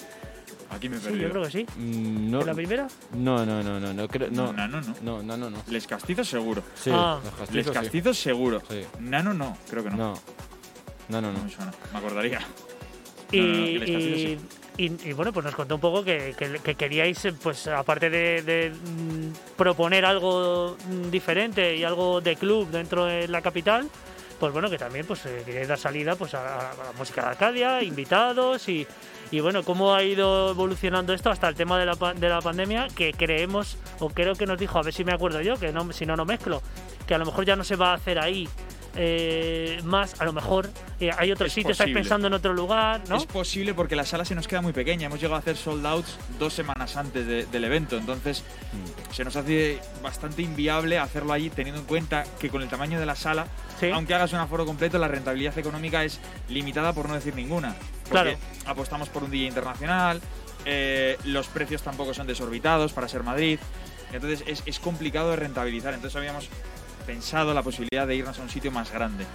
Aquí 0.72 0.90
me 0.90 0.98
he 0.98 1.00
sí, 1.00 1.16
yo 1.20 1.30
creo 1.30 1.44
que 1.44 1.52
sí. 1.52 1.66
Mm, 1.78 2.32
No, 2.32 2.40
¿En 2.42 2.48
la 2.48 2.54
primera? 2.56 2.88
no, 3.16 3.46
no, 3.46 3.62
no, 3.62 3.80
no, 3.80 3.94
no, 3.94 4.08
creo- 4.08 4.30
no, 4.32 4.52
Nano 4.54 4.82
no. 4.82 4.96
no, 5.04 5.22
no, 5.22 5.38
no, 5.38 5.50
no. 5.52 5.58
Les 5.68 5.86
Castizos 5.86 6.28
seguro. 6.28 6.64
Sí, 6.74 6.90
Ah. 6.92 7.20
los 7.24 7.34
castizos, 7.36 7.54
Les 7.56 7.66
sí. 7.68 7.72
Castizos 7.74 8.18
seguro. 8.18 8.62
Sí. 8.70 8.82
Nano 9.00 9.34
no, 9.36 9.56
creo 9.70 9.84
que 9.84 9.92
no. 9.92 9.98
No, 9.98 10.14
no, 11.10 11.22
no, 11.22 11.32
No 11.32 11.38
no. 11.38 11.44
me 11.44 11.50
suena. 11.52 11.72
Me 11.92 12.00
acordaría. 12.00 12.40
Y, 13.32 13.40
No, 13.40 13.46
no, 13.48 13.54
no, 13.54 13.86
y, 13.86 14.40
y- 14.78 15.10
y, 15.10 15.14
bueno, 15.14 15.32
pues 15.34 15.46
nos 15.46 15.56
contó 15.56 15.76
un 15.76 15.82
poco 15.82 16.04
que, 16.04 16.34
que- 16.38 16.60
que 16.60 16.76
queríais, 16.76 17.24
eh, 17.26 17.34
pues 17.42 17.68
aparte 17.68 18.10
de, 18.10 18.42
de, 18.42 18.70
mm, 18.72 19.56
proponer 19.56 20.06
algo 20.06 20.76
mm, 20.90 21.10
diferente 21.12 21.76
y 21.76 21.84
algo 21.84 22.22
de 22.22 22.36
club 22.36 22.70
dentro 22.70 23.06
de 23.06 23.28
la 23.28 23.42
capital, 23.42 23.88
pues 24.40 24.52
bueno, 24.52 24.70
que 24.70 24.78
también 24.78 25.06
pues 25.06 25.26
eh, 25.26 25.44
queríais 25.46 25.68
dar 25.68 25.78
salida 25.78 26.16
pues 26.16 26.34
a, 26.34 26.72
a 26.72 26.74
la 26.76 26.92
música 26.98 27.22
de 27.22 27.28
Arcadia, 27.30 27.84
invitados 27.84 28.68
y, 28.68 28.86
y 29.32 29.40
bueno, 29.40 29.64
cómo 29.64 29.94
ha 29.94 30.04
ido 30.04 30.50
evolucionando 30.52 31.14
esto 31.14 31.30
hasta 31.30 31.48
el 31.48 31.56
tema 31.56 31.80
de 31.80 31.86
la, 31.86 31.96
de 32.16 32.30
la 32.30 32.42
pandemia, 32.42 32.88
que 32.96 33.14
creemos, 33.14 33.78
o 34.00 34.10
creo 34.10 34.34
que 34.36 34.46
nos 34.46 34.58
dijo, 34.60 34.80
a 34.80 34.84
ver 34.84 34.94
si 34.94 35.04
me 35.06 35.14
acuerdo 35.14 35.40
yo, 35.42 35.56
que 35.58 35.72
no, 35.72 35.92
si 35.94 36.06
no, 36.06 36.16
no 36.16 36.26
mezclo, 36.26 36.62
que 37.08 37.14
a 37.14 37.18
lo 37.18 37.26
mejor 37.26 37.46
ya 37.46 37.56
no 37.56 37.64
se 37.64 37.76
va 37.76 37.92
a 37.92 37.96
hacer 37.96 38.20
ahí 38.20 38.50
eh, 38.96 39.80
más, 39.84 40.20
a 40.22 40.26
lo 40.26 40.34
mejor 40.34 40.70
eh, 41.00 41.10
hay 41.18 41.32
otros 41.32 41.52
Es 41.52 41.58
estáis 41.58 41.78
posible. 41.78 42.00
pensando 42.02 42.28
en 42.28 42.34
otro 42.34 42.54
lugar, 42.54 43.02
¿no? 43.10 43.18
Es 43.18 43.26
posible 43.26 43.74
porque 43.74 43.96
la 43.96 44.06
sala 44.06 44.24
se 44.26 44.36
nos 44.36 44.48
queda 44.48 44.62
muy 44.62 44.74
pequeña. 44.74 45.08
Hemos 45.08 45.20
llegado 45.20 45.36
a 45.36 45.40
hacer 45.40 45.58
sold 45.58 45.86
outs 45.86 46.18
dos 46.40 46.54
semanas 46.54 46.96
antes 46.98 47.26
de- 47.26 47.46
del 47.46 47.64
evento. 47.64 47.98
Entonces, 47.98 48.44
se 49.12 49.24
nos 49.24 49.36
hace 49.36 49.80
bastante 50.02 50.42
inviable 50.42 51.00
hacerlo 51.00 51.34
allí, 51.34 51.50
teniendo 51.50 51.82
en 51.82 51.88
cuenta 51.88 52.24
que 52.40 52.50
con 52.50 52.62
el 52.62 52.70
tamaño 52.70 53.00
de 53.00 53.06
la 53.06 53.16
sala, 53.16 53.48
Sí. 53.80 53.90
aunque 53.92 54.14
hagas 54.14 54.32
un 54.34 54.40
aforo 54.40 54.66
completo, 54.66 54.98
la 55.00 55.08
rentabilidad 55.08 55.58
económica 55.58 56.04
es 56.04 56.20
limitada, 56.50 56.94
por 56.94 57.08
no 57.10 57.16
decir 57.16 57.36
ninguna. 57.36 57.76
Porque 58.10 58.10
Claro. 58.10 58.38
apostamos 58.66 59.10
por 59.10 59.24
un 59.24 59.32
día 59.32 59.48
internacional, 59.48 60.22
eh, 60.66 61.18
los 61.26 61.48
precios 61.48 61.82
tampoco 61.82 62.14
son 62.14 62.28
desorbitados 62.28 62.94
para 62.94 63.08
ser 63.08 63.24
Madrid. 63.24 63.60
Entonces, 64.14 64.44
es, 64.48 64.62
es 64.68 64.80
complicado 64.80 65.32
de 65.32 65.38
rentabilizar. 65.38 65.94
Entonces, 65.96 66.16
habíamos 66.16 66.48
pensado 67.06 67.54
la 67.54 67.62
posibilidad 67.64 68.08
de 68.08 68.16
irnos 68.16 68.38
a 68.40 68.42
un 68.42 68.50
sitio 68.50 68.72
más 68.72 68.92
grande. 68.92 69.26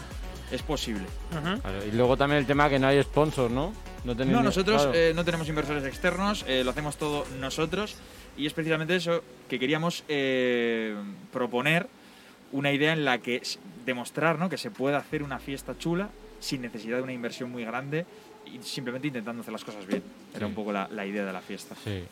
Es 0.50 0.62
posible. 0.62 1.04
Ujú. 1.32 1.60
Claro, 1.60 1.84
y 1.86 1.90
luego 1.94 2.16
también 2.16 2.38
el 2.40 2.46
tema 2.46 2.68
que 2.70 2.78
no 2.78 2.86
hay 2.86 3.02
sponsors, 3.02 3.52
¿no? 3.52 3.72
No, 4.04 4.16
tenéis 4.16 4.34
No, 4.36 4.42
nosotros 4.42 4.82
claro. 4.82 4.96
eh, 4.98 5.12
no 5.14 5.24
tenemos 5.24 5.48
inversores 5.48 5.84
externos, 5.84 6.44
eh, 6.48 6.62
lo 6.64 6.70
hacemos 6.70 6.96
todo 6.96 7.26
nosotros 7.38 7.96
y 8.36 8.46
es 8.46 8.54
precisamente 8.54 8.96
eso 8.96 9.22
que 9.48 9.58
queríamos 9.58 10.04
eh, 10.08 10.94
proponer 11.32 11.88
una 12.52 12.72
idea 12.72 12.92
en 12.94 13.04
la 13.04 13.18
que 13.18 13.42
demostrar 13.84 14.38
¿no? 14.38 14.48
que 14.48 14.56
se 14.56 14.70
puede 14.70 14.96
hacer 14.96 15.22
una 15.22 15.38
fiesta 15.38 15.76
chula 15.78 16.08
sin 16.40 16.62
necesidad 16.62 16.96
de 16.98 17.02
una 17.02 17.12
inversión 17.12 17.50
muy 17.50 17.64
grande 17.64 18.06
y 18.46 18.62
simplemente 18.62 19.08
intentando 19.08 19.42
hacer 19.42 19.52
las 19.52 19.64
cosas 19.64 19.86
bien. 19.86 20.02
Era 20.30 20.38
Sí. 20.40 20.44
un 20.46 20.54
poco 20.54 20.72
la, 20.72 20.88
la 20.90 21.04
idea 21.04 21.24
de 21.26 21.32
la 21.32 21.42
fiesta. 21.42 21.74
Sí. 21.84 22.04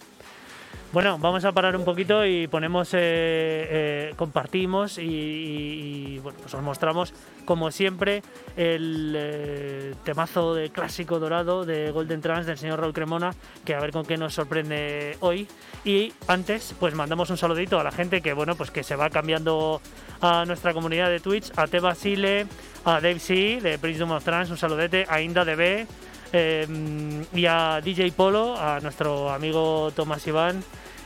Bueno, 0.92 1.18
vamos 1.18 1.44
a 1.44 1.52
parar 1.52 1.76
un 1.76 1.84
poquito 1.84 2.24
y 2.24 2.46
ponemos, 2.46 2.94
eh, 2.94 2.98
eh, 2.98 4.14
compartimos 4.16 4.96
y, 4.98 6.18
bueno, 6.22 6.38
pues 6.40 6.54
os 6.54 6.62
mostramos, 6.62 7.12
como 7.44 7.70
siempre, 7.70 8.22
el 8.56 9.12
eh, 9.14 9.94
temazo 10.04 10.54
de 10.54 10.70
clásico 10.70 11.18
dorado 11.18 11.66
de 11.66 11.90
Golden 11.90 12.22
Trans 12.22 12.46
del 12.46 12.56
señor 12.56 12.80
Raúl 12.80 12.94
Cremona, 12.94 13.34
que 13.64 13.74
a 13.74 13.80
ver 13.80 13.90
con 13.90 14.06
qué 14.06 14.16
nos 14.16 14.32
sorprende 14.32 15.18
hoy. 15.20 15.46
Y 15.84 16.14
antes, 16.28 16.74
pues 16.80 16.94
mandamos 16.94 17.28
un 17.28 17.36
saludito 17.36 17.78
a 17.78 17.84
la 17.84 17.90
gente 17.90 18.22
que, 18.22 18.32
bueno, 18.32 18.54
pues 18.54 18.70
que 18.70 18.82
se 18.82 18.96
va 18.96 19.10
cambiando 19.10 19.82
a 20.22 20.44
nuestra 20.46 20.72
comunidad 20.72 21.10
de 21.10 21.20
Twitch, 21.20 21.52
a 21.56 21.66
Te 21.66 21.80
Basile, 21.80 22.46
a 22.84 23.00
Dave 23.00 23.18
C, 23.18 23.60
de 23.60 23.78
Prince 23.78 24.02
of 24.02 24.24
Trans, 24.24 24.50
un 24.50 24.56
saludete, 24.56 25.04
a 25.08 25.20
Inda 25.20 25.44
DB, 25.44 25.86
eh, 26.32 26.66
y 27.32 27.46
a 27.46 27.80
DJ 27.82 28.12
Polo, 28.12 28.56
a 28.58 28.80
nuestro 28.80 29.30
amigo 29.30 29.90
Tomás 29.94 30.26
Iván. 30.26 30.62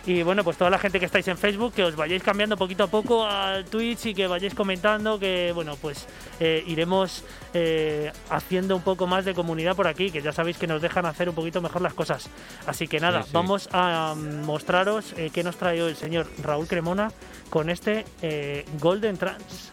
Y 0.07 0.23
bueno, 0.23 0.43
pues 0.45 0.57
toda 0.57 0.71
la 0.71 0.79
gente 0.79 0.99
que 0.99 1.05
estáis 1.05 1.29
en 1.29 1.37
Facebook, 1.37 1.75
que 1.75 1.85
os 1.85 1.95
vayáis 1.95 2.23
cambiando 2.23 2.57
poquito 2.57 2.85
a 2.85 2.87
poco 2.87 3.27
al 3.27 3.67
Twitch 3.67 4.07
y 4.07 4.15
que 4.15 4.27
vayáis 4.27 4.55
comentando, 4.55 5.19
que 5.19 5.53
bueno, 5.55 5.77
pues 5.77 6.07
eh, 6.41 6.65
iremos 6.67 7.23
eh, 7.53 8.11
haciendo 8.31 8.77
un 8.77 8.83
poco 8.83 9.07
más 9.07 9.27
de 9.27 9.35
comunidad 9.35 9.77
por 9.77 9.87
aquí, 9.87 10.11
que 10.11 10.23
ya 10.23 10.33
sabéis 10.33 10.57
que 10.57 10.67
nos 10.67 10.81
dejan 10.81 11.05
hacer 11.05 11.29
un 11.29 11.35
poquito 11.35 11.61
mejor 11.61 11.83
las 11.83 11.93
cosas. 11.93 12.31
Así 12.67 12.89
que 12.89 12.99
nada, 12.99 13.25
sí. 13.25 13.31
vamos 13.33 13.69
a 13.73 14.15
mostraros 14.17 15.13
eh, 15.19 15.31
qué 15.33 15.45
nos 15.45 15.57
trae 15.57 15.83
hoy 15.83 15.91
el 15.91 15.97
señor 15.97 16.29
Raúl 16.43 16.67
Cremona 16.67 17.13
con 17.51 17.69
este 17.69 18.05
Golden 18.81 19.19
Trans. 19.19 19.73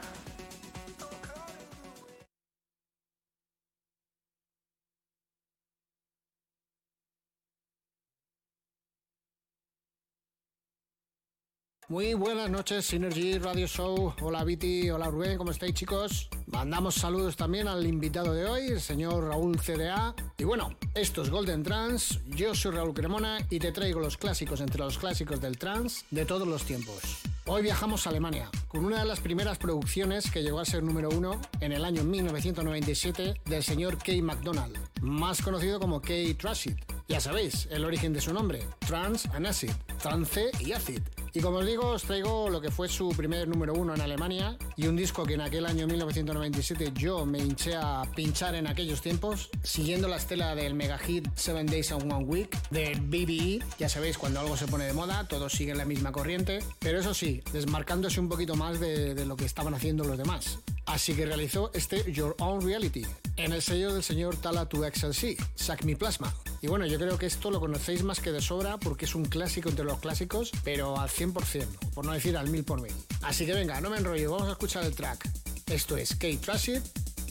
Muy 11.90 12.16
buenas 12.16 12.50
noches, 12.50 12.86
Synergy 12.86 13.38
Radio 13.38 13.66
Show. 13.66 14.14
Hola 14.22 14.44
Viti, 14.44 14.90
hola 14.90 15.10
Rubén, 15.10 15.38
¿cómo 15.38 15.52
estáis 15.52 15.74
chicos? 15.74 16.28
Mandamos 16.48 16.96
saludos 16.96 17.38
también 17.38 17.70
al 17.70 17.88
invitado 17.88 18.34
de 18.34 18.46
hoy, 18.46 18.68
el 18.68 18.82
señor 18.82 19.24
Raúl 19.24 19.58
CDA. 19.58 20.14
Y 20.38 20.44
bueno, 20.44 20.76
esto 20.96 21.22
es 21.22 21.30
Golden 21.30 21.64
Trans, 21.64 22.20
yo 22.26 22.54
soy 22.54 22.74
Raúl 22.74 22.94
Cremona 22.94 23.38
y 23.50 23.60
te 23.60 23.72
traigo 23.72 24.02
los 24.02 24.18
clásicos 24.18 24.60
entre 24.60 24.80
los 24.80 24.98
clásicos 24.98 25.40
del 25.40 25.58
trans 25.58 26.04
de 26.12 26.26
todos 26.26 26.46
los 26.46 26.66
tiempos. 26.66 27.22
Hoy 27.50 27.62
viajamos 27.62 28.06
a 28.06 28.10
Alemania, 28.10 28.50
con 28.68 28.84
una 28.84 29.00
de 29.00 29.06
las 29.06 29.22
primeras 29.22 29.58
producciones 29.58 30.30
que 30.30 30.44
llegó 30.44 30.60
a 30.60 30.66
ser 30.66 30.84
número 30.84 31.08
uno 31.10 31.40
en 31.62 31.72
el 31.72 31.86
año 31.86 32.04
1997 32.04 33.36
del 33.46 33.64
señor 33.64 33.98
Kay 34.00 34.22
MacDonald, 34.22 34.78
más 35.00 35.42
conocido 35.42 35.80
como 35.80 36.02
Kay 36.02 36.34
Tracid. 36.34 36.76
Ya 37.08 37.22
sabéis, 37.22 37.70
el 37.72 37.86
origen 37.86 38.12
de 38.12 38.20
su 38.20 38.34
nombre, 38.34 38.68
Trans 38.86 39.28
and 39.28 39.48
Acid, 39.48 39.72
trance 40.02 40.52
y 40.60 40.74
acid. 40.74 41.02
Y 41.34 41.40
como 41.40 41.60
os 41.60 41.66
digo, 41.66 41.90
os 41.92 42.04
traigo 42.04 42.50
lo 42.50 42.60
que 42.60 42.72
fue 42.72 42.90
su 42.90 43.10
primer 43.10 43.48
número 43.48 43.74
uno 43.74 43.94
en 43.94 44.02
Alemania 44.02 44.58
y 44.76 44.88
un 44.88 44.96
disco 44.96 45.24
que 45.24 45.36
en 45.36 45.42
aquel 45.42 45.66
año 45.66 45.86
1997 45.86 46.92
yo 46.96 47.26
me 47.26 47.38
hinché 47.40 47.76
a 47.76 48.04
pinchar 48.16 48.56
en 48.56 48.68
aquellos 48.68 49.02
tiempos, 49.02 49.50
siguiendo 49.64 50.08
la 50.08 50.18
estela 50.18 50.56
del 50.56 50.74
mega 50.74 50.98
hit 50.98 51.28
Seven 51.36 51.68
Days 51.68 51.92
and 51.92 52.12
One 52.12 52.26
Week 52.26 52.58
del 52.72 53.02
BBE. 53.02 53.64
Ya 53.78 53.88
sabéis, 53.88 54.18
cuando 54.18 54.40
algo 54.40 54.58
se 54.58 54.68
pone 54.68 54.86
de 54.86 54.94
moda, 54.94 55.28
todos 55.28 55.54
siguen 55.54 55.78
la 55.78 55.86
misma 55.86 56.12
corriente, 56.12 56.60
pero 56.80 57.00
eso 57.00 57.14
sí, 57.14 57.37
desmarcándose 57.52 58.20
un 58.20 58.30
poquito 58.30 58.56
más 58.56 58.80
de, 58.80 59.26
lo 59.26 59.36
que 59.36 59.46
estaban 59.46 59.74
haciendo 59.74 60.04
los 60.04 60.18
demás. 60.18 60.60
Así 60.86 61.14
que 61.14 61.26
realizó 61.26 61.72
este 61.74 62.12
Your 62.12 62.36
Own 62.40 62.62
Reality 62.62 63.06
en 63.36 63.54
el 63.54 63.62
sello 63.62 63.94
del 63.94 64.04
señor 64.04 64.38
Tala 64.38 64.70
2XLC, 64.70 65.38
Sack 65.56 65.84
Me 65.84 65.96
Plasma. 65.96 66.34
Y 66.62 66.68
bueno, 66.68 66.86
yo 66.86 66.98
creo 66.98 67.18
que 67.18 67.26
esto 67.26 67.52
lo 67.52 67.60
conocéis 67.60 68.04
más 68.04 68.20
que 68.20 68.32
de 68.32 68.42
sobra 68.42 68.78
porque 68.78 69.06
es 69.06 69.16
un 69.16 69.26
clásico 69.26 69.70
entre 69.70 69.86
los 69.86 70.00
clásicos, 70.00 70.52
pero 70.64 71.00
al 71.00 71.10
100%, 71.10 71.66
por 71.94 72.06
no 72.06 72.14
decir 72.14 72.38
al 72.38 72.50
1000 72.50 72.64
por 72.64 72.82
mil. 72.82 72.94
Así 73.22 73.46
que 73.46 73.54
venga, 73.54 73.82
no 73.82 73.90
me 73.90 73.98
enrollo, 73.98 74.32
vamos 74.32 74.48
a 74.48 74.52
escuchar 74.52 74.84
el 74.86 74.96
track. 74.96 75.30
Esto 75.68 75.98
es 75.98 76.12
Kate 76.12 76.38
Tracid, 76.38 76.82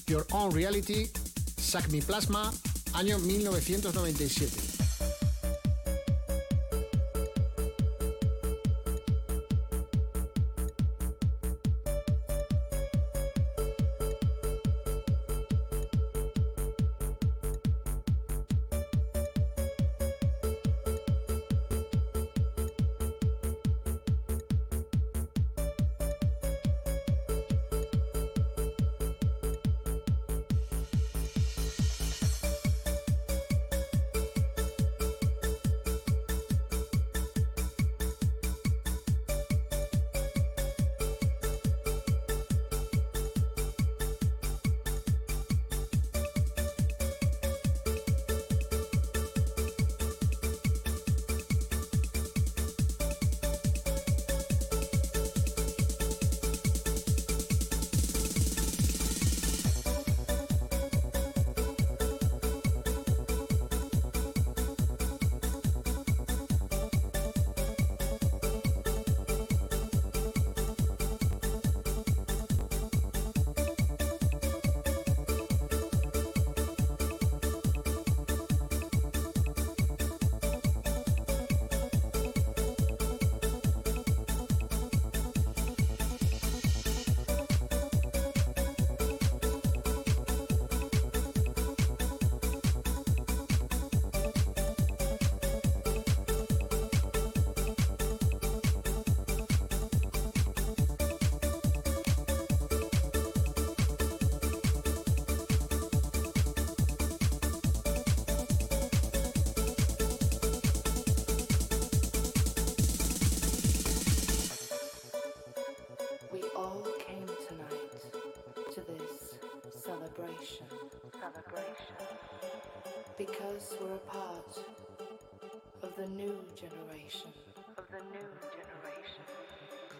Your 0.07 0.27
Own 0.33 0.55
Reality, 0.55 1.11
Sack 1.57 1.89
Me 1.89 2.03
Plasma, 2.03 2.53
año 2.93 3.19
1997. 3.19 4.76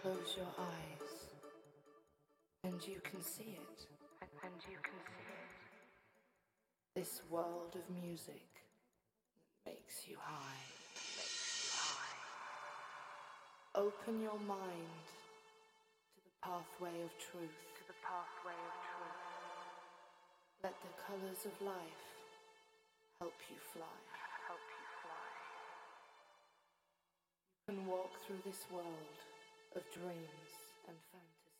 Close 0.07 0.37
your 0.37 0.55
eyes. 0.57 1.11
And 2.63 2.79
you 2.87 3.01
can 3.03 3.21
see 3.21 3.59
it. 3.59 3.79
And 4.41 4.55
you 4.63 4.79
can 4.79 4.95
see 5.03 5.27
it. 5.35 5.51
This 6.95 7.19
world 7.29 7.75
of 7.75 7.83
music 8.01 8.47
makes 9.65 10.07
you 10.07 10.15
high. 10.15 10.63
Makes 10.95 11.59
you 11.59 11.75
high. 11.75 12.23
Open 13.83 14.21
your 14.23 14.39
mind 14.47 15.03
to 16.15 16.23
the 16.23 16.39
pathway 16.39 16.95
of 17.03 17.11
truth. 17.19 17.59
To 17.75 17.83
the 17.91 17.99
pathway 17.99 18.55
of 18.55 18.75
truth. 18.87 19.27
Let 20.63 20.75
the 20.87 20.93
colors 21.03 21.43
of 21.43 21.51
life 21.59 22.03
help 23.19 23.35
you 23.51 23.59
fly. 23.75 23.99
Help 24.47 24.63
you 24.71 24.85
fly. 25.03 25.27
You 27.67 27.75
can 27.75 27.91
walk 27.91 28.15
through 28.23 28.39
this 28.47 28.63
world 28.71 29.26
of 29.77 29.83
dreams 29.93 30.49
and 30.87 30.97
fantasy. 31.13 31.53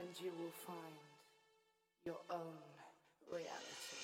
And 0.00 0.08
you 0.20 0.32
will 0.36 0.52
find 0.66 1.00
your 2.04 2.20
own 2.30 2.60
reality. 3.32 3.99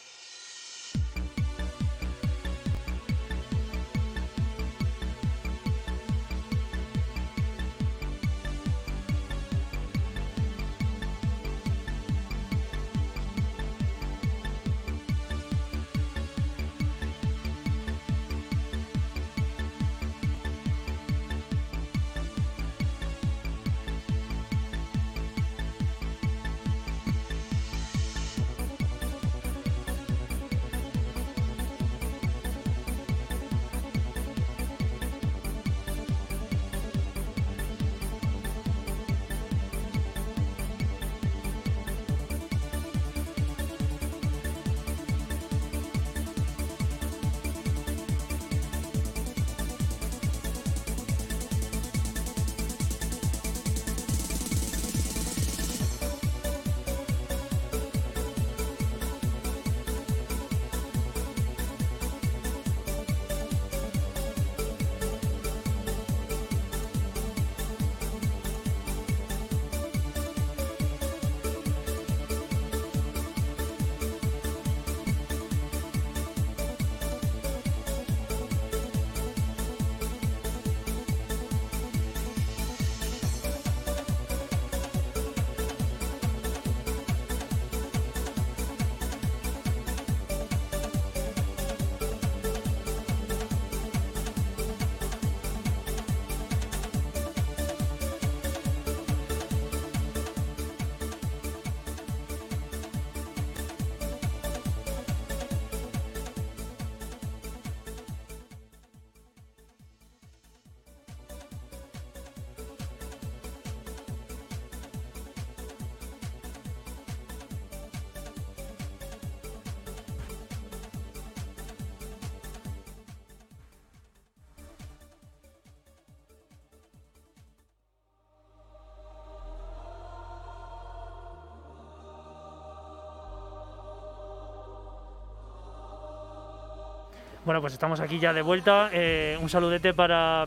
Bueno, 137.47 137.61
pues 137.61 137.75
estamos 137.75 138.01
aquí 138.01 138.19
ya 138.19 138.33
de 138.33 138.43
vuelta. 138.43 138.91
Eh, 138.93 139.39
un 139.41 139.49
saludete 139.49 139.95
para, 139.95 140.47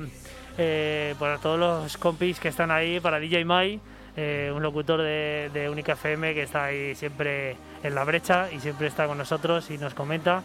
eh, 0.58 1.16
para 1.18 1.38
todos 1.38 1.58
los 1.58 1.96
compis 1.96 2.42
que 2.42 2.50
están 2.50 2.72
ahí, 2.72 3.00
para 3.00 3.22
DJ 3.22 3.46
Mai, 3.46 3.80
eh, 4.18 4.52
un 4.54 4.62
locutor 4.62 5.02
de, 5.02 5.50
de 5.54 5.70
Única 5.70 5.94
FM 5.94 6.34
que 6.34 6.44
está 6.44 6.66
ahí 6.66 6.94
siempre 6.96 7.56
en 7.84 7.96
la 7.96 8.04
brecha 8.04 8.52
y 8.52 8.60
siempre 8.60 8.88
está 8.88 9.08
con 9.08 9.18
nosotros 9.18 9.72
y 9.72 9.78
nos 9.78 9.94
comenta. 9.94 10.44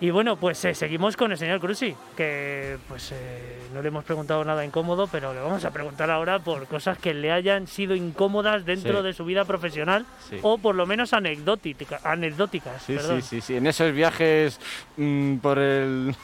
Y 0.00 0.10
bueno, 0.10 0.36
pues 0.36 0.62
eh, 0.64 0.74
seguimos 0.74 1.16
con 1.16 1.30
el 1.32 1.38
señor 1.38 1.60
Cruci, 1.60 1.94
que 2.16 2.76
pues 2.88 3.12
eh, 3.12 3.58
no 3.72 3.80
le 3.80 3.88
hemos 3.88 4.04
preguntado 4.04 4.44
nada 4.44 4.64
incómodo, 4.64 5.06
pero 5.06 5.32
le 5.32 5.40
vamos 5.40 5.64
a 5.64 5.70
preguntar 5.70 6.10
ahora 6.10 6.40
por 6.40 6.66
cosas 6.66 6.98
que 6.98 7.14
le 7.14 7.30
hayan 7.32 7.66
sido 7.68 7.94
incómodas 7.94 8.64
dentro 8.66 8.98
Sí. 9.00 9.04
de 9.06 9.12
su 9.14 9.24
vida 9.24 9.44
profesional 9.44 10.04
Sí. 10.28 10.38
o 10.42 10.58
por 10.58 10.74
lo 10.74 10.84
menos 10.84 11.12
anecdótica- 11.12 12.00
anecdóticas. 12.04 12.82
Sí, 12.82 12.94
perdón. 12.96 13.22
sí, 13.22 13.28
sí, 13.36 13.40
sí. 13.40 13.56
En 13.56 13.66
esos 13.68 13.92
viajes 13.92 14.60
mm, 14.96 15.36
por 15.36 15.58
el 15.60 16.14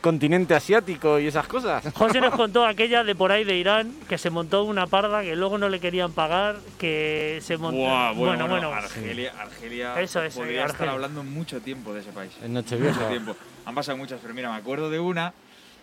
continente 0.00 0.54
asiático 0.54 1.18
y 1.18 1.26
esas 1.26 1.46
cosas. 1.46 1.84
José 1.94 2.20
nos 2.20 2.34
contó 2.36 2.66
aquella 2.66 3.04
de 3.04 3.14
por 3.14 3.32
ahí 3.32 3.44
de 3.44 3.56
Irán, 3.56 3.92
que 4.08 4.18
se 4.18 4.30
montó 4.30 4.64
una 4.64 4.86
parda 4.86 5.22
que 5.22 5.36
luego 5.36 5.58
no 5.58 5.68
le 5.68 5.80
querían 5.80 6.12
pagar, 6.12 6.56
que 6.78 7.38
se 7.42 7.56
montó... 7.56 7.78
Buah, 7.78 8.12
bueno, 8.12 8.48
bueno, 8.48 8.48
bueno, 8.48 8.72
Argelia, 8.72 9.32
Argelia. 9.38 10.00
Eso 10.00 10.22
es, 10.22 10.34
Podría 10.34 10.60
estar 10.62 10.70
Argelia. 10.72 10.92
hablando 10.92 11.22
mucho 11.24 11.60
tiempo 11.60 11.92
de 11.94 12.00
ese 12.00 12.12
país. 12.12 12.32
En 12.42 12.52
Nochevieja. 12.52 12.94
Mucho 12.98 13.08
tiempo. 13.10 13.36
Han 13.66 13.74
pasado 13.74 13.96
muchas, 13.98 14.18
pero 14.22 14.34
mira, 14.34 14.50
me 14.50 14.56
acuerdo 14.56 14.90
de 14.90 14.98
una 15.00 15.32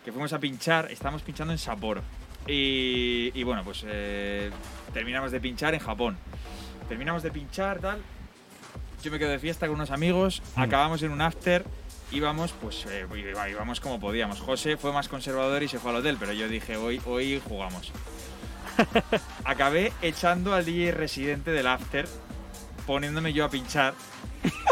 que 0.03 0.11
fuimos 0.11 0.33
a 0.33 0.39
pinchar, 0.39 0.91
estábamos 0.91 1.21
pinchando 1.23 1.51
en 1.53 1.57
Sapporo. 1.59 2.01
Y, 2.47 3.31
y 3.33 3.43
bueno, 3.43 3.63
pues 3.63 3.83
eh, 3.87 4.51
terminamos 4.93 5.31
de 5.31 5.39
pinchar 5.39 5.73
en 5.73 5.79
Japón. 5.79 6.15
Terminamos 6.87 7.23
de 7.23 7.31
pinchar, 7.31 7.79
tal. 7.79 7.97
Yo 9.03 9.11
me 9.11 9.17
quedo 9.19 9.29
de 9.31 9.39
fiesta 9.39 9.65
con 9.67 9.75
unos 9.75 9.91
amigos, 9.91 10.41
Mm. 10.55 10.61
acabamos 10.61 11.01
en 11.03 11.11
un 11.11 11.21
after, 11.21 11.63
íbamos, 12.11 12.51
pues 12.53 12.85
eh, 12.89 13.05
íbamos 13.49 13.79
como 13.79 13.99
podíamos. 13.99 14.39
José 14.39 14.77
fue 14.77 14.91
más 14.93 15.07
conservador 15.09 15.61
y 15.63 15.67
se 15.67 15.79
fue 15.79 15.91
al 15.91 15.97
hotel, 15.97 16.17
pero 16.19 16.33
yo 16.33 16.47
dije, 16.47 16.77
hoy, 16.77 17.01
hoy 17.05 17.41
jugamos. 17.47 17.91
Acabé 19.43 19.93
echando 20.01 20.53
al 20.53 20.65
DJ 20.65 20.91
residente 20.91 21.51
del 21.51 21.67
after, 21.67 22.07
poniéndome 22.85 23.33
yo 23.33 23.45
a 23.45 23.49
pinchar. 23.49 23.93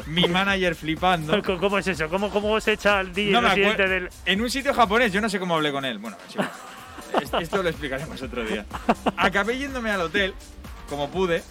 Mi 0.06 0.28
manager 0.28 0.76
flipando. 0.76 1.42
¿Cómo- 1.42 1.60
¿Cómo 1.60 1.78
es 1.78 1.88
eso? 1.88 2.10
¿Cómo, 2.10 2.30
cómo 2.30 2.60
se 2.60 2.74
echa 2.74 3.00
al 3.00 3.14
DJ 3.14 3.32
No 3.32 3.42
residente 3.42 3.88
del...? 3.88 4.10
En 4.26 4.42
un 4.42 4.50
sitio 4.50 4.74
japonés, 4.74 5.12
yo 5.12 5.22
no 5.22 5.30
sé 5.30 5.40
cómo 5.40 5.56
hablé 5.56 5.72
con 5.72 5.86
él. 5.86 5.98
Bueno, 6.00 6.18
es 6.28 6.34
igual. 6.36 6.52
Es- 7.22 7.32
esto 7.44 7.62
lo 7.62 7.70
explicaremos 7.70 8.20
otro 8.24 8.44
día. 8.44 8.66
Acabé 9.18 9.58
yéndome 9.58 9.92
al 9.92 10.02
hotel, 10.02 10.34
como 10.90 11.10
pude, 11.12 11.44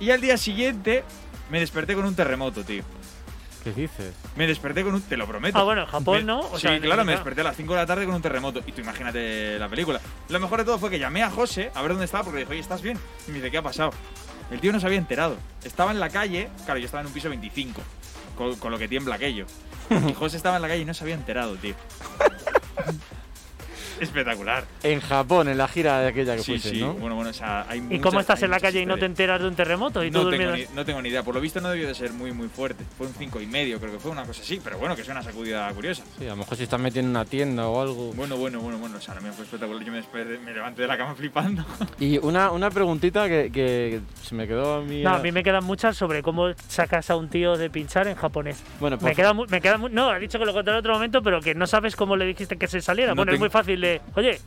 y 0.00 0.10
al 0.10 0.20
día 0.20 0.36
siguiente 0.36 1.02
me 1.50 1.60
desperté 1.60 1.94
con 1.94 2.04
un 2.04 2.14
terremoto, 2.14 2.62
tío. 2.62 2.82
¿Qué 3.62 3.72
dices? 3.72 4.12
Me 4.36 4.46
desperté 4.46 4.82
con 4.82 4.94
un. 4.94 5.02
Te 5.02 5.16
lo 5.16 5.26
prometo. 5.26 5.56
Ah, 5.58 5.62
bueno, 5.62 5.82
en 5.82 5.86
Japón, 5.86 6.18
Me- 6.18 6.24
¿no? 6.24 6.40
O 6.40 6.56
sí, 6.56 6.62
sea, 6.62 6.80
claro, 6.80 7.04
me 7.04 7.12
desperté 7.12 7.42
a 7.42 7.44
las 7.44 7.56
5 7.56 7.72
de 7.74 7.78
la 7.78 7.86
tarde 7.86 8.04
con 8.06 8.14
un 8.14 8.22
terremoto. 8.22 8.60
Y 8.66 8.72
tú 8.72 8.80
imagínate 8.80 9.58
la 9.58 9.68
película. 9.68 10.00
Lo 10.28 10.40
mejor 10.40 10.58
de 10.60 10.64
todo 10.64 10.78
fue 10.78 10.90
que 10.90 10.98
llamé 10.98 11.22
a 11.22 11.30
José 11.30 11.70
a 11.74 11.80
ver 11.82 11.92
dónde 11.92 12.06
estaba, 12.06 12.24
porque 12.24 12.38
le 12.38 12.44
dije, 12.44 12.52
oye, 12.52 12.60
¿estás 12.60 12.82
bien? 12.82 12.98
Y 13.28 13.30
me 13.30 13.36
dice, 13.36 13.50
¿qué 13.50 13.58
ha 13.58 13.62
pasado? 13.62 13.92
El 14.50 14.60
tío 14.60 14.72
no 14.72 14.80
se 14.80 14.86
había 14.86 14.98
enterado. 14.98 15.36
Estaba 15.64 15.92
en 15.92 16.00
la 16.00 16.08
calle, 16.10 16.48
claro, 16.64 16.78
yo 16.80 16.86
estaba 16.86 17.00
en 17.02 17.06
un 17.06 17.12
piso 17.12 17.28
25, 17.28 17.80
con, 18.36 18.56
con 18.56 18.72
lo 18.72 18.78
que 18.78 18.88
tiembla 18.88 19.14
aquello. 19.14 19.46
Y 20.08 20.12
José 20.14 20.36
estaba 20.38 20.56
en 20.56 20.62
la 20.62 20.68
calle 20.68 20.82
y 20.82 20.84
no 20.84 20.94
se 20.94 21.04
había 21.04 21.14
enterado, 21.14 21.54
tío. 21.56 21.74
Espectacular. 24.00 24.64
En 24.82 25.00
Japón, 25.00 25.48
en 25.48 25.58
la 25.58 25.68
gira 25.68 26.00
de 26.00 26.08
aquella 26.08 26.36
que 26.36 26.42
Sí, 26.42 26.52
fuiste, 26.52 26.70
sí. 26.70 26.80
¿no? 26.80 26.94
Bueno, 26.94 27.14
bueno, 27.16 27.30
o 27.30 27.34
sea, 27.34 27.66
hay 27.68 27.78
¿Y 27.78 27.82
muchas- 27.82 28.00
cómo 28.02 28.20
estás 28.20 28.38
hay 28.40 28.44
en 28.44 28.50
la 28.50 28.60
calle 28.60 28.80
y 28.80 28.86
no 28.86 28.96
te 28.98 29.06
enteras 29.06 29.40
de 29.40 29.48
un 29.48 29.54
terremoto 29.54 30.04
y 30.04 30.10
No 30.10 30.22
tú 30.22 30.30
tengo, 30.30 30.52
ni, 30.52 30.64
no 30.74 30.84
tengo 30.84 31.02
ni 31.02 31.08
idea. 31.08 31.22
Por 31.22 31.34
lo 31.34 31.40
visto 31.40 31.60
no 31.60 31.70
debió 31.70 31.86
de 31.88 31.94
ser 31.94 32.12
muy, 32.12 32.32
muy 32.32 32.48
fuerte. 32.48 32.84
Fue 32.96 33.06
un 33.06 33.14
cinco 33.14 33.40
y 33.40 33.46
medio, 33.46 33.78
creo 33.80 33.92
que 33.92 33.98
fue 33.98 34.10
una 34.10 34.24
cosa 34.24 34.42
así. 34.42 34.60
Pero 34.62 34.78
bueno, 34.78 34.94
que 34.96 35.02
es 35.02 35.08
una 35.08 35.22
sacudida 35.22 35.70
curiosa. 35.72 36.04
Sí, 36.18 36.26
a 36.26 36.30
lo 36.30 36.36
mejor 36.36 36.56
si 36.56 36.64
estás 36.64 36.80
metido 36.80 37.00
en 37.04 37.10
una 37.10 37.24
tienda 37.24 37.66
o 37.68 37.80
algo. 37.80 38.12
Bueno, 38.14 38.36
bueno, 38.36 38.60
bueno, 38.60 38.78
bueno. 38.78 38.96
O 38.96 39.00
sea, 39.00 39.14
no 39.14 39.20
me 39.20 39.32
fue 39.32 39.44
espectacular. 39.44 39.82
Yo 39.84 39.92
me, 39.92 40.02
desperté- 40.02 40.38
me 40.40 40.52
levanté 40.52 40.82
de 40.82 40.88
la 40.88 40.96
cama 40.98 41.14
flipando. 41.14 41.64
Y 42.00 42.18
una, 42.18 42.50
una 42.50 42.70
preguntita 42.70 43.28
que, 43.28 43.50
que 43.52 44.00
se 44.22 44.34
me 44.34 44.46
quedó 44.48 44.76
a 44.76 44.80
mí. 44.82 45.02
No, 45.02 45.10
a 45.14 45.18
mí 45.18 45.30
me 45.32 45.42
quedan 45.42 45.64
muchas 45.64 45.96
sobre 45.96 46.22
cómo 46.22 46.48
sacas 46.68 47.10
a 47.10 47.16
un 47.16 47.28
tío 47.28 47.56
de 47.56 47.70
pinchar 47.70 48.08
en 48.08 48.16
japonés. 48.16 48.62
Bueno, 48.80 48.96
Me 48.96 49.00
pues 49.02 49.16
queda, 49.16 49.32
mu- 49.32 49.46
me 49.48 49.60
queda 49.60 49.78
No, 49.78 50.10
ha 50.10 50.18
dicho 50.18 50.38
que 50.38 50.44
lo 50.44 50.52
contaré 50.52 50.76
en 50.78 50.80
otro 50.80 50.94
momento, 50.94 51.22
pero 51.22 51.40
que 51.40 51.54
no 51.54 51.66
sabes 51.66 51.94
cómo 51.96 52.16
le 52.16 52.24
dijiste 52.26 52.56
que 52.56 52.66
se 52.66 52.80
saliera. 52.80 53.12
No 53.12 53.16
bueno, 53.16 53.32
es 53.32 53.38
muy 53.38 53.50
fácil 53.50 53.81
Oye, 54.14 54.38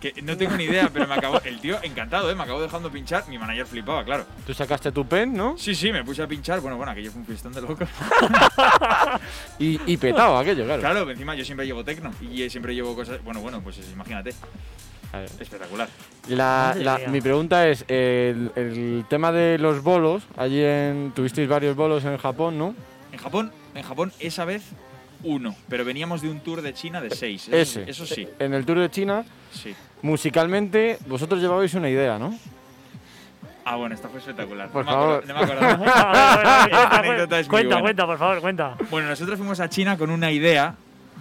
Que 0.00 0.14
no 0.22 0.34
tengo 0.36 0.56
ni 0.56 0.64
idea, 0.64 0.88
pero 0.92 1.06
me 1.06 1.14
acabó. 1.14 1.40
El 1.44 1.60
tío 1.60 1.78
encantado, 1.82 2.30
¿eh? 2.30 2.34
Me 2.34 2.42
acabó 2.44 2.62
dejando 2.62 2.90
pinchar. 2.90 3.28
Mi 3.28 3.36
manager 3.38 3.66
flipaba, 3.66 4.02
claro. 4.04 4.24
tú 4.46 4.54
sacaste 4.54 4.90
tu 4.92 5.06
pen, 5.06 5.34
¿no? 5.34 5.58
Sí, 5.58 5.74
sí, 5.74 5.92
me 5.92 6.02
puse 6.02 6.22
a 6.22 6.26
pinchar. 6.26 6.60
Bueno, 6.60 6.76
bueno, 6.78 6.92
aquello 6.92 7.10
fue 7.12 7.20
un 7.20 7.26
fiestón 7.26 7.52
de 7.52 7.60
locos. 7.60 7.88
Y, 9.58 9.78
y 9.92 9.96
petado 9.98 10.38
aquello, 10.38 10.64
claro. 10.64 10.80
Claro, 10.80 11.10
encima 11.10 11.34
yo 11.34 11.44
siempre 11.44 11.66
llevo 11.66 11.84
tecno. 11.84 12.10
Y 12.20 12.48
siempre 12.48 12.74
llevo 12.74 12.94
cosas. 12.94 13.22
Bueno, 13.22 13.40
bueno, 13.40 13.60
pues 13.60 13.78
imagínate. 13.92 14.32
Espectacular. 15.40 15.88
La- 16.28 16.74
la- 16.78 16.98
mi 17.08 17.20
pregunta 17.20 17.68
es, 17.68 17.84
el, 17.88 18.52
el 18.56 19.04
tema 19.08 19.32
de 19.32 19.58
los 19.58 19.82
bolos, 19.82 20.22
allí 20.36 20.62
en, 20.62 21.12
tuvisteis 21.14 21.48
varios 21.48 21.74
bolos 21.76 22.04
en 22.04 22.16
Japón, 22.16 22.56
¿no? 22.58 22.74
En 23.12 23.18
Japón, 23.18 23.52
en 23.74 23.82
Japón, 23.82 24.12
esa 24.20 24.44
vez 24.44 24.62
uno. 25.24 25.54
Pero 25.68 25.84
veníamos 25.84 26.22
de 26.22 26.28
un 26.30 26.40
tour 26.40 26.62
de 26.62 26.72
China 26.74 27.00
de 27.00 27.10
seis. 27.10 27.48
Eso, 27.48 27.80
Ese. 27.80 27.90
Eso 27.90 28.06
sí, 28.06 28.26
En 28.38 28.54
el 28.54 28.64
Tour 28.64 28.78
de 28.80 28.90
China, 28.90 29.24
sí. 29.52 29.74
musicalmente, 30.02 30.98
vosotros 31.06 31.40
llevabais 31.40 31.74
una 31.74 31.88
idea, 31.88 32.18
¿no? 32.18 32.34
Ah, 33.64 33.76
bueno, 33.76 33.94
esta 33.94 34.08
fue 34.08 34.18
espectacular. 34.20 34.70
Por 34.70 34.84
no, 34.84 34.90
me 34.90 34.96
acuerdo- 34.96 35.20
favor. 35.20 35.26
no 35.28 35.34
me 35.34 35.40
acuerdo. 37.04 37.36
es 37.36 37.46
muy 37.46 37.50
cuenta, 37.50 37.68
buena. 37.68 37.80
cuenta, 37.80 38.06
por 38.06 38.18
favor, 38.18 38.40
cuenta. 38.40 38.76
Bueno, 38.90 39.08
nosotros 39.08 39.38
fuimos 39.38 39.60
a 39.60 39.68
China 39.68 39.96
con 39.96 40.10
una 40.10 40.30
idea 40.32 40.74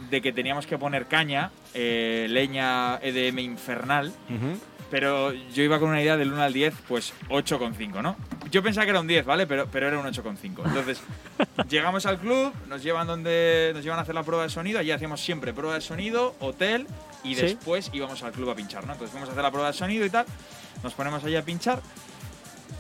de 0.10 0.22
que 0.22 0.32
teníamos 0.32 0.66
que 0.66 0.78
poner 0.78 1.06
caña, 1.08 1.52
eh, 1.74 2.26
leña 2.30 2.96
EDM 3.02 3.40
infernal, 3.40 4.08
Ujú. 4.30 4.58
Pero 4.90 5.32
yo 5.34 5.64
iba 5.64 5.80
con 5.80 5.90
una 5.90 6.02
idea 6.02 6.18
del 6.18 6.32
1 6.34 6.42
al 6.42 6.54
10, 6.54 6.74
pues 6.88 7.14
8,5, 7.30 8.02
¿no? 8.02 8.16
Yo 8.52 8.64
pensaba 8.64 8.86
que 8.86 8.90
era 8.92 9.00
un 9.02 9.08
10, 9.08 9.26
¿vale? 9.26 9.46
Pero, 9.48 9.68
pero 9.72 9.88
era 9.88 10.00
un 10.00 10.06
8,5. 10.06 10.64
Entonces, 10.66 11.02
llegamos 11.70 12.06
al 12.06 12.18
club, 12.20 12.52
nos 12.68 12.82
llevan 12.82 13.06
donde 13.08 13.72
nos 13.74 13.84
llevan 13.84 14.00
a 14.00 14.02
hacer 14.04 14.16
la 14.16 14.24
prueba 14.24 14.44
de 14.44 14.50
sonido, 14.50 14.80
allí 14.80 14.92
hacíamos 14.92 15.22
siempre 15.22 15.54
prueba 15.54 15.76
de 15.76 15.82
sonido, 15.82 16.36
hotel 16.40 16.88
y 17.24 17.36
Sí. 17.36 17.42
después 17.42 17.90
íbamos 17.94 18.24
al 18.24 18.32
club 18.32 18.50
a 18.50 18.56
pinchar, 18.56 18.86
¿no? 18.86 18.94
Entonces 18.94 19.12
fuimos 19.12 19.30
a 19.30 19.34
hacer 19.34 19.44
la 19.44 19.52
prueba 19.52 19.68
de 19.72 19.78
sonido 19.78 20.06
y 20.06 20.10
tal, 20.10 20.26
nos 20.84 20.94
ponemos 20.94 21.24
allí 21.24 21.36
a 21.36 21.44
pinchar, 21.46 21.82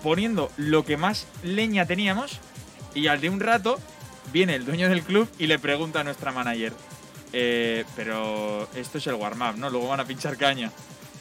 poniendo 0.04 0.50
lo 0.58 0.86
que 0.86 0.98
más 0.98 1.28
leña 1.44 1.86
teníamos 1.86 2.40
y 2.96 3.08
al 3.08 3.22
de 3.22 3.30
un 3.30 3.40
rato 3.40 3.78
viene 4.32 4.56
el 4.56 4.66
dueño 4.66 4.90
del 4.90 5.02
club 5.04 5.30
y 5.38 5.48
le 5.48 5.60
pregunta 5.60 6.00
a 6.00 6.04
nuestra 6.04 6.32
manager, 6.32 6.74
"Eh, 7.34 7.84
pero 7.96 8.68
esto 8.76 8.98
es 8.98 9.08
el 9.08 9.16
warm-up, 9.16 9.58
¿no? 9.58 9.70
Luego 9.70 9.88
van 9.90 10.00
a 10.00 10.06
pinchar 10.06 10.38
caña. 10.38 10.72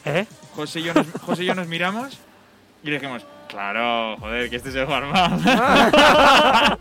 ¿Eh? 0.05 0.25
José 0.55 0.79
y 0.79 0.83
yo 0.83 0.93
nos, 0.93 1.07
José 1.21 1.43
y 1.43 1.45
yo 1.47 1.55
nos 1.55 1.67
miramos 1.67 2.17
y 2.83 2.87
le 2.87 2.93
dijimos, 2.93 3.25
claro, 3.47 4.17
joder, 4.17 4.49
que 4.49 4.55
este 4.55 4.69
es 4.69 4.75
el 4.75 4.85
warm-up. 4.85 5.41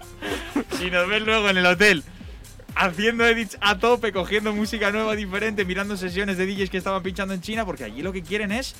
si 0.79 0.91
nos 0.91 1.09
ven 1.09 1.25
luego 1.25 1.49
en 1.51 1.59
el 1.59 1.67
hotel 1.67 2.05
haciendo 2.79 3.27
edits 3.27 3.59
a 3.61 3.79
tope, 3.79 4.13
cogiendo 4.13 4.53
música 4.53 4.91
nueva, 4.91 5.17
diferente, 5.17 5.65
mirando 5.65 5.97
sesiones 5.97 6.39
de 6.39 6.47
DJs 6.47 6.71
que 6.71 6.79
estaban 6.79 7.03
pinchando 7.03 7.35
en 7.35 7.41
China, 7.41 7.67
porque 7.67 7.85
allí 7.85 8.03
lo 8.03 8.13
que 8.13 8.23
quieren 8.23 8.53
es... 8.53 8.75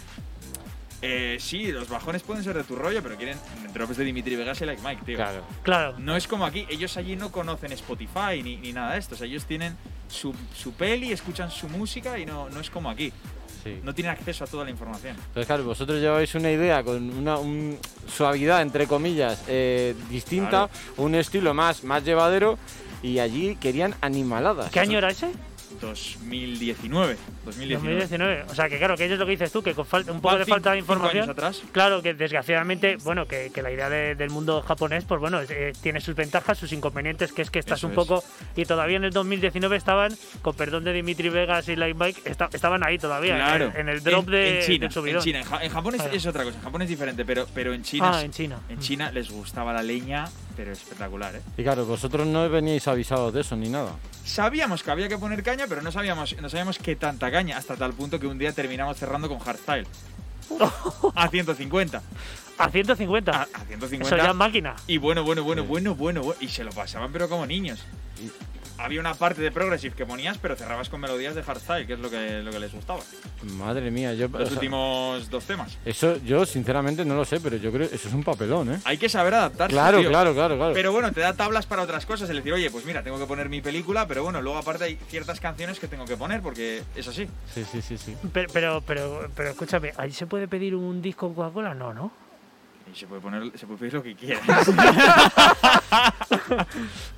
Eh, 1.01 1.37
sí, 1.39 1.71
los 1.71 1.89
bajones 1.89 2.23
pueden 2.23 2.43
ser 2.43 2.57
de 2.57 2.65
tu 2.65 2.75
rollo, 2.75 3.01
pero 3.03 3.17
quieren 3.17 3.39
drops 3.73 3.97
de 3.97 4.05
Dimitri 4.05 4.35
Vegas 4.35 4.61
y 4.61 4.65
Like 4.65 4.83
Mike, 4.83 5.03
tío. 5.07 5.17
Claro. 5.17 5.45
Claro. 5.63 5.99
No 5.99 6.17
es 6.17 6.27
como 6.27 6.45
aquí, 6.45 6.67
ellos 6.69 6.97
allí 6.97 7.15
no 7.15 7.31
conocen 7.31 7.71
Spotify 7.73 8.43
ni, 8.43 8.57
ni 8.57 8.73
nada 8.73 8.95
de 8.95 8.99
esto. 8.99 9.15
O 9.15 9.19
sea, 9.19 9.29
ellos 9.29 9.45
tienen 9.45 9.77
su, 10.09 10.35
su 10.57 10.73
peli, 10.73 11.13
escuchan 11.13 11.53
su 11.53 11.69
música 11.69 12.19
y 12.19 12.27
no, 12.27 12.49
no 12.51 12.61
es 12.61 12.69
como 12.69 12.91
aquí. 12.91 13.13
Sí. 13.63 13.81
No 13.83 13.95
tienen 13.95 14.13
acceso 14.13 14.45
a 14.45 14.47
toda 14.47 14.65
la 14.65 14.71
información. 14.71 15.17
Entonces, 15.17 15.47
claro, 15.47 15.65
vosotros 15.65 16.01
lleváis 16.01 16.35
una 16.35 16.51
idea 16.51 16.83
con 16.83 17.11
una 17.17 17.39
un- 17.39 17.79
suavidad, 18.07 18.63
entre 18.63 18.87
comillas, 18.87 19.43
eh, 19.49 19.95
distinta, 20.11 20.69
Claro. 20.69 20.71
un 20.99 21.15
estilo 21.15 21.55
más, 21.55 21.83
más 21.85 22.05
llevadero, 22.05 22.59
y 23.03 23.19
allí 23.19 23.57
querían 23.57 23.95
animaladas. 24.01 24.71
¿Qué 24.71 24.81
año 24.81 24.99
era 24.99 25.11
ese? 25.11 25.31
2019. 25.81 27.17
2019. 27.45 27.95
2019. 28.01 28.45
O 28.51 28.55
sea, 28.55 28.69
que 28.69 28.79
claro, 28.79 28.97
que 28.97 29.05
eso 29.05 29.15
es 29.15 29.21
lo 29.21 29.27
que 29.27 29.33
dices 29.33 29.53
tú, 29.53 29.63
que 29.63 29.75
con 29.75 29.87
falta, 29.87 30.13
un 30.13 30.21
poco 30.21 30.39
de 30.39 30.45
falta 30.47 30.73
de 30.73 30.79
información. 30.79 31.29
atrás. 31.31 31.63
Claro, 31.73 32.03
que 32.03 32.15
desgraciadamente, 32.15 32.97
bueno, 33.05 33.27
que, 33.27 33.51
que 33.53 33.63
la 33.63 33.71
idea 33.71 33.89
de- 33.89 34.15
del 34.15 34.31
mundo 34.31 34.63
japonés, 34.63 35.05
pues 35.05 35.21
bueno, 35.21 35.41
eh, 35.49 35.73
tiene 35.83 36.01
sus 36.01 36.15
ventajas, 36.15 36.59
sus 36.59 36.73
inconvenientes, 36.73 37.33
que 37.33 37.43
es 37.43 37.51
que 37.51 37.59
estás 37.59 37.79
Eso 37.81 37.87
un 37.87 37.93
es. 37.93 37.97
poco. 37.97 38.25
Y 38.57 38.65
todavía 38.65 38.97
en 38.97 39.05
el 39.05 39.13
2019 39.13 39.77
estaban, 39.77 40.15
con 40.43 40.55
perdón 40.55 40.85
de 40.85 40.93
Dimitri 40.93 41.29
Vegas 41.29 41.69
y 41.69 41.77
Light 41.77 41.97
Mike, 41.97 42.23
esta- 42.25 42.49
estaban 42.53 42.85
ahí 42.85 42.99
todavía, 42.99 43.33
en 43.35 43.45
Claro. 43.45 43.65
el- 43.75 43.77
en, 43.81 43.89
el 43.89 44.03
drop 44.03 44.25
En- 44.27 44.31
de, 44.31 44.61
en 44.61 44.67
China, 44.67 44.89
del. 44.89 45.17
En 45.17 45.23
China. 45.23 45.39
En, 45.41 45.45
Ja- 45.45 45.63
en 45.65 45.71
Japón 45.71 45.95
es, 46.13 46.27
otra 46.27 46.45
cosa. 46.45 46.57
En 46.59 46.63
Japón 46.65 46.83
es 46.83 46.89
diferente, 46.89 47.25
pero, 47.25 47.47
pero 47.55 47.73
en 47.73 47.83
China. 47.83 48.11
Ah, 48.15 48.23
en 48.23 48.31
China. 48.33 48.59
en 48.69 48.79
China 48.81 49.11
les 49.13 49.31
gustaba 49.31 49.73
la 49.73 49.83
leña, 49.83 50.27
pero 50.59 50.73
espectacular, 50.73 51.37
¿eh? 51.37 51.41
Y 51.57 51.63
claro, 51.63 51.87
vosotros 51.87 52.27
no 52.27 52.51
veníais 52.51 52.89
avisados 52.89 53.33
de 53.33 53.43
eso 53.43 53.55
ni 53.55 53.69
nada. 53.69 53.93
Sabíamos 54.25 54.83
que 54.83 54.91
había 54.91 55.09
que 55.09 55.17
poner 55.17 55.45
caña, 55.45 55.67
pero 55.69 55.83
no 55.83 55.93
sabíamos, 55.93 56.35
no 56.43 56.49
sabíamos 56.49 56.81
qué 56.81 56.97
tanta 56.97 57.31
caña, 57.31 57.57
hasta 57.57 57.77
tal 57.77 57.93
punto 57.93 58.19
que 58.19 58.27
un 58.27 58.39
día 58.39 58.53
terminamos 58.53 58.97
cerrando 58.97 59.29
con 59.29 59.39
hardstyle. 59.39 59.87
a 61.15 61.29
150. 61.29 62.03
A 62.59 62.71
150. 62.71 63.31
A, 63.31 63.43
a 63.43 63.45
Eso 63.45 63.67
150. 63.69 64.17
ya 64.17 64.31
es 64.31 64.35
máquina. 64.35 64.75
Y 64.89 64.99
bueno, 64.99 65.23
bueno, 65.23 65.45
bueno, 65.45 65.63
bueno, 65.63 65.95
bueno, 65.95 66.23
bueno. 66.23 66.41
Y 66.41 66.49
se 66.49 66.65
lo 66.65 66.73
pasaban, 66.73 67.13
pero 67.13 67.29
como 67.29 67.47
niños. 67.47 67.79
Había 68.79 69.01
una 69.01 69.15
parte 69.15 69.43
de 69.43 69.51
Progressive 69.51 69.95
que 69.95 70.07
ponías, 70.07 70.39
pero 70.39 70.57
cerrabas 70.57 70.89
con 70.89 71.01
melodías 71.01 71.35
de 71.35 71.43
hardstyle, 71.43 71.87
que 71.87 71.95
es 71.95 71.99
lo 71.99 72.09
que, 72.11 72.43
lo 72.43 72.51
que 72.51 72.61
les 72.61 72.73
gustaba. 72.73 73.01
Madre 73.43 73.91
mía, 73.91 74.15
yo. 74.15 74.27
o 74.27 74.39
Los 74.39 74.49
sea, 74.49 74.55
últimos 74.57 75.29
dos 75.31 75.45
temas. 75.45 75.77
Eso 75.85 76.17
yo 76.25 76.47
sinceramente 76.47 77.05
no 77.05 77.15
lo 77.17 77.25
sé, 77.25 77.41
pero 77.41 77.57
yo 77.57 77.73
creo 77.73 77.89
que 77.89 77.97
eso 77.97 78.09
es 78.09 78.15
un 78.15 78.23
papelón, 78.25 78.73
¿eh? 78.73 78.81
Hay 78.85 78.99
que 78.99 79.09
saber 79.09 79.35
adaptarse. 79.35 79.73
Claro, 79.75 80.01
tío. 80.01 80.09
claro, 80.09 80.33
claro, 80.35 80.57
claro. 80.57 80.75
Pero 80.75 80.93
bueno, 80.93 81.13
te 81.13 81.21
da 81.21 81.33
tablas 81.33 81.67
para 81.67 81.83
otras 81.83 82.07
cosas. 82.07 82.29
Es 82.31 82.37
decir, 82.37 82.53
oye, 82.53 82.71
pues 82.71 82.85
mira, 82.85 83.03
tengo 83.03 83.19
que 83.19 83.27
poner 83.27 83.49
mi 83.49 83.61
película, 83.61 84.07
pero 84.07 84.23
bueno, 84.23 84.41
luego 84.41 84.59
aparte 84.59 84.85
hay 84.85 84.97
ciertas 85.09 85.41
canciones 85.41 85.79
que 85.81 85.89
tengo 85.89 86.05
que 86.05 86.17
poner 86.17 86.41
porque 86.41 86.83
es 86.95 87.09
así. 87.09 87.27
Sí, 87.53 87.65
sí, 87.71 87.83
sí, 87.83 87.99
sí. 87.99 88.17
Pero, 88.33 88.49
pero, 88.53 88.81
pero, 88.87 89.29
pero 89.35 89.51
escúchame, 89.51 89.93
¿ahí 89.97 90.13
se 90.13 90.27
puede 90.27 90.49
pedir 90.49 90.75
un 90.75 91.03
disco 91.03 91.35
Coca-Cola? 91.35 91.75
No, 91.75 91.93
¿no? 91.93 92.13
Y 92.91 92.97
se 92.97 93.07
puede 93.07 93.21
poner, 93.21 93.53
se 93.59 93.67
puede 93.67 93.79
pedir 93.81 93.95
lo 93.95 94.03
que 94.03 94.15
quieras. 94.15 94.43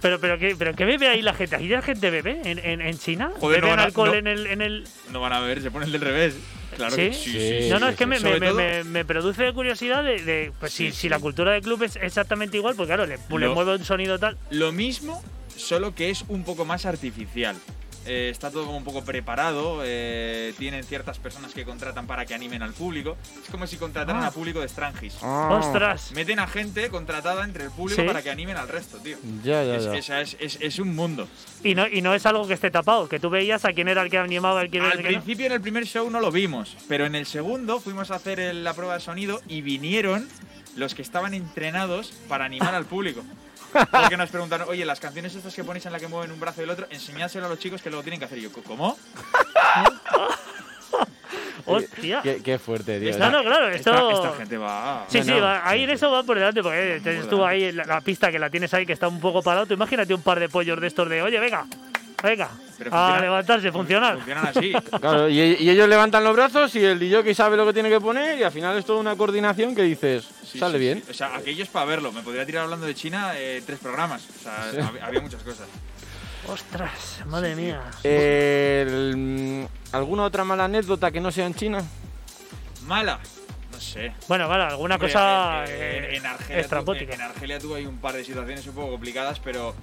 Pero, 0.01 0.19
pero, 0.21 0.39
¿qué, 0.39 0.57
pero 0.59 0.75
¿qué 0.75 0.85
bebe 0.85 1.09
ahí 1.09 1.23
la 1.23 1.35
gente? 1.35 1.57
¿Ahí 1.57 1.69
la 1.69 1.83
gente 1.83 2.11
bebe 2.11 2.41
en, 2.45 2.59
en, 2.59 2.81
en 2.81 2.99
China? 2.99 3.31
Joder, 3.39 3.61
no 3.61 3.67
¿Beben 3.67 3.71
van 3.71 3.79
a- 3.81 3.83
alcohol 3.85 4.09
no. 4.11 4.15
en, 4.17 4.27
el, 4.27 4.47
en 4.47 4.63
el...? 4.63 4.85
no 5.13 5.21
van 5.21 5.33
a 5.33 5.41
ver, 5.41 5.61
se 5.63 5.71
ponen 5.71 5.93
del 5.93 6.01
revés. 6.01 6.35
Claro 6.77 6.97
que 6.97 7.13
¿Sí? 7.13 7.25
sí, 7.25 7.31
Sí. 7.39 7.63
sí. 7.65 7.69
No, 7.71 7.79
no, 7.79 7.87
sí, 7.87 7.93
es 7.93 7.99
que 7.99 8.05
sí. 8.05 8.11
me, 8.11 8.19
Sobre 8.19 8.41
me- 8.41 8.47
todo- 8.49 8.57
me- 8.57 8.85
me 8.85 9.05
produce 9.05 9.53
curiosidad 9.53 10.03
de, 10.03 10.23
de, 10.23 10.53
pues 10.59 10.73
Sí, 10.73 10.87
si, 10.87 10.93
si 10.93 11.01
sí. 11.03 11.09
la 11.09 11.19
cultura 11.19 11.53
de 11.53 11.61
club 11.61 11.83
es 11.83 11.97
exactamente 11.97 12.57
igual, 12.57 12.75
pues 12.77 12.87
claro, 12.87 13.07
le, 13.07 13.19
le 13.19 13.49
mueve 13.49 13.75
un 13.77 13.85
sonido 13.85 14.19
tal. 14.19 14.37
Lo 14.51 14.73
mismo, 14.73 15.23
solo 15.55 15.95
que 15.95 16.11
es 16.11 16.25
un 16.29 16.43
poco 16.45 16.65
más 16.65 16.87
artificial. 16.87 17.57
Eh, 18.07 18.31
está 18.31 18.51
todo 18.51 18.65
como 18.65 18.79
un 18.79 18.85
poco 18.85 19.05
preparado. 19.05 19.83
eh, 19.85 20.55
tienen 20.59 20.85
ciertas 20.85 21.19
personas 21.19 21.53
que 21.53 21.65
contratan 21.65 22.07
para 22.07 22.25
que 22.27 22.35
animen 22.35 22.63
al 22.63 22.73
público. 22.73 23.17
Es 23.45 23.51
como 23.51 23.67
si 23.67 23.77
contrataran 23.77 24.23
Ah. 24.23 24.29
a 24.29 24.31
público 24.31 24.61
de 24.61 24.69
Strangis. 24.69 25.17
Ah, 25.23 25.49
¡Ostras! 25.61 26.13
Meten 26.13 26.39
a 26.39 26.47
gente 26.47 26.89
contratada 26.89 27.45
entre 27.45 27.65
el 27.65 27.71
público 27.71 28.01
Sí. 28.01 28.07
para 28.07 28.23
que 28.23 28.31
animen 28.31 28.57
al 28.57 28.69
resto, 28.69 28.99
tío. 28.99 29.19
Ya, 29.45 29.63
ya, 29.65 29.77
Es, 29.77 30.07
ya. 30.07 30.21
es, 30.21 30.37
es- 30.41 30.59
es 30.61 30.79
un 30.79 30.95
mundo. 30.95 31.29
Y 31.63 31.75
no, 31.75 31.87
y 31.87 32.01
no 32.03 32.15
es 32.15 32.25
algo 32.27 32.47
que 32.49 32.55
esté 32.55 32.71
tapado, 32.71 33.09
que 33.09 33.21
tú 33.21 33.29
veías 33.31 33.65
a 33.65 33.73
quién 33.73 33.89
era 33.89 34.03
el 34.03 34.11
que 34.11 34.19
animaba, 34.19 34.63
el 34.63 34.71
que 34.71 34.81
Al 34.81 34.87
el 34.93 34.97
que 34.99 35.03
no. 35.03 35.09
principio 35.09 35.47
en 35.47 35.53
el 35.53 35.61
primer 35.61 35.85
show 35.87 36.09
no 36.11 36.21
lo 36.21 36.31
vimos, 36.33 36.77
pero 36.89 37.05
en 37.07 37.15
el 37.15 37.27
segundo 37.27 37.81
fuimos 37.81 38.11
a 38.11 38.15
hacer 38.17 38.41
el- 38.41 38.65
la 38.65 38.73
prueba 38.75 38.95
de 38.95 39.01
sonido 39.01 39.41
y 39.47 39.61
vinieron 39.63 40.27
los 40.77 40.95
que 40.95 41.03
estaban 41.03 41.35
entrenados 41.35 42.13
para 42.29 42.45
animar 42.47 42.75
al 42.75 42.87
público. 42.87 43.23
Porque 43.73 44.17
nos 44.17 44.31
preguntaron, 44.31 44.69
oye, 44.69 44.85
las 44.85 45.01
canciones 45.01 45.35
estas 45.35 45.55
que 45.55 45.65
ponéis 45.65 45.87
en 45.87 45.93
la 45.93 46.01
que 46.01 46.09
mueven 46.09 46.33
un 46.33 46.41
brazo 46.41 46.61
y 46.61 46.65
el 46.65 46.71
otro, 46.71 46.87
enseñádselo 46.91 47.47
a 47.47 47.49
los 47.49 47.59
chicos 47.59 47.83
que 47.83 47.91
luego 47.91 48.03
tienen 48.03 48.19
que 48.19 48.27
hacer. 48.27 48.39
Yo, 48.39 48.51
¿cómo? 48.53 48.97
¡Hostia! 51.67 52.21
Qué, 52.23 52.43
qué 52.43 52.59
fuerte, 52.59 52.99
tío. 53.01 53.19
No, 53.19 53.43
claro, 53.43 53.69
esto... 53.69 53.91
Esta, 53.91 54.13
esta 54.29 54.39
gente 54.39 54.57
va. 54.59 55.05
Sí, 55.09 55.19
No, 55.19 55.25
sí, 55.25 55.31
no. 55.31 55.41
va- 55.41 55.69
ahí 55.69 55.85
en 55.85 55.91
eso 55.91 56.11
va 56.11 56.23
por 56.23 56.37
delante, 56.39 56.63
porque 56.63 56.97
eh, 56.97 57.01
tienes 57.01 57.29
tú 57.29 57.45
ahí 57.45 57.73
la, 57.73 57.85
la 57.85 58.01
pista 58.01 58.31
que 58.31 58.39
la 58.39 58.51
tienes 58.51 58.73
ahí, 58.75 58.87
que 58.87 58.93
está 58.93 59.09
un 59.09 59.21
poco 59.21 59.43
parado. 59.43 59.67
Tú 59.67 59.75
imagínate 59.75 60.15
un 60.15 60.23
par 60.23 60.39
de 60.41 60.49
pollos 60.49 60.81
de 60.81 60.87
estos 60.87 61.09
de, 61.09 61.23
oye, 61.23 61.39
venga, 61.39 61.67
venga, 62.23 62.51
a 62.91 63.19
levantarse, 63.21 63.71
funcionar. 63.73 64.17
Funcionan 64.17 64.47
así. 64.47 64.73
Claro, 65.01 65.29
y, 65.29 65.39
y 65.41 65.71
ellos 65.71 65.89
levantan 65.89 66.23
los 66.25 66.35
brazos 66.35 66.75
y 66.77 66.85
el 66.85 66.99
DJ 66.99 67.35
sabe 67.35 67.57
lo 67.57 67.65
que 67.67 67.73
tiene 67.73 67.89
que 67.89 68.01
poner 68.01 68.39
y 68.39 68.43
al 68.43 68.53
final 68.53 68.77
es 68.77 68.85
toda 68.85 69.01
una 69.01 69.17
coordinación 69.17 69.75
que 69.75 69.83
dices, 69.83 70.29
Sí, 70.45 70.59
sale 70.59 70.75
sí, 70.79 70.85
bien. 70.85 70.99
sí. 71.05 71.11
O 71.11 71.15
sea, 71.15 71.37
aquello 71.37 71.63
es 71.63 71.69
para 71.71 71.87
verlo. 71.87 72.13
Me 72.13 72.23
podría 72.23 72.45
tirar 72.45 72.65
hablando 72.65 72.87
de 72.87 72.95
China 72.95 73.33
eh, 73.37 73.63
tres 73.65 73.79
programas. 73.79 74.27
O 74.29 74.43
sea, 74.43 74.73
hab- 74.85 75.01
había 75.03 75.21
muchas 75.21 75.43
cosas. 75.43 75.67
Ostras, 76.49 77.21
madre 77.27 77.55
mía. 77.55 77.81
El- 78.03 79.69
¿Alguna 79.93 80.25
otra 80.25 80.45
mala 80.45 80.65
anécdota 80.65 81.11
que 81.11 81.21
no 81.21 81.31
sea 81.31 81.47
en 81.47 81.55
China? 81.55 81.85
Mala. 82.87 83.19
No 83.73 83.81
sé. 83.81 84.13
Bueno, 84.29 84.49
vale, 84.49 84.65
alguna 84.65 84.97
Hombre, 84.97 85.09
cosa 85.13 85.65
en- 85.65 85.71
eh, 85.71 86.09
en, 86.09 86.15
en 86.17 86.27
Argelia 86.27 86.61
estrambótica. 86.61 87.15
en 87.15 87.21
Argelia 87.21 87.59
tuve 87.59 87.79
ahí 87.79 87.87
un 87.87 87.99
par 87.99 88.15
de 88.15 88.25
situaciones 88.25 88.67
un 88.67 88.75
poco 88.75 88.91
complicadas, 88.91 89.39
pero 89.41 89.75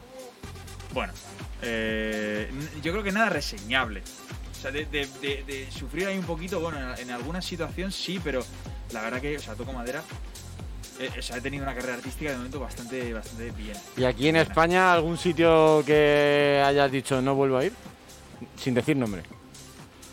bueno, 0.93 1.14
eh, 1.62 2.47
n- 2.51 2.82
yo 2.82 2.91
creo 2.91 3.03
que 3.03 3.12
nada 3.12 3.30
reseñable. 3.30 4.01
O 4.51 4.60
sea, 4.60 4.72
de, 4.72 4.86
de- 4.86 5.08
de- 5.22 5.43
de 5.45 5.72
sufrir 5.72 6.08
ahí 6.08 6.18
un 6.18 6.26
poquito, 6.26 6.60
bueno, 6.60 6.80
en, 6.95 6.99
en 6.99 7.12
alguna 7.12 7.41
situación 7.41 7.91
sí, 7.91 8.20
pero 8.24 8.43
la 8.91 9.01
verdad 9.01 9.22
que, 9.22 9.38
o 9.38 9.41
sea, 9.41 9.55
toco 9.55 9.72
madera. 9.74 10.01
Eh, 11.00 11.10
o 11.18 11.22
sea, 11.22 11.38
he 11.38 11.41
tenido 11.41 11.64
una 11.64 11.74
carrera 11.76 11.95
artística 11.95 12.32
de 12.32 12.38
momento 12.38 12.60
bastante, 12.60 13.14
bastante 13.14 13.52
bien. 13.52 13.78
¿Y 13.95 14.04
aquí 14.04 14.28
en 14.30 14.38
España 14.38 14.91
algún 14.93 15.18
sitio 15.18 15.84
que 15.86 16.62
hayas 16.66 16.91
dicho 16.91 17.22
no 17.22 17.36
vuelvo 17.36 17.58
a 17.58 17.66
ir? 17.66 17.74
Sin 18.58 18.74
decir 18.74 18.95
nombre. 18.98 19.24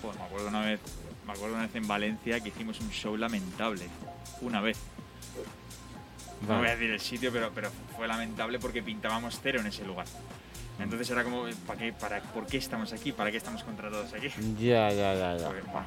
Pues 0.03 0.16
me 0.16 0.24
acuerdo 0.24 0.49
una 0.49 0.61
vez, 0.61 0.80
me 1.26 1.32
acuerdo 1.32 1.55
una 1.55 1.66
vez 1.66 1.74
en 1.74 1.87
Valencia 1.89 2.41
que 2.41 2.49
hicimos 2.49 2.80
un 2.80 2.91
show 2.91 3.16
lamentable. 3.16 3.87
Una 4.41 4.61
vez. 4.61 4.78
No 6.43 6.49
voy 6.49 6.57
a 6.57 6.59
Vale. 6.61 6.70
decir 6.76 6.91
el 6.91 7.01
sitio, 7.01 7.32
pero, 7.32 7.51
pero 7.55 7.70
fue 7.97 8.07
lamentable 8.07 8.59
porque 8.59 8.82
pintábamos 8.82 9.39
cero 9.43 9.61
en 9.61 9.66
ese 9.66 9.85
lugar. 9.85 10.07
Entonces 10.78 11.09
era 11.09 11.22
como, 11.24 11.45
¿para 11.66 11.78
qué, 11.78 11.93
para, 11.93 12.20
¿por 12.20 12.47
qué 12.47 12.57
estamos 12.59 12.93
aquí? 12.93 13.12
¿Para 13.12 13.30
qué 13.30 13.37
estamos 13.39 13.62
contratados 13.62 14.12
aquí? 14.12 14.28
Ya, 14.59 14.91
ya, 14.91 15.14
ya, 15.14 15.37
ya. 15.39 15.47
Porque, 15.47 15.62
bueno, 15.62 15.87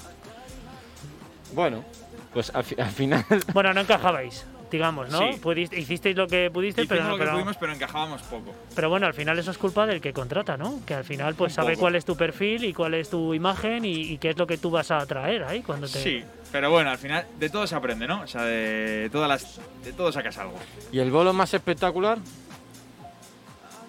Bueno, 1.54 1.86
pues 2.34 2.50
al, 2.56 2.64
fi- 2.64 2.80
al 2.80 2.92
final. 2.92 3.26
Bueno, 3.54 3.74
no 3.74 3.82
encajabais, 3.82 4.46
digamos, 4.72 5.10
¿no? 5.10 5.20
Sí. 5.20 5.40
Pudiste- 5.42 5.78
hicisteis 5.78 6.16
lo 6.16 6.28
que 6.28 6.50
pudisteis, 6.52 6.86
hicimos 6.86 7.00
pero, 7.04 7.10
lo 7.12 7.18
que 7.18 7.24
pero, 7.24 7.34
pudimos, 7.36 7.58
pero 7.58 7.74
encajábamos 7.74 8.22
poco. 8.24 8.54
pero 8.76 8.90
bueno, 8.90 9.06
al 9.08 9.14
final 9.14 9.38
eso 9.40 9.52
es 9.52 9.58
culpa 9.58 9.86
del 9.86 10.02
que 10.02 10.14
contrata, 10.14 10.58
¿no? 10.58 10.82
Que 10.86 10.94
al 10.94 11.04
final 11.04 11.36
pues 11.36 11.54
Un 11.54 11.56
sabe 11.56 11.74
poco. 11.74 11.82
cuál 11.82 11.96
es 11.96 12.06
tu 12.06 12.16
perfil 12.18 12.64
y 12.66 12.74
cuál 12.74 12.94
es 12.96 13.10
tu 13.10 13.34
imagen 13.34 13.86
y, 13.86 13.94
y 13.94 14.18
qué 14.18 14.30
es 14.32 14.38
lo 14.38 14.46
que 14.48 14.58
tú 14.58 14.70
vas 14.70 14.92
a 14.92 14.98
atraer 14.98 15.44
ahí 15.44 15.62
cuando 15.62 15.88
te... 15.88 16.02
Sí, 16.02 16.24
pero 16.52 16.70
bueno, 16.72 16.90
al 16.90 16.98
final 16.98 17.26
de 17.40 17.50
todo 17.50 17.66
se 17.68 17.76
aprende, 17.76 18.08
¿no? 18.08 18.22
O 18.22 18.28
sea, 18.28 18.44
de, 18.44 19.10
todas 19.12 19.28
las, 19.30 19.60
de 19.84 19.94
todo 19.94 20.12
sacas 20.12 20.38
algo. 20.38 20.58
¿Y 20.92 21.00
el 21.00 21.12
bolo 21.12 21.34
más 21.34 21.54
espectacular? 21.54 22.18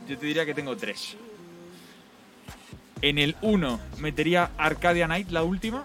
Yo 0.08 0.16
te 0.16 0.24
diría 0.26 0.46
que 0.46 0.54
tengo 0.54 0.76
tres. 0.76 1.16
En 3.02 3.18
el 3.18 3.36
1 3.42 3.80
metería 3.98 4.50
Arcadia 4.58 5.06
Night, 5.06 5.30
la 5.30 5.42
última. 5.42 5.84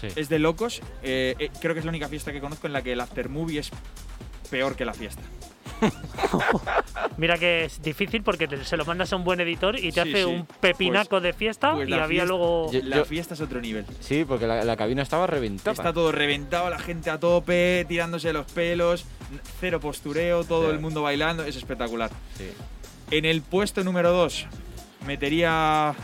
Sí. 0.00 0.06
Es 0.14 0.28
de 0.28 0.38
locos. 0.38 0.80
Eh, 1.02 1.34
eh, 1.38 1.50
creo 1.60 1.74
que 1.74 1.80
es 1.80 1.84
la 1.84 1.90
única 1.90 2.08
fiesta 2.08 2.32
que 2.32 2.40
conozco 2.40 2.68
en 2.68 2.72
la 2.72 2.82
que 2.82 2.92
el 2.92 3.00
after 3.00 3.28
movie 3.28 3.58
es 3.58 3.70
peor 4.50 4.76
que 4.76 4.84
la 4.84 4.94
fiesta. 4.94 5.22
Mira 7.16 7.38
que 7.38 7.64
es 7.66 7.80
difícil 7.82 8.22
porque 8.22 8.48
te- 8.48 8.64
se 8.64 8.76
lo 8.76 8.84
mandas 8.84 9.12
a 9.12 9.16
un 9.16 9.24
buen 9.24 9.40
editor 9.40 9.78
y 9.78 9.92
te 9.92 10.02
Sí, 10.02 10.08
hace 10.10 10.18
sí. 10.18 10.24
un 10.24 10.46
pepinaco 10.46 11.20
de 11.20 11.32
fiesta 11.32 11.72
pues 11.74 11.88
y 11.88 11.92
había 11.92 12.06
fiesta- 12.08 12.24
luego... 12.26 12.72
Yo- 12.72 12.80
La 12.82 13.04
fiesta 13.04 13.34
es 13.34 13.40
otro 13.40 13.60
nivel. 13.60 13.84
Sí, 14.00 14.24
porque 14.26 14.46
la, 14.46 14.64
la 14.64 14.76
cabina 14.76 15.02
estaba 15.02 15.26
reventada. 15.26 15.72
Está 15.72 15.92
todo 15.92 16.10
reventado, 16.12 16.68
la 16.70 16.78
gente 16.78 17.10
a 17.10 17.18
tope, 17.20 17.84
tirándose 17.88 18.32
los 18.32 18.50
pelos, 18.50 19.04
cero 19.60 19.78
postureo, 19.80 20.44
todo 20.44 20.66
Sí. 20.68 20.72
el 20.74 20.80
mundo 20.80 21.02
bailando, 21.02 21.44
es 21.44 21.56
espectacular. 21.56 22.10
Sí. 22.36 22.48
En 23.10 23.24
el 23.24 23.42
puesto 23.42 23.84
número 23.84 24.10
2 24.12 24.46
metería 25.06 25.94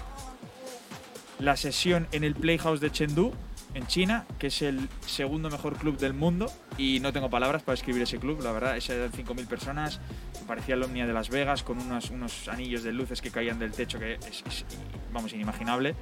la 1.41 1.57
sesión 1.57 2.07
en 2.13 2.25
el 2.25 2.35
Playhouse 2.35 2.81
de 2.81 2.91
Chengdu, 2.91 3.33
en 3.75 3.87
China, 3.87 4.25
que 4.39 4.47
es 4.47 4.63
el 4.63 4.89
segundo 5.07 5.51
mejor 5.51 5.77
club 5.77 5.99
del 5.99 6.15
mundo. 6.15 6.51
Y 6.79 7.01
no 7.01 7.13
tengo 7.13 7.29
palabras 7.29 7.63
para 7.63 7.75
escribir 7.75 8.03
ese 8.03 8.19
club, 8.19 8.41
la 8.43 8.53
verdad. 8.53 8.77
Ese 8.77 8.97
eran 8.97 9.13
5.000 9.13 9.47
personas, 9.47 10.01
parecía 10.47 10.75
el 10.75 10.83
Omnia 10.83 11.07
de 11.07 11.13
Las 11.13 11.29
Vegas, 11.29 11.63
con 11.63 11.79
unos, 11.79 12.11
unos 12.11 12.49
anillos 12.49 12.83
de 12.83 12.93
luces 12.93 13.21
que 13.21 13.31
caían 13.31 13.59
del 13.59 13.73
techo, 13.73 13.99
que 13.99 14.15
es, 14.15 14.43
es, 14.47 14.65
vamos, 15.13 15.33
inimaginable. 15.33 15.95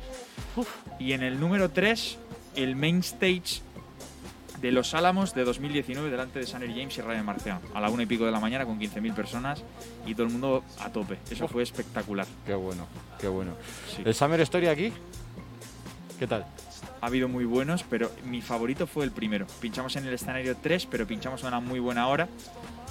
Y 0.98 1.12
en 1.12 1.22
el 1.22 1.40
número 1.40 1.70
3, 1.70 2.18
el 2.56 2.76
main 2.76 2.98
stage 2.98 3.62
de 4.60 4.70
Los 4.70 4.94
Álamos 4.94 5.34
de 5.34 5.44
2019 5.44 6.08
delante 6.08 6.38
de 6.38 6.46
Sunny 6.46 6.68
James 6.68 6.96
y 6.96 7.00
Ryan 7.00 7.24
Marciano. 7.24 7.60
A 7.74 7.80
la 7.80 7.90
una 7.90 8.04
y 8.04 8.06
pico 8.06 8.24
de 8.24 8.30
la 8.30 8.38
mañana 8.38 8.64
con 8.64 8.78
15.000 8.78 9.12
personas 9.12 9.64
y 10.06 10.14
todo 10.14 10.26
el 10.26 10.32
mundo 10.32 10.62
a 10.78 10.90
tope. 10.90 11.18
Eso 11.30 11.48
fue 11.48 11.64
espectacular. 11.64 12.26
Qué 12.46 12.54
bueno, 12.54 12.86
qué 13.20 13.26
bueno. 13.26 13.52
Sí. 13.94 14.02
¿El 14.04 14.14
Summer 14.14 14.40
Story 14.40 14.68
aquí? 14.68 14.92
¿Qué 16.18 16.28
tal? 16.28 16.46
Ha 17.00 17.06
habido 17.06 17.28
muy 17.28 17.44
buenos, 17.44 17.84
pero 17.88 18.10
mi 18.24 18.40
favorito 18.42 18.86
fue 18.86 19.04
el 19.04 19.10
primero. 19.10 19.46
Pinchamos 19.60 19.96
en 19.96 20.06
el 20.06 20.14
escenario 20.14 20.56
3, 20.60 20.86
pero 20.86 21.06
pinchamos 21.06 21.42
a 21.44 21.48
una 21.48 21.60
muy 21.60 21.80
buena 21.80 22.06
hora 22.08 22.28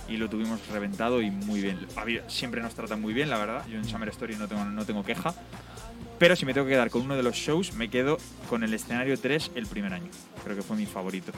y 0.09 0.17
lo 0.17 0.29
tuvimos 0.29 0.59
reventado 0.67 1.21
y 1.21 1.31
muy 1.31 1.61
bien. 1.61 1.79
Habido- 1.95 2.29
siempre 2.29 2.61
nos 2.61 2.73
tratan 2.75 2.99
muy 3.01 3.13
bien, 3.13 3.29
la 3.29 3.37
verdad. 3.37 3.65
Yo 3.67 3.77
en 3.77 3.85
Summer 3.85 4.09
Story 4.09 4.35
no 4.35 4.47
tengo, 4.47 4.65
no 4.65 4.85
tengo 4.85 5.03
queja. 5.03 5.33
Pero 6.19 6.35
si 6.35 6.45
me 6.45 6.53
tengo 6.53 6.67
que 6.67 6.73
quedar 6.73 6.89
con 6.91 7.01
uno 7.01 7.15
de 7.15 7.23
los 7.23 7.35
shows, 7.35 7.73
me 7.73 7.89
quedo 7.89 8.17
con 8.49 8.63
el 8.63 8.73
escenario 8.73 9.17
3 9.19 9.51
el 9.55 9.65
primer 9.65 9.93
año. 9.93 10.09
Creo 10.43 10.55
que 10.55 10.61
fue 10.61 10.75
mi 10.77 10.85
favorito. 10.85 11.31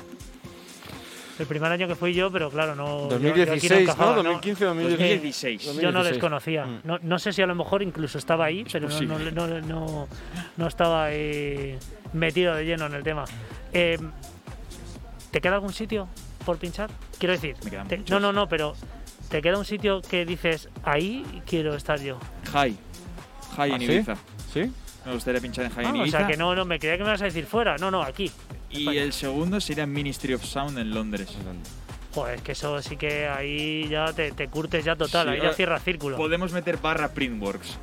El 1.39 1.47
primer 1.47 1.71
año 1.71 1.87
que 1.87 1.95
fui 1.95 2.13
yo, 2.13 2.31
pero 2.31 2.49
claro, 2.51 2.75
no... 2.75 3.09
yo- 3.09 3.17
yo 3.17 3.27
aquí 3.29 3.39
2016, 3.39 3.81
encajaba, 3.81 4.15
¿no? 4.17 4.23
2015, 4.23 4.65
2016. 4.65 5.09
2016. 5.09 5.63
Yo 5.63 5.71
no 5.91 6.03
2016. 6.03 6.13
desconocía. 6.13 6.65
Mm. 6.65 6.79
No, 6.83 6.99
no 7.01 7.17
sé 7.19 7.33
si 7.33 7.41
a 7.41 7.47
lo 7.47 7.55
mejor 7.55 7.81
incluso 7.81 8.17
estaba 8.19 8.45
ahí, 8.45 8.65
pero 8.71 8.87
no, 8.87 9.01
no, 9.01 9.31
no, 9.47 9.61
no- 9.61 10.07
no 10.57 10.67
estaba 10.67 11.07
eh, 11.11 11.79
metido 12.13 12.55
de 12.55 12.65
lleno 12.65 12.85
en 12.85 12.93
el 12.93 13.03
tema. 13.03 13.25
Eh, 13.73 13.97
¿Te 15.31 15.41
queda 15.41 15.55
algún 15.55 15.73
sitio 15.73 16.07
por 16.45 16.57
pinchar? 16.57 16.89
Quiero 17.17 17.33
decir, 17.33 17.55
te- 17.87 17.97
no, 18.09 18.19
no, 18.19 18.31
no, 18.31 18.47
pero 18.47 18.75
¿te 19.29 19.41
queda 19.41 19.57
un 19.57 19.65
sitio 19.65 20.01
que 20.01 20.25
dices, 20.25 20.69
ahí 20.83 21.41
quiero 21.45 21.75
estar 21.75 21.99
yo? 21.99 22.19
High. 22.51 22.77
High 23.57 23.71
¿Ah, 23.71 23.75
en 23.75 23.81
sí? 23.81 23.91
Ibiza. 23.93 24.15
¿Sí? 24.53 24.71
Me 25.05 25.13
gustaría 25.13 25.41
pinchar 25.41 25.65
en 25.65 25.71
High 25.71 25.85
Ah, 25.85 25.89
en 25.89 26.01
o 26.01 26.07
sea, 26.07 26.27
que 26.27 26.37
no, 26.37 26.55
no, 26.55 26.65
me 26.65 26.79
creía 26.79 26.97
que 26.97 27.03
me 27.03 27.09
ibas 27.09 27.21
a 27.21 27.25
decir 27.25 27.45
fuera. 27.45 27.77
No, 27.77 27.89
no, 27.91 28.01
aquí. 28.03 28.31
Y 28.69 28.97
el 28.97 29.11
segundo 29.13 29.59
sería 29.59 29.85
Ministry 29.85 30.33
of 30.33 30.43
Sound 30.43 30.77
en 30.77 30.91
Londres. 30.91 31.35
Joder, 32.13 32.35
es 32.35 32.41
que 32.43 32.51
eso 32.51 32.79
sí 32.81 32.95
que 32.95 33.27
ahí 33.27 33.87
ya 33.89 34.13
te, 34.13 34.31
te 34.31 34.47
curtes 34.47 34.85
ya 34.85 34.95
total, 34.95 35.27
Sí, 35.27 35.33
ahí 35.33 35.41
ya 35.41 35.53
cierras 35.53 35.83
círculo. 35.83 36.15
Podemos 36.17 36.51
meter 36.51 36.77
barra 36.77 37.09
Printworks. 37.11 37.77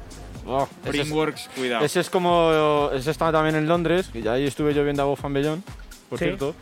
Oh, 0.47 0.64
ese, 0.64 0.88
es, 0.91 0.91
Printworks, 0.91 1.49
cuidado. 1.57 1.84
ese 1.84 2.01
es 2.01 2.11
como. 2.11 2.91
Ese 2.93 3.11
está 3.11 3.30
también 3.32 3.57
en 3.57 3.66
Londres, 3.68 4.09
que 4.12 4.22
ya 4.22 4.32
ahí 4.32 4.45
estuve 4.47 4.72
yo 4.74 4.82
viendo 4.84 5.03
a 5.03 5.07
Bob 5.07 5.18
Bellón, 5.32 5.62
por 6.09 6.18
Sí. 6.18 6.24
cierto. 6.26 6.55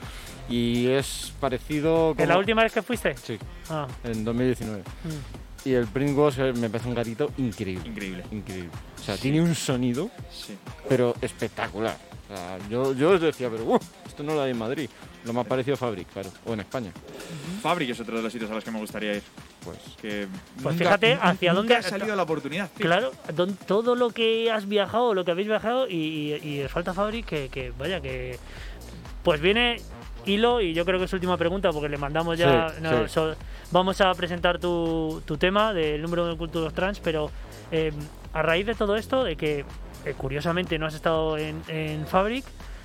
Y 0.48 0.86
es 0.88 1.32
parecido. 1.40 2.10
¿En 2.10 2.16
como- 2.16 2.28
la 2.28 2.38
última 2.38 2.62
vez 2.62 2.72
que 2.72 2.82
fuiste? 2.82 3.14
Sí, 3.16 3.38
Ah, 3.70 3.86
en 4.04 4.24
2019. 4.24 4.82
mm. 4.82 5.68
Y 5.68 5.72
el 5.74 5.86
Pringles 5.86 6.38
eh, 6.38 6.52
me 6.54 6.70
parece 6.70 6.88
un 6.88 6.94
gatito 6.94 7.30
increíble. 7.36 7.86
Increíble. 7.88 8.24
Increíble. 8.30 8.70
O 8.98 9.02
sea, 9.02 9.16
tiene 9.16 9.42
un 9.42 9.54
sonido, 9.54 10.08
Sí. 10.30 10.56
pero 10.88 11.14
espectacular. 11.20 11.96
O 12.30 12.34
sea, 12.36 12.58
yo, 12.70 12.94
yo 12.94 13.10
os 13.10 13.20
decía, 13.20 13.50
pero 13.50 13.64
"Uh, 13.64 13.78
esto 14.06 14.22
no 14.22 14.34
lo 14.34 14.42
hay 14.42 14.52
en 14.52 14.58
Madrid. 14.58 14.88
Lo 15.24 15.32
más 15.32 15.46
parecido 15.46 15.74
a 15.74 15.76
Fabric, 15.76 16.08
claro. 16.12 16.30
O 16.46 16.52
en 16.54 16.60
España. 16.60 16.92
Fabric 17.62 17.90
es 17.90 18.00
otro 18.00 18.16
de 18.16 18.22
los 18.22 18.32
sitios 18.32 18.50
a 18.50 18.54
los 18.54 18.64
que 18.64 18.70
me 18.70 18.78
gustaría 18.78 19.14
ir. 19.16 19.22
Pues. 19.64 19.78
Que 20.00 20.26
Pues 20.62 20.74
nunca- 20.74 20.78
fíjate 20.96 21.18
hacia 21.20 21.52
dónde- 21.52 21.76
ha 21.76 21.82
salido 21.82 22.14
la 22.16 22.22
oportunidad. 22.22 22.70
tío. 22.70 22.86
Claro, 22.86 23.12
don- 23.34 23.56
todo 23.56 23.94
lo 23.94 24.10
que 24.10 24.50
has 24.50 24.66
viajado, 24.68 25.14
lo 25.14 25.24
que 25.24 25.32
habéis 25.32 25.48
viajado 25.48 25.88
y, 25.88 25.94
y, 26.42 26.48
y 26.48 26.62
os 26.62 26.70
falta 26.72 26.94
Fabric, 26.94 27.26
que, 27.26 27.48
que 27.48 27.72
vaya, 27.78 28.00
que. 28.00 28.38
Pues 29.22 29.40
viene 29.40 29.76
hilo 30.24 30.60
y 30.60 30.72
yo 30.74 30.84
creo 30.84 30.98
que 30.98 31.06
es 31.06 31.12
última 31.12 31.36
pregunta 31.36 31.70
porque 31.72 31.88
le 31.88 31.98
mandamos 31.98 32.38
ya. 32.38 32.70
Sí, 32.70 32.76
no, 32.82 33.02
sí. 33.06 33.08
so- 33.12 33.34
vamos 33.70 34.00
a 34.00 34.14
presentar 34.14 34.58
tu, 34.58 35.20
tu 35.26 35.36
tema 35.36 35.74
del 35.74 36.00
número 36.00 36.26
de 36.26 36.36
culturas 36.36 36.72
trans, 36.72 37.00
pero 37.00 37.30
eh, 37.70 37.92
a 38.32 38.40
raíz 38.42 38.64
de 38.66 38.74
todo 38.74 38.96
esto, 38.96 39.24
de 39.24 39.36
que 39.36 39.64
eh, 40.04 40.14
curiosamente 40.16 40.78
no 40.78 40.86
has 40.86 40.94
estado 40.94 41.36
en, 41.36 41.60
en 41.68 42.06
Fabric, 42.06 42.44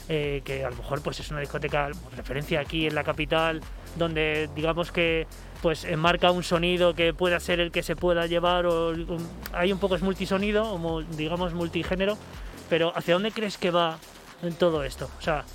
eh, 0.10 0.42
que 0.44 0.66
a 0.66 0.70
lo 0.70 0.76
mejor 0.76 1.02
pues 1.02 1.20
es 1.20 1.32
una 1.32 1.40
discoteca 1.40 1.90
referencia 2.16 2.60
aquí 2.60 2.88
en 2.88 2.96
la 2.96 3.04
capital, 3.04 3.62
donde 3.96 4.50
digamos 4.56 4.92
que 4.92 5.28
pues 5.62 5.86
enmarca 5.86 6.32
un 6.32 6.44
sonido 6.44 6.94
que 6.94 7.14
pueda 7.14 7.40
ser 7.40 7.60
el 7.62 7.72
que 7.72 7.84
se 7.84 7.96
pueda 7.96 8.28
llevar 8.28 8.66
o 8.66 8.90
un- 8.90 9.30
hay 9.54 9.72
un 9.72 9.80
poco 9.80 9.96
es 9.96 10.02
multisonido 10.02 10.64
o 10.74 11.02
digamos 11.02 11.54
multigénero 11.54 12.18
pero 12.70 12.92
hacia 12.96 13.14
dónde 13.14 13.32
crees 13.32 13.58
que 13.58 13.72
va 13.72 13.98
en 14.42 14.54
todo 14.56 14.84
esto 14.84 15.10
o 15.18 15.22
sea 15.22 15.46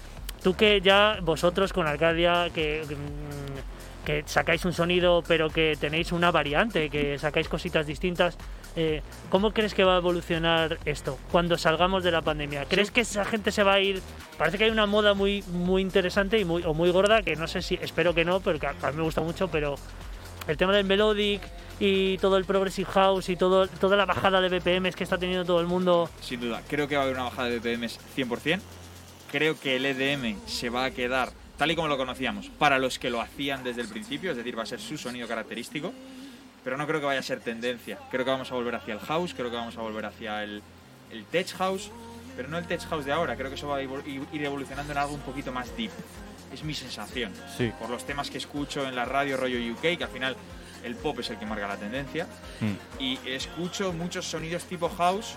tú 0.42 0.54
que 0.54 0.80
ya 0.80 1.18
vosotros 1.22 1.74
con 1.74 1.86
Arcadia 1.86 2.48
que 2.54 2.84
mm, 2.88 4.06
que 4.06 4.22
sacáis 4.24 4.64
un 4.64 4.72
sonido 4.72 5.22
pero 5.28 5.50
que 5.50 5.76
tenéis 5.78 6.10
una 6.12 6.30
variante 6.30 6.88
que 6.88 7.18
sacáis 7.18 7.48
cositas 7.48 7.86
distintas 7.86 8.38
eh, 8.76 9.02
¿Cómo 9.30 9.52
crees 9.52 9.74
que 9.74 9.84
va 9.84 9.94
a 9.94 9.98
evolucionar 9.98 10.78
esto 10.84 11.18
cuando 11.30 11.58
salgamos 11.58 12.04
de 12.04 12.10
la 12.10 12.22
pandemia? 12.22 12.64
¿Crees 12.66 12.90
que 12.90 13.00
esa 13.02 13.24
gente 13.24 13.50
se 13.52 13.62
va 13.62 13.74
a 13.74 13.80
ir? 13.80 14.00
Parece 14.36 14.58
que 14.58 14.64
hay 14.64 14.70
una 14.70 14.86
moda 14.86 15.14
muy, 15.14 15.42
muy 15.52 15.82
interesante 15.82 16.38
y 16.38 16.44
muy, 16.44 16.62
o 16.64 16.74
muy 16.74 16.90
gorda 16.90 17.22
que 17.22 17.36
no 17.36 17.48
sé 17.48 17.62
si, 17.62 17.78
espero 17.80 18.14
que 18.14 18.24
no, 18.24 18.40
porque 18.40 18.66
a, 18.66 18.74
a 18.82 18.90
mí 18.90 18.98
me 18.98 19.02
gusta 19.02 19.20
mucho, 19.20 19.48
pero 19.48 19.76
el 20.46 20.56
tema 20.56 20.72
del 20.72 20.84
melodic 20.84 21.42
y 21.80 22.18
todo 22.18 22.36
el 22.36 22.44
progressive 22.44 22.90
house 22.90 23.28
y 23.28 23.36
todo, 23.36 23.68
toda 23.68 23.96
la 23.96 24.06
bajada 24.06 24.40
de 24.40 24.48
BPMs 24.48 24.96
que 24.96 25.04
está 25.04 25.18
teniendo 25.18 25.44
todo 25.44 25.60
el 25.60 25.66
mundo. 25.66 26.08
Sin 26.20 26.40
duda. 26.40 26.62
Creo 26.68 26.88
que 26.88 26.96
va 26.96 27.02
a 27.02 27.04
haber 27.04 27.16
una 27.16 27.24
bajada 27.24 27.48
de 27.48 27.58
BPMs 27.58 27.98
100%. 28.16 28.60
Creo 29.30 29.60
que 29.60 29.76
el 29.76 29.84
EDM 29.84 30.36
se 30.46 30.70
va 30.70 30.86
a 30.86 30.90
quedar 30.90 31.32
tal 31.58 31.70
y 31.70 31.76
como 31.76 31.88
lo 31.88 31.96
conocíamos 31.96 32.48
para 32.50 32.78
los 32.78 32.98
que 32.98 33.10
lo 33.10 33.20
hacían 33.20 33.62
desde 33.64 33.82
el 33.82 33.88
principio, 33.88 34.30
es 34.30 34.36
decir, 34.36 34.56
va 34.56 34.62
a 34.62 34.66
ser 34.66 34.80
su 34.80 34.96
sonido 34.96 35.28
característico. 35.28 35.92
Pero 36.68 36.76
no 36.76 36.86
creo 36.86 37.00
que 37.00 37.06
vaya 37.06 37.20
a 37.20 37.22
ser 37.22 37.40
tendencia. 37.40 37.98
Creo 38.10 38.26
que 38.26 38.30
vamos 38.30 38.52
a 38.52 38.54
volver 38.54 38.74
hacia 38.74 38.92
el 38.92 39.00
house, 39.00 39.32
creo 39.32 39.48
que 39.48 39.56
vamos 39.56 39.78
a 39.78 39.80
volver 39.80 40.04
hacia 40.04 40.44
el, 40.44 40.62
el 41.10 41.24
tech 41.24 41.48
house, 41.56 41.90
pero 42.36 42.50
no 42.50 42.58
el 42.58 42.66
tech 42.66 42.86
house 42.90 43.06
de 43.06 43.12
ahora. 43.12 43.36
Creo 43.36 43.48
que 43.48 43.54
eso 43.54 43.68
va 43.68 43.78
a 43.78 43.82
ir 43.82 44.44
evolucionando 44.44 44.92
en 44.92 44.98
algo 44.98 45.14
un 45.14 45.22
poquito 45.22 45.50
más 45.50 45.74
deep. 45.78 45.90
Es 46.52 46.64
mi 46.64 46.74
sensación. 46.74 47.32
Sí. 47.56 47.72
Por 47.80 47.88
los 47.88 48.04
temas 48.04 48.28
que 48.28 48.36
escucho 48.36 48.86
en 48.86 48.96
la 48.96 49.06
radio 49.06 49.38
rollo 49.38 49.56
UK, 49.72 49.96
que 49.96 50.04
al 50.04 50.10
final 50.10 50.36
el 50.84 50.94
pop 50.94 51.18
es 51.20 51.30
el 51.30 51.38
que 51.38 51.46
marca 51.46 51.66
la 51.66 51.78
tendencia. 51.78 52.26
Mm. 52.60 53.02
Y 53.02 53.18
escucho 53.24 53.94
muchos 53.94 54.26
sonidos 54.26 54.64
tipo 54.64 54.90
house, 54.90 55.36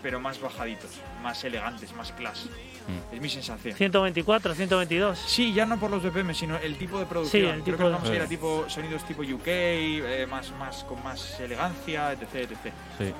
pero 0.00 0.20
más 0.20 0.40
bajaditos, 0.40 0.92
más 1.24 1.42
elegantes, 1.42 1.92
más 1.96 2.12
class. 2.12 2.46
Mm. 2.88 3.14
Es 3.14 3.20
mi 3.20 3.28
sensación. 3.28 3.74
124, 3.74 4.54
122. 4.54 5.18
Sí, 5.18 5.52
ya 5.52 5.66
no 5.66 5.78
por 5.78 5.90
los 5.90 6.02
BPM, 6.02 6.34
sino 6.34 6.56
el 6.58 6.76
tipo 6.76 6.98
de 6.98 7.06
producción. 7.06 7.42
Sí, 7.42 7.46
el 7.48 7.62
Creo 7.62 7.64
tipo 7.64 7.76
que 7.78 7.84
de- 7.84 7.90
vamos 7.90 8.08
a 8.10 8.14
ir 8.14 8.22
a 8.22 8.26
tipo 8.26 8.64
sonidos 8.68 9.04
tipo 9.04 9.22
UK, 9.22 9.46
eh, 9.46 10.26
más, 10.28 10.52
más, 10.52 10.84
con 10.84 11.02
más 11.02 11.38
elegancia, 11.40 12.12
etc, 12.12 12.34
etc. 12.34 12.72
Sí. 12.98 13.12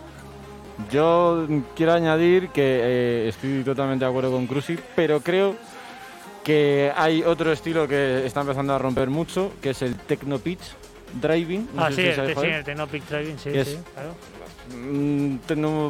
Yo 0.91 1.47
quiero 1.75 1.95
añadir 1.95 2.49
que 2.51 2.63
eh, 2.63 3.29
estoy 3.29 3.63
totalmente 3.65 4.05
de 4.05 4.11
acuerdo 4.11 4.31
con 4.31 4.47
Cruci, 4.47 4.79
pero 4.95 5.21
creo 5.21 5.57
que 6.45 6.93
hay 6.95 7.23
otro 7.23 7.51
estilo 7.51 7.89
que 7.89 8.25
está 8.27 8.43
empezando 8.43 8.75
a 8.75 8.79
romper 8.79 9.09
mucho, 9.09 9.53
que 9.61 9.71
es 9.71 9.83
el 9.83 9.97
techno 9.97 10.39
pitch 10.39 10.61
driving. 11.21 11.69
No 11.75 11.85
ah, 11.85 11.91
sí, 11.91 11.97
si 11.97 12.03
el, 12.03 12.35
sí, 12.37 12.47
el 12.47 12.65
Technopic 12.65 13.09
Driving, 13.09 13.39
sí, 13.39 13.51
sí, 13.65 13.79
claro. 13.95 14.15
Mm, 14.75 15.37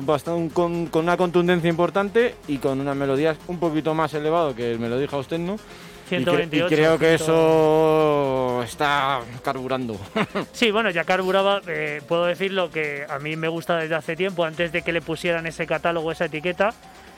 bastante, 0.05 0.53
con, 0.55 0.87
con 0.87 1.05
una 1.05 1.16
contundencia 1.16 1.68
importante 1.70 2.35
y 2.49 2.59
con 2.59 2.81
una 2.81 2.95
melodía 2.95 3.37
un 3.49 3.59
poquito 3.59 3.95
más 3.95 4.12
elevado 4.14 4.55
que 4.55 4.72
el 4.72 4.79
Melody 4.79 5.07
House 5.07 5.29
Techno. 5.29 5.57
Y, 6.09 6.14
cre- 6.14 6.20
y 6.20 6.24
128. 6.24 6.68
creo 6.68 6.99
que 6.99 7.07
100. 7.07 7.14
eso 7.16 8.62
está 8.62 9.20
carburando. 9.43 9.99
Sí, 10.53 10.70
bueno, 10.70 10.91
ya 10.91 11.03
carburaba, 11.05 11.61
eh, 11.66 12.01
puedo 12.07 12.27
decir 12.27 12.53
lo 12.53 12.70
que 12.70 13.05
a 13.09 13.18
mí 13.18 13.35
me 13.37 13.49
gusta 13.49 13.77
desde 13.77 13.95
hace 13.97 14.14
tiempo, 14.14 14.45
antes 14.45 14.70
de 14.72 14.83
que 14.83 14.93
le 14.93 15.01
pusieran 15.03 15.47
ese 15.47 15.66
catálogo, 15.66 16.12
esa 16.12 16.27
etiqueta, 16.27 16.72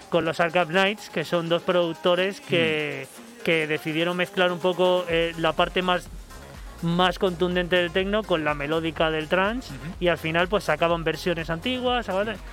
con 0.08 0.24
los 0.24 0.40
Arkham 0.40 0.68
Knights, 0.68 1.10
que 1.10 1.24
son 1.24 1.50
dos 1.50 1.62
productores 1.62 2.40
que, 2.40 3.06
que 3.44 3.66
decidieron 3.66 4.16
mezclar 4.16 4.50
un 4.52 4.58
poco 4.58 5.04
eh, 5.10 5.34
la 5.36 5.52
parte 5.52 5.82
más 5.82 6.08
más 6.82 7.18
contundente 7.18 7.76
del 7.76 7.90
techno 7.90 8.22
con 8.22 8.44
la 8.44 8.54
melódica 8.54 9.10
del 9.10 9.28
trance 9.28 9.72
y 10.00 10.08
al 10.08 10.18
final 10.18 10.48
pues 10.48 10.64
sacaban 10.64 11.04
versiones 11.04 11.50
antiguas 11.50 12.06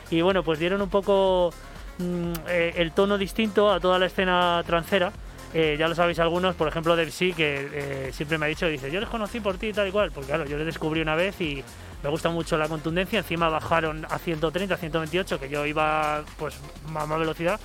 y 0.10 0.22
bueno 0.22 0.44
pues 0.44 0.60
dieron 0.60 0.82
un 0.82 0.90
poco 0.90 1.54
mm, 2.00 2.34
eh, 2.48 2.74
el 2.78 2.92
tono 2.92 3.18
distinto 3.18 3.72
a 3.72 3.80
toda 3.80 4.00
la 4.00 4.08
escena 4.08 4.64
trancera. 4.66 5.12
Eh, 5.54 5.78
ya 5.80 5.88
lo 5.88 5.96
sabéis 5.96 6.20
algunos, 6.20 6.54
por 6.56 6.68
ejemplo 6.68 6.98
Debsy, 6.98 7.32
que 7.32 7.70
eh, 7.72 8.10
siempre 8.12 8.38
me 8.38 8.46
ha 8.46 8.50
dicho, 8.50 8.68
dice, 8.68 8.92
yo 8.92 9.00
les 9.00 9.08
conocí 9.08 9.40
por 9.40 9.58
ti 9.58 9.68
y 9.68 9.74
tal 9.74 9.88
y 9.88 9.92
cual, 9.92 10.12
porque 10.12 10.28
claro, 10.28 10.46
yo 10.46 10.58
les 10.58 10.66
descubrí 10.66 11.00
una 11.00 11.16
vez 11.16 11.40
y 11.40 11.64
me 12.04 12.10
gusta 12.10 12.30
mucho 12.30 12.58
la 12.58 12.68
contundencia, 12.68 13.20
encima 13.20 13.48
bajaron 13.48 14.06
a 14.10 14.20
130, 14.20 14.76
128, 14.76 15.40
que 15.40 15.48
yo 15.48 15.66
iba 15.66 16.26
pues 16.38 16.60
a 16.94 17.06
más 17.06 17.20
velocidad, 17.20 17.58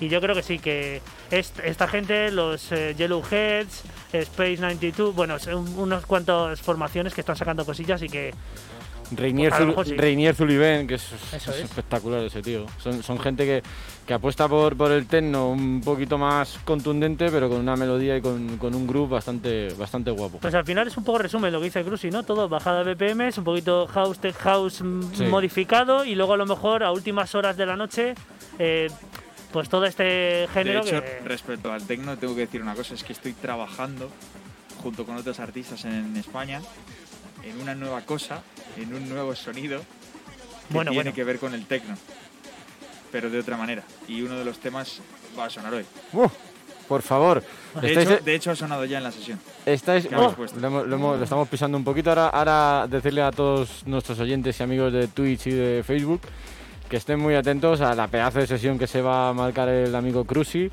y 0.00 0.08
yo 0.08 0.20
creo 0.20 0.34
que 0.34 0.42
sí, 0.42 0.58
que 0.58 1.00
est- 1.30 1.60
esta 1.60 1.86
gente, 1.88 2.30
los 2.30 2.70
eh, 2.72 2.94
Yellowheads, 2.96 3.82
Space 4.12 4.56
92, 4.58 5.14
bueno, 5.14 5.38
son 5.38 5.66
unas 5.78 6.04
cuantas 6.06 6.60
formaciones 6.60 7.14
que 7.14 7.20
están 7.20 7.36
sacando 7.36 7.64
cosillas 7.64 8.02
y 8.02 8.08
que 8.08 8.32
Reinier, 9.10 9.52
mejor 9.66 9.86
sí. 9.86 9.94
Reinier 9.96 10.34
que 10.34 10.94
es, 10.94 11.12
espectacular 11.46 12.24
ese 12.24 12.40
tío. 12.40 12.64
Son, 12.82 13.02
son 13.02 13.18
gente 13.20 13.44
que, 13.44 13.62
que 14.06 14.14
apuesta 14.14 14.48
por, 14.48 14.76
por 14.76 14.90
el 14.90 15.06
techno 15.06 15.50
un 15.50 15.82
poquito 15.82 16.16
más 16.16 16.58
contundente, 16.64 17.28
pero 17.30 17.48
con 17.50 17.58
una 17.60 17.76
melodía 17.76 18.16
y 18.16 18.22
con, 18.22 18.56
con 18.56 18.74
un 18.74 18.86
groove 18.86 19.10
bastante, 19.10 19.68
bastante 19.74 20.10
guapo. 20.10 20.38
Pues 20.38 20.54
al 20.54 20.64
final 20.64 20.88
es 20.88 20.96
un 20.96 21.04
poco 21.04 21.18
resumen 21.18 21.52
lo 21.52 21.58
que 21.60 21.66
dice 21.66 21.84
Cruci, 21.84 22.10
¿no? 22.10 22.22
Todo 22.22 22.48
bajada 22.48 22.82
de 22.82 22.94
BPM, 22.94 23.28
es 23.28 23.36
un 23.38 23.44
poquito 23.44 23.86
house, 23.88 24.18
tech 24.18 24.36
house 24.38 24.80
mm, 24.82 25.14
Sí. 25.14 25.24
modificado 25.26 26.04
y 26.06 26.14
luego 26.14 26.32
a 26.32 26.36
lo 26.38 26.46
mejor 26.46 26.82
a 26.82 26.90
últimas 26.90 27.34
horas 27.34 27.56
de 27.58 27.66
la 27.66 27.76
noche, 27.76 28.14
eh, 28.58 28.88
pues 29.54 29.68
todo 29.68 29.84
este 29.86 30.02
De 30.02 30.48
género 30.52 30.80
hecho, 30.80 31.00
que... 31.00 31.20
respecto 31.24 31.72
al 31.72 31.86
techno, 31.86 32.18
tengo 32.18 32.34
que 32.34 32.40
decir 32.42 32.60
una 32.60 32.74
cosa, 32.74 32.92
es 32.94 33.04
que 33.04 33.12
estoy 33.12 33.32
trabajando 33.34 34.10
junto 34.82 35.06
con 35.06 35.16
otros 35.16 35.38
artistas 35.38 35.84
en 35.84 36.16
España 36.16 36.60
en 37.44 37.60
una 37.60 37.74
nueva 37.74 38.00
cosa, 38.02 38.42
en 38.76 38.92
un 38.92 39.08
nuevo 39.08 39.34
sonido 39.36 39.78
que 39.78 40.74
Bueno, 40.74 40.90
tiene 40.90 41.04
bueno. 41.04 41.14
que 41.14 41.24
ver 41.24 41.38
con 41.38 41.54
el 41.54 41.66
techno, 41.66 41.96
pero 43.12 43.30
de 43.30 43.38
otra 43.38 43.56
manera. 43.56 43.84
Y 44.08 44.22
uno 44.22 44.36
de 44.36 44.44
los 44.44 44.58
temas 44.58 45.00
va 45.38 45.44
a 45.46 45.50
sonar 45.50 45.72
hoy. 45.72 45.84
¡Uh! 46.12 46.26
por 46.88 47.00
favor, 47.00 47.42
De 47.80 47.88
estáis, 47.88 48.10
hecho, 48.10 48.24
de 48.24 48.34
hecho, 48.34 48.50
ha 48.50 48.56
sonado 48.56 48.84
ya 48.84 48.98
en 48.98 49.04
la 49.04 49.12
sesión. 49.12 49.38
estáis- 49.64 50.06
¿qué 50.06 50.14
habéis 50.14 50.32
oh, 50.36 50.60
lo, 50.60 50.66
hemos- 50.66 50.86
lo 50.86 50.96
hemos- 50.96 51.16
lo 51.18 51.24
estamos 51.24 51.48
pisando 51.48 51.78
un 51.78 51.84
poquito. 51.84 52.10
Ahora, 52.10 52.28
ahora 52.28 52.86
decirle 52.88 53.22
a 53.22 53.30
todos 53.30 53.86
nuestros 53.86 54.18
oyentes 54.20 54.58
y 54.58 54.62
amigos 54.64 54.92
de 54.92 55.06
Twitch 55.08 55.46
y 55.46 55.50
de 55.52 55.82
Facebook 55.86 56.20
que 56.94 56.98
estén 56.98 57.18
muy 57.18 57.34
atentos 57.34 57.80
a 57.80 57.92
la 57.96 58.06
pedazo 58.06 58.38
de 58.38 58.46
sesión 58.46 58.78
que 58.78 58.86
se 58.86 59.02
va 59.02 59.28
a 59.28 59.32
marcar 59.32 59.68
el 59.68 59.92
amigo 59.96 60.24
Cruci, 60.24 60.70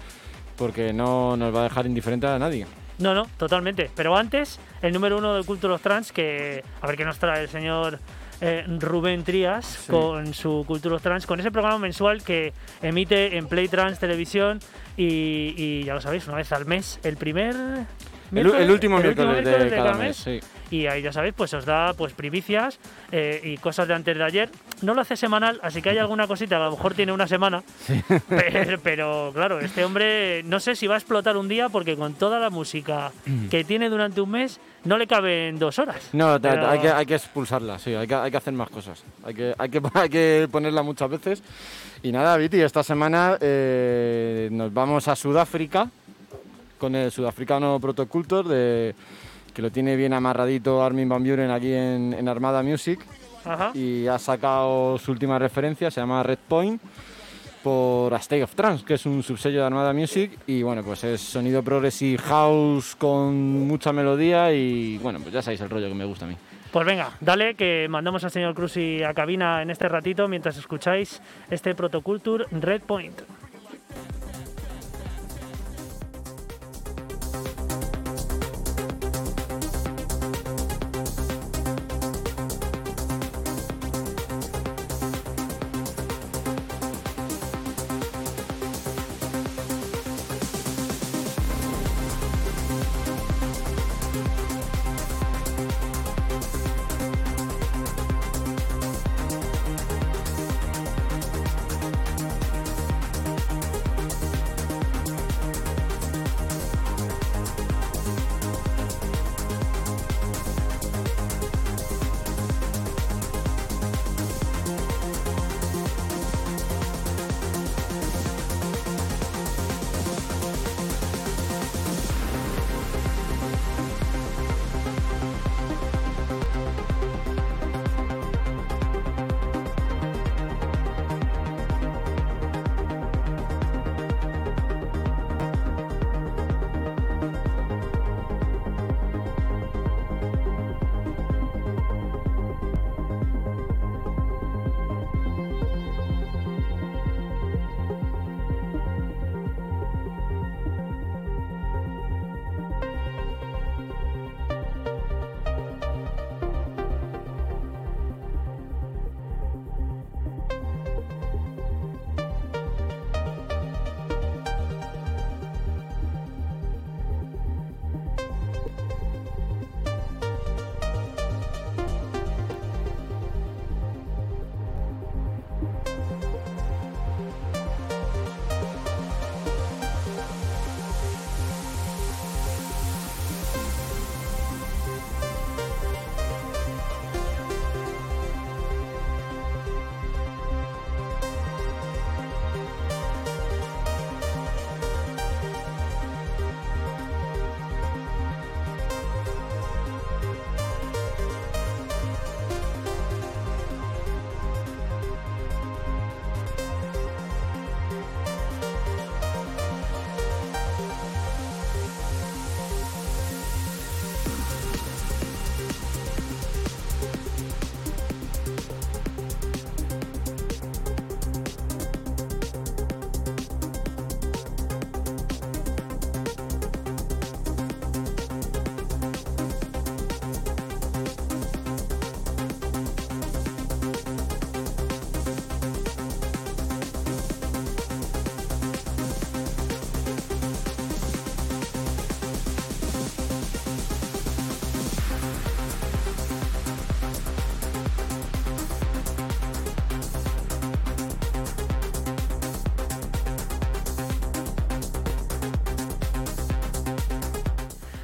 porque 0.55 0.93
no 0.93 1.35
nos 1.35 1.51
va 1.51 1.61
a 1.61 1.63
dejar 1.63 1.87
indiferente 1.87 2.27
a 2.27 2.37
nadie. 2.37 2.67
No, 2.99 3.15
no, 3.15 3.25
totalmente. 3.37 3.89
Pero 3.95 4.15
antes, 4.15 4.59
el 4.83 4.93
número 4.93 5.17
uno 5.17 5.33
del 5.33 5.45
Culture 5.45 5.73
of 5.73 5.81
Trans, 5.81 6.11
que 6.11 6.63
a 6.79 6.85
ver 6.85 6.95
qué 6.95 7.05
nos 7.05 7.17
trae 7.17 7.41
el 7.41 7.49
señor 7.49 7.97
eh, 8.39 8.63
Rubén 8.67 9.23
Trías 9.23 9.85
con 9.89 10.35
su 10.35 10.63
Culture 10.67 10.93
of 10.93 11.01
Trans, 11.01 11.25
con 11.25 11.39
ese 11.39 11.49
programa 11.49 11.79
mensual 11.79 12.21
que 12.21 12.53
emite 12.83 13.35
en 13.35 13.47
Play 13.47 13.67
Trans 13.67 13.97
Televisión 13.97 14.59
y, 14.95 15.55
y 15.57 15.83
ya 15.85 15.95
lo 15.95 16.01
sabéis, 16.01 16.27
una 16.27 16.37
vez 16.37 16.51
al 16.51 16.67
mes, 16.67 16.99
el 17.01 17.17
primer... 17.17 17.55
El, 18.31 18.69
último 18.69 18.97
el 18.97 19.03
miércoles 19.05 19.43
de, 19.43 19.69
cada 19.71 19.95
mes, 19.95 20.17
sí. 20.17 20.39
Y 20.71 20.87
ahí 20.87 21.01
ya 21.01 21.11
sabéis, 21.11 21.33
pues 21.35 21.53
os 21.53 21.65
da 21.65 21.93
pues 21.93 22.13
primicias 22.13 22.79
eh, 23.11 23.41
y 23.43 23.57
cosas 23.57 23.87
de 23.89 23.93
antes 23.93 24.17
de 24.17 24.23
ayer. 24.23 24.49
No 24.81 24.93
lo 24.93 25.01
hace 25.01 25.17
semanal, 25.17 25.59
así 25.61 25.81
que 25.81 25.89
hay 25.89 25.97
alguna 25.97 26.27
cosita, 26.27 26.55
a 26.55 26.65
lo 26.65 26.71
mejor 26.71 26.93
tiene 26.93 27.11
una 27.11 27.27
semana. 27.27 27.61
Pero, 28.29 28.79
pero, 28.81 29.31
claro, 29.33 29.59
este 29.59 29.83
hombre 29.83 30.43
no 30.43 30.59
sé 30.59 30.75
si 30.75 30.87
va 30.87 30.95
a 30.95 30.97
explotar 30.97 31.35
un 31.35 31.47
día 31.47 31.69
porque 31.69 31.95
con 31.95 32.13
toda 32.13 32.39
la 32.39 32.49
música 32.49 33.11
que 33.49 33.63
tiene 33.63 33.89
durante 33.89 34.21
un 34.21 34.31
mes 34.31 34.59
no 34.85 34.97
le 34.97 35.07
caben 35.07 35.59
dos 35.59 35.77
horas. 35.79 36.09
No, 36.13 36.39
Pero- 36.41 36.67
hay, 36.69 36.79
que, 36.79 36.89
hay 36.89 37.05
que 37.05 37.15
expulsarla, 37.15 37.77
sí, 37.77 37.93
hay 37.93 38.07
que, 38.07 38.15
hay 38.15 38.31
que 38.31 38.37
hacer 38.37 38.53
más 38.53 38.69
cosas. 38.69 39.03
Hay 39.23 39.33
que, 39.33 39.53
hay, 39.57 39.69
que, 39.69 39.81
hay 39.93 40.09
que 40.09 40.47
ponerla 40.51 40.81
muchas 40.83 41.09
veces. 41.09 41.43
Y 42.01 42.11
nada, 42.11 42.37
Viti, 42.37 42.61
esta 42.61 42.81
semana 42.83 43.37
eh, 43.41 44.47
nos 44.51 44.73
vamos 44.73 45.07
a 45.07 45.15
Sudáfrica 45.15 45.89
con 46.77 46.95
el 46.95 47.11
sudafricano 47.11 47.79
Protocultor, 47.79 48.47
de, 48.47 48.95
que 49.53 49.61
lo 49.61 49.71
tiene 49.71 49.95
bien 49.95 50.13
amarradito 50.13 50.83
Armin 50.83 51.09
Van 51.09 51.23
Buren 51.23 51.51
aquí 51.51 51.73
en, 51.73 52.13
en 52.17 52.27
Armada 52.27 52.63
Music. 52.63 52.99
Ajá. 53.43 53.71
Y 53.73 54.07
ha 54.07 54.19
sacado 54.19 54.97
su 54.97 55.11
última 55.11 55.39
referencia, 55.39 55.89
se 55.89 55.99
llama 55.99 56.21
Red 56.23 56.39
Point, 56.47 56.81
por 57.63 58.13
A 58.13 58.17
State 58.17 58.43
of 58.43 58.55
Trance, 58.55 58.83
que 58.85 58.95
es 58.95 59.05
un 59.05 59.23
subsello 59.23 59.59
de 59.59 59.65
Armada 59.65 59.93
Music. 59.93 60.37
Y 60.47 60.63
bueno, 60.63 60.83
pues 60.83 61.03
es 61.03 61.21
sonido 61.21 61.63
progressive 61.63 62.17
house 62.19 62.95
con 62.95 63.67
mucha 63.67 63.91
melodía 63.93 64.51
y 64.53 64.97
bueno, 64.99 65.19
pues 65.19 65.33
ya 65.33 65.41
sabéis 65.41 65.61
el 65.61 65.69
rollo 65.69 65.87
que 65.87 65.95
me 65.95 66.05
gusta 66.05 66.25
a 66.25 66.27
mí. 66.27 66.35
Pues 66.71 66.85
venga, 66.85 67.11
dale 67.19 67.55
que 67.55 67.87
mandamos 67.89 68.23
al 68.23 68.31
señor 68.31 68.55
Cruci 68.55 69.03
a 69.03 69.13
cabina 69.13 69.61
en 69.61 69.71
este 69.71 69.89
ratito 69.89 70.27
mientras 70.29 70.57
escucháis 70.57 71.21
este 71.49 71.75
Protoculture 71.75 72.45
Red 72.51 72.83
Point. 72.83 73.21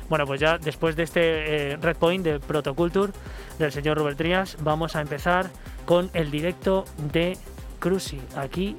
Bueno, 0.09 0.25
pues 0.25 0.39
ya 0.39 0.57
después 0.57 0.95
de 0.95 1.03
este 1.03 1.71
eh, 1.71 1.77
Red 1.77 1.97
Point 1.97 2.23
de 2.23 2.39
Protoculture 2.39 3.11
del 3.59 3.71
señor 3.71 3.97
Robert 3.97 4.17
Trias, 4.17 4.57
vamos 4.61 4.95
a 4.95 5.01
empezar 5.01 5.49
con 5.85 6.09
el 6.13 6.31
directo 6.31 6.85
de 7.11 7.37
Cruci, 7.79 8.21
aquí 8.35 8.75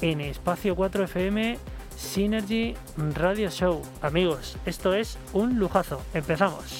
en 0.00 0.20
Espacio 0.20 0.74
4 0.74 1.04
FM 1.04 1.58
Synergy 1.96 2.74
Radio 3.14 3.50
Show. 3.50 3.82
Amigos, 4.00 4.56
esto 4.64 4.94
es 4.94 5.18
un 5.32 5.58
lujazo. 5.58 6.00
Empezamos. 6.14 6.79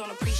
on 0.00 0.10
a 0.10 0.14
pre 0.14 0.33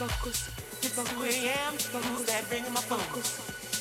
It's 0.00 0.96
2 0.96 1.22
a.m. 1.22 1.72
Who's 1.76 2.24
that 2.24 2.48
ringing 2.50 2.72
my 2.72 2.80
phone? 2.80 2.98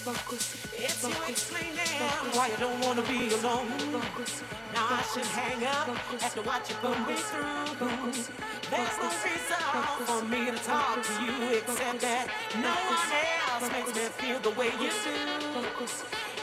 Focus. 0.03 0.59
It's 0.75 1.07
you 1.07 1.15
explaining 1.23 1.87
why 2.35 2.51
you 2.51 2.57
don't 2.59 2.79
wanna 2.83 3.01
be 3.03 3.31
alone. 3.39 3.71
Focus. 3.95 4.43
Now 4.73 4.87
I 4.91 5.01
should 5.07 5.25
hang 5.31 5.63
up 5.63 5.87
after 6.21 6.41
what 6.41 6.67
you 6.67 6.75
put 6.83 6.99
me 7.07 7.15
through. 7.15 7.65
Focus. 7.79 8.29
There's 8.69 8.97
no 8.99 9.09
reason 9.23 9.63
for 10.03 10.21
me 10.27 10.51
to 10.51 10.59
talk 10.67 10.99
to 11.01 11.13
you 11.23 11.57
except 11.57 12.01
that 12.01 12.27
no 12.59 12.75
one 12.91 13.11
else 13.47 13.71
makes 13.71 13.95
me 13.95 14.05
feel 14.19 14.39
the 14.43 14.51
way 14.59 14.69
you 14.83 14.91
do. 14.91 15.15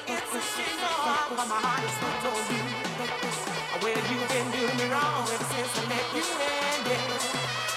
It's 0.09 0.33
a 0.33 0.41
shame, 0.41 0.81
oh, 0.81 1.29
but 1.37 1.45
my 1.45 1.61
heart 1.61 1.85
is 1.85 1.97
hooked 2.01 2.25
on 2.25 2.41
you. 2.57 2.65
Well, 3.85 4.01
you've 4.01 4.29
been 4.33 4.49
doing 4.49 4.77
me 4.81 4.87
wrong 4.89 5.29
ever 5.29 5.45
since 5.53 5.77
I 5.77 5.85
met 5.93 6.07
you, 6.17 6.25
and 6.25 6.87
yeah. 6.89 7.68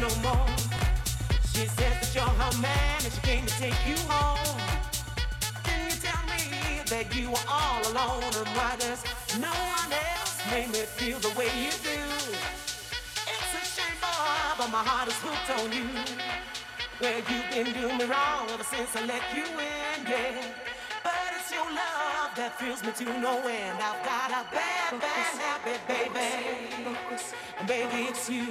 no 0.00 0.08
more. 0.22 0.46
She 1.52 1.66
says 1.66 1.96
that 2.00 2.10
you're 2.14 2.24
her 2.24 2.60
man 2.60 2.98
and 3.04 3.12
she 3.12 3.20
came 3.20 3.46
to 3.46 3.54
take 3.58 3.80
you 3.86 3.96
home. 4.08 4.60
Can 5.64 5.88
you 5.88 5.96
tell 5.96 6.22
me 6.28 6.82
that 6.86 7.14
you 7.16 7.30
were 7.30 7.46
all 7.48 7.80
alone 7.90 8.24
and 8.24 8.48
why 8.56 8.76
there's 8.78 9.02
no 9.40 9.50
one 9.50 9.92
else 9.92 10.40
made 10.50 10.68
me 10.68 10.84
feel 10.98 11.18
the 11.18 11.32
way 11.38 11.48
you 11.56 11.72
do? 11.82 12.00
It's 13.32 13.52
a 13.56 13.62
shame, 13.64 13.98
boy, 14.00 14.58
but 14.58 14.70
my 14.70 14.84
heart 14.84 15.08
is 15.08 15.18
hooked 15.24 15.50
on 15.58 15.72
you. 15.72 15.88
Well, 17.00 17.18
you've 17.28 17.50
been 17.50 17.72
doing 17.72 17.98
me 17.98 18.04
wrong 18.04 18.50
ever 18.50 18.64
since 18.64 18.94
I 18.96 19.04
let 19.06 19.22
you 19.34 19.44
in, 19.44 20.06
yeah. 20.08 20.75
It's 21.46 21.54
your 21.54 21.70
love 21.70 22.34
that 22.34 22.58
thrills 22.58 22.82
me 22.82 22.90
to 22.90 23.04
no 23.20 23.38
end. 23.46 23.78
I've 23.78 24.02
got 24.02 24.30
a 24.34 24.42
bad, 24.50 24.98
bad 24.98 25.38
happy 25.38 25.78
baby. 25.86 26.26
Baby, 27.68 28.08
it's 28.10 28.28
you. 28.28 28.46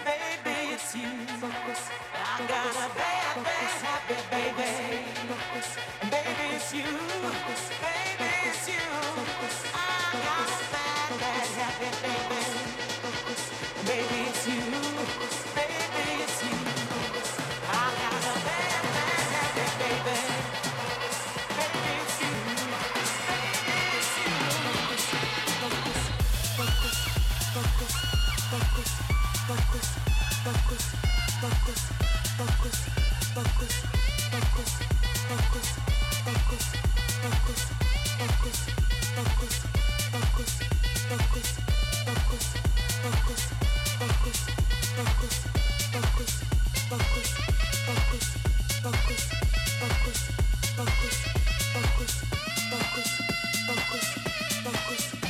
Baby, 0.00 0.72
it's 0.72 0.96
you. 0.96 1.04
I've 1.04 2.48
got 2.48 2.72
a 2.72 2.88
bad, 2.96 3.44
bad. 3.44 4.00
And 4.08 4.30
baby, 4.30 5.75
focus, 32.36 32.76
focus, 33.32 33.72
focus, 34.42 34.76
focus. 54.64 55.25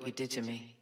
What 0.00 0.08
you 0.08 0.12
did 0.12 0.30
to 0.32 0.42
me. 0.42 0.77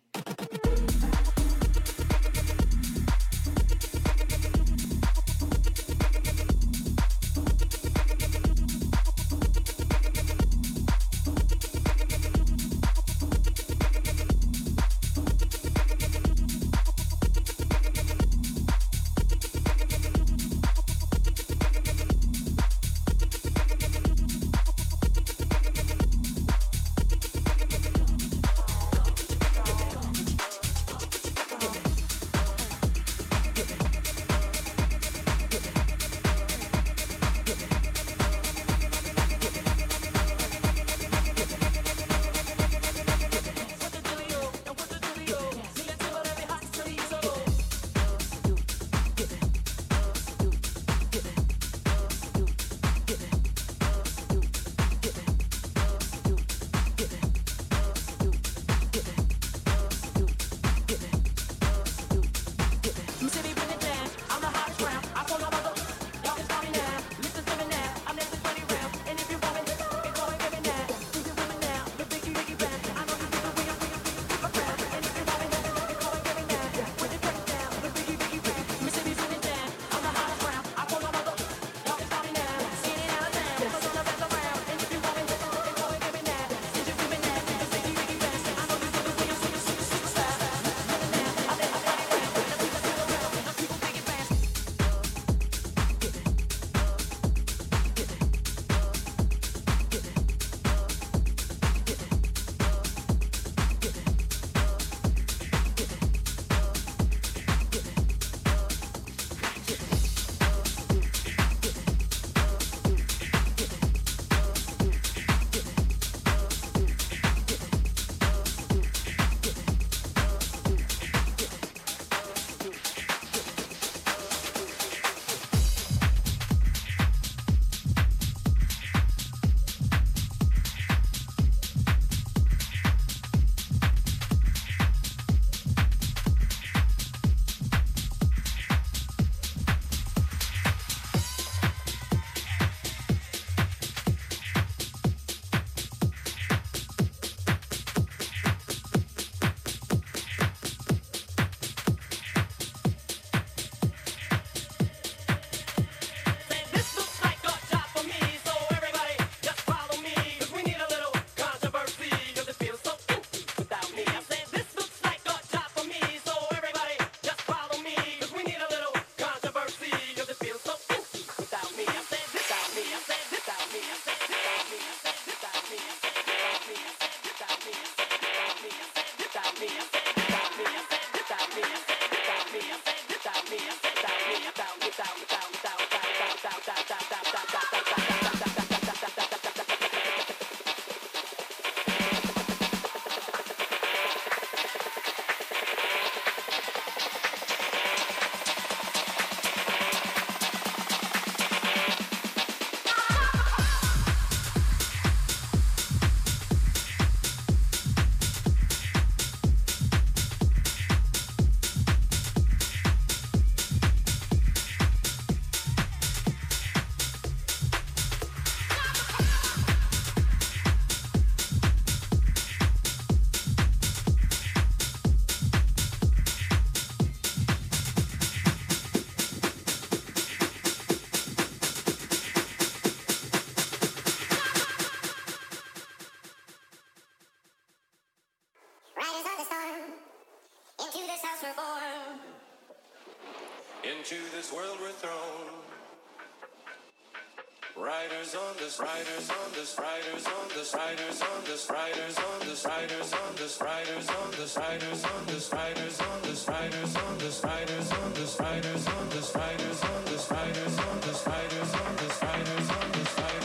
Riders 248.27 248.43
on 248.43 248.57
this, 248.59 248.81
riders 248.81 249.31
on 249.31 249.53
this, 249.55 249.79
riders 249.79 250.27
on 250.27 250.49
this, 250.49 250.75
riders 250.75 251.23
on 251.23 251.45
this, 251.47 251.71
riders 251.71 252.19
on 252.19 252.41
this, 252.43 252.65
riders 252.67 253.13
on 253.15 253.37
this, 253.37 253.61
riders 253.63 254.09
on 254.11 254.31
this, 254.33 254.57
riders 254.57 255.05
on 255.05 255.27
this, 255.27 255.47
riders 255.47 256.01
on 256.01 256.23
this, 256.27 256.49
riders 256.49 256.97
on 256.97 257.19
this, 257.19 257.45
riders 257.45 257.93
on 257.93 258.13
this, 258.13 258.35
riders 258.35 258.83
on 258.83 258.83
this, 258.83 258.83
riders 258.83 258.89
on 258.91 259.09
this, 259.11 259.35
riders 259.37 259.83
on 259.85 260.05
this, 260.07 260.31
riders 260.31 260.79
on 260.81 261.01
this, 261.07 261.27
riders 261.27 261.75
on 261.79 261.97
this, 261.97 262.23
riders, 262.23 263.36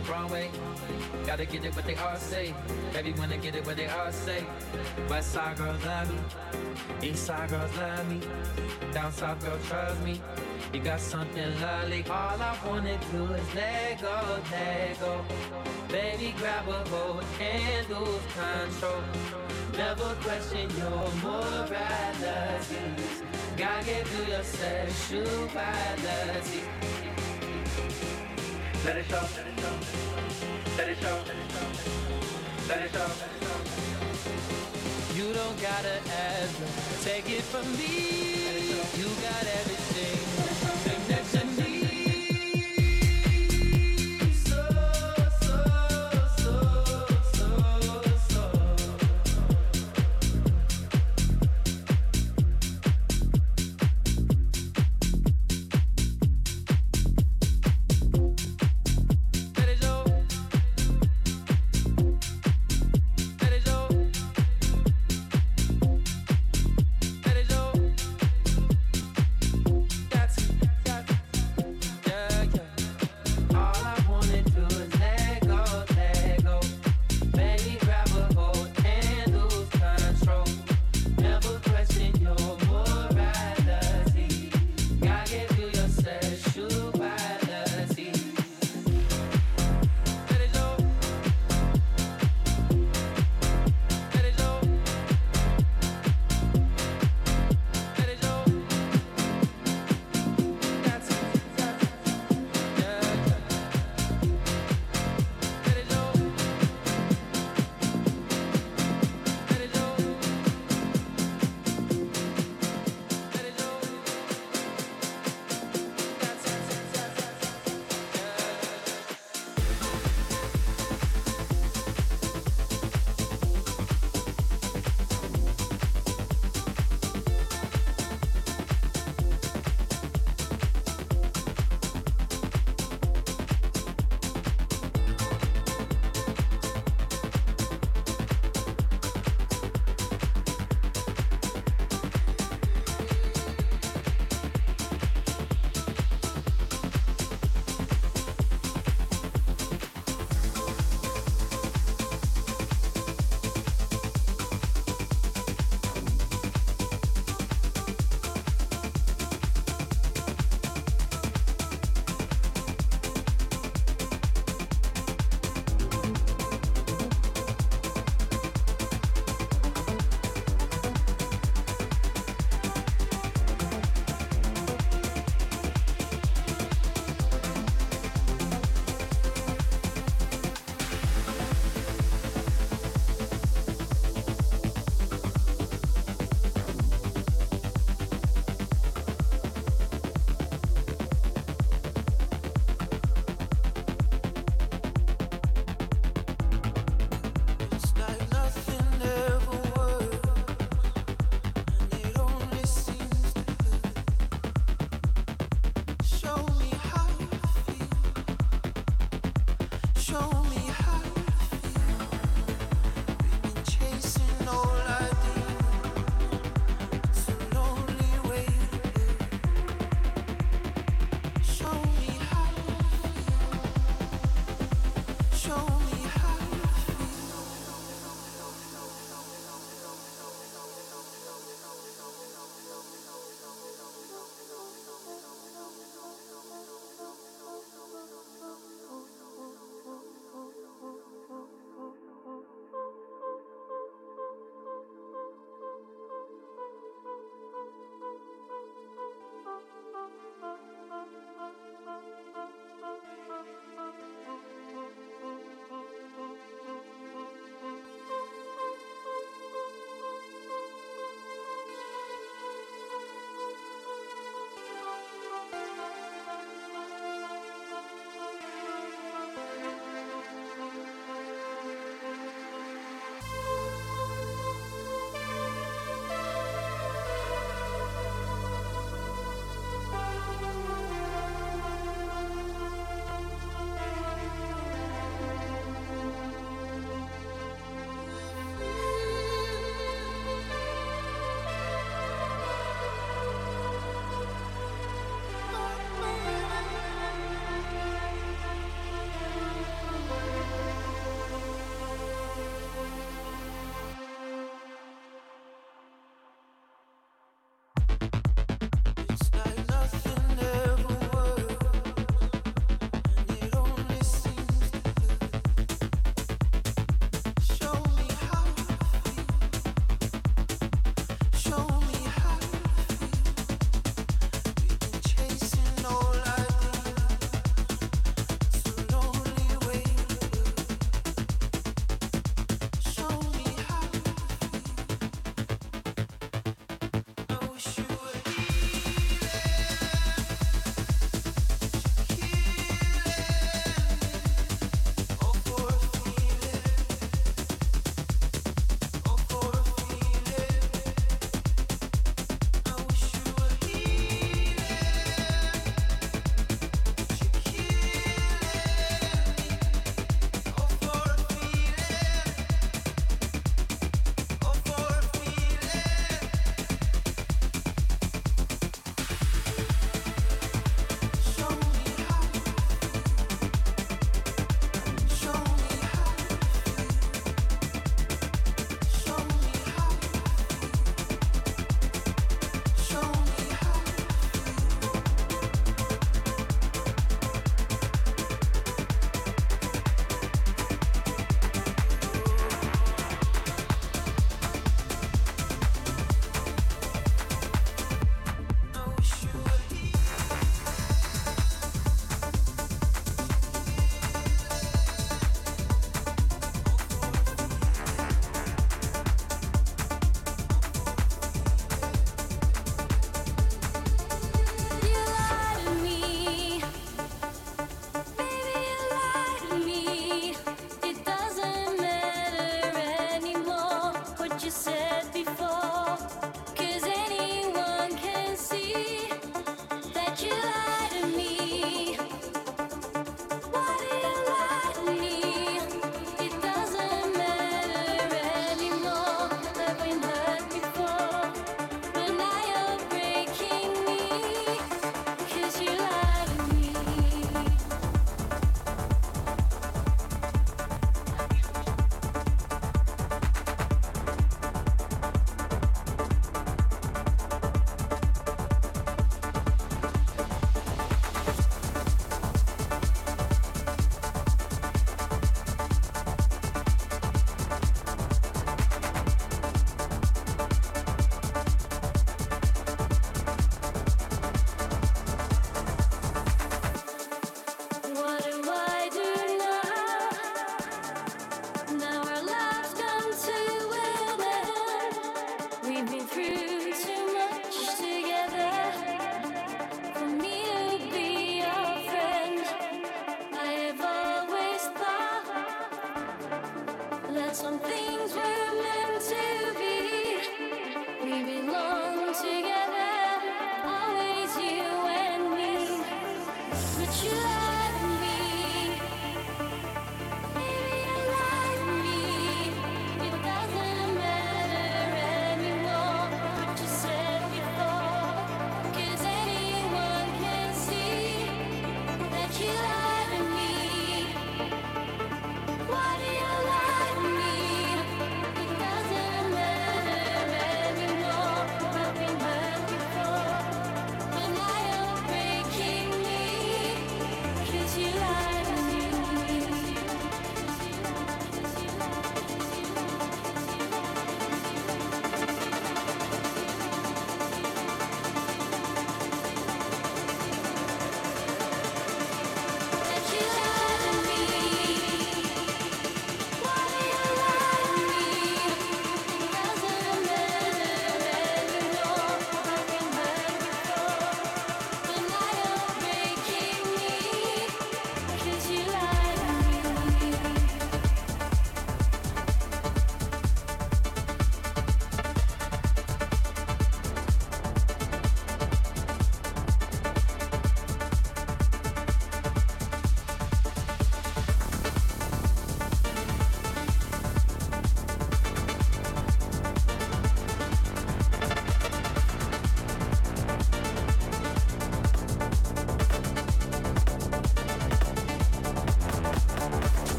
out 0.00 0.06
Broadway. 0.06 0.50
Gotta 1.26 1.44
get 1.44 1.64
it 1.64 1.74
what 1.74 1.84
they 1.86 1.96
all 1.96 2.16
say. 2.16 2.54
Baby, 2.92 3.12
wanna 3.18 3.38
get 3.38 3.54
it 3.54 3.64
what 3.66 3.76
they 3.76 3.86
all 3.86 4.10
say. 4.12 4.44
West 5.08 5.32
side 5.32 5.56
girls 5.56 5.82
love 5.84 6.10
me, 6.10 6.18
east 7.08 7.26
side 7.26 7.50
girls 7.50 7.76
love 7.76 8.10
me. 8.10 8.20
Down 8.92 9.12
south 9.12 9.44
girls 9.44 9.64
trust 9.66 10.00
me. 10.02 10.20
You 10.72 10.80
got 10.80 11.00
something 11.00 11.60
lovely. 11.60 12.04
All 12.08 12.40
I 12.40 12.56
wanna 12.66 12.98
do 13.12 13.24
is 13.24 13.54
let 13.54 14.00
go, 14.00 14.40
let 14.50 15.00
go. 15.00 15.24
Baby, 15.88 16.34
grab 16.38 16.68
a 16.68 16.88
hold 16.88 17.24
and 17.40 17.88
lose 17.88 18.22
control. 18.34 19.02
Never 19.76 20.14
question 20.22 20.70
your 20.78 21.10
moralities. 21.22 23.22
Gotta 23.56 23.84
get 23.84 24.06
through 24.06 24.32
your 24.32 24.44
sexuality. 24.44 26.62
Let 28.84 28.96
it 28.96 29.06
show, 29.06 29.49
You 35.16 35.32
don't 35.32 35.60
gotta 35.62 35.96
ask, 36.10 37.04
take 37.04 37.30
it 37.30 37.42
from 37.42 37.66
me. 37.78 38.76
You 38.98 39.08
got 39.22 39.46
everything 39.60 40.49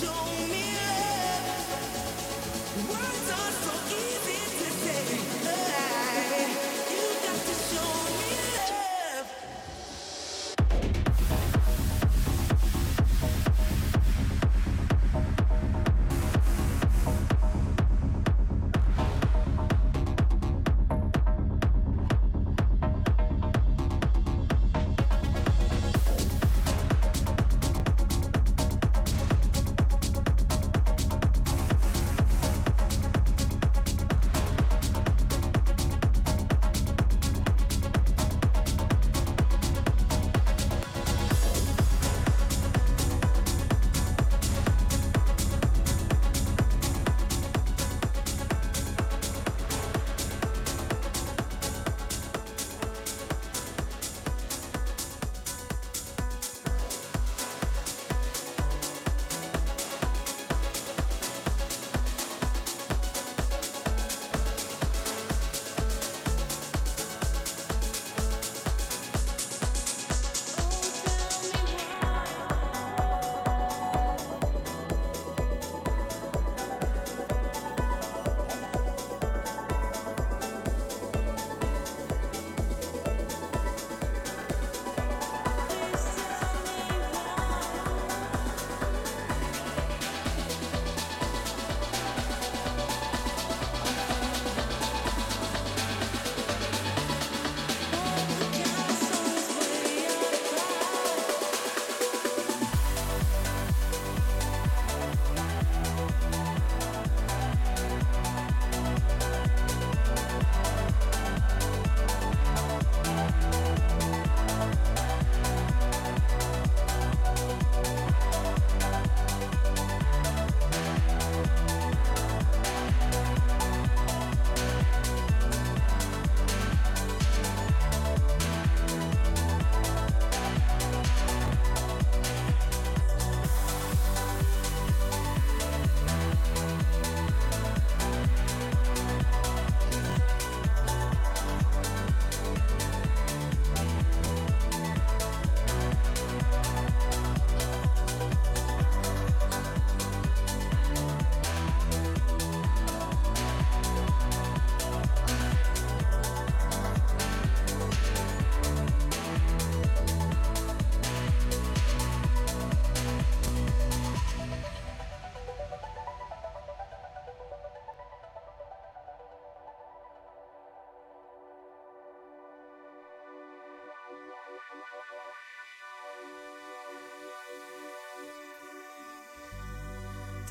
show 0.00 0.37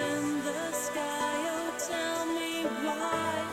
in 0.00 0.44
the 0.44 0.72
sky. 0.72 1.36
Oh, 1.52 1.74
tell 1.88 2.26
me 2.26 2.64
why. 2.84 3.49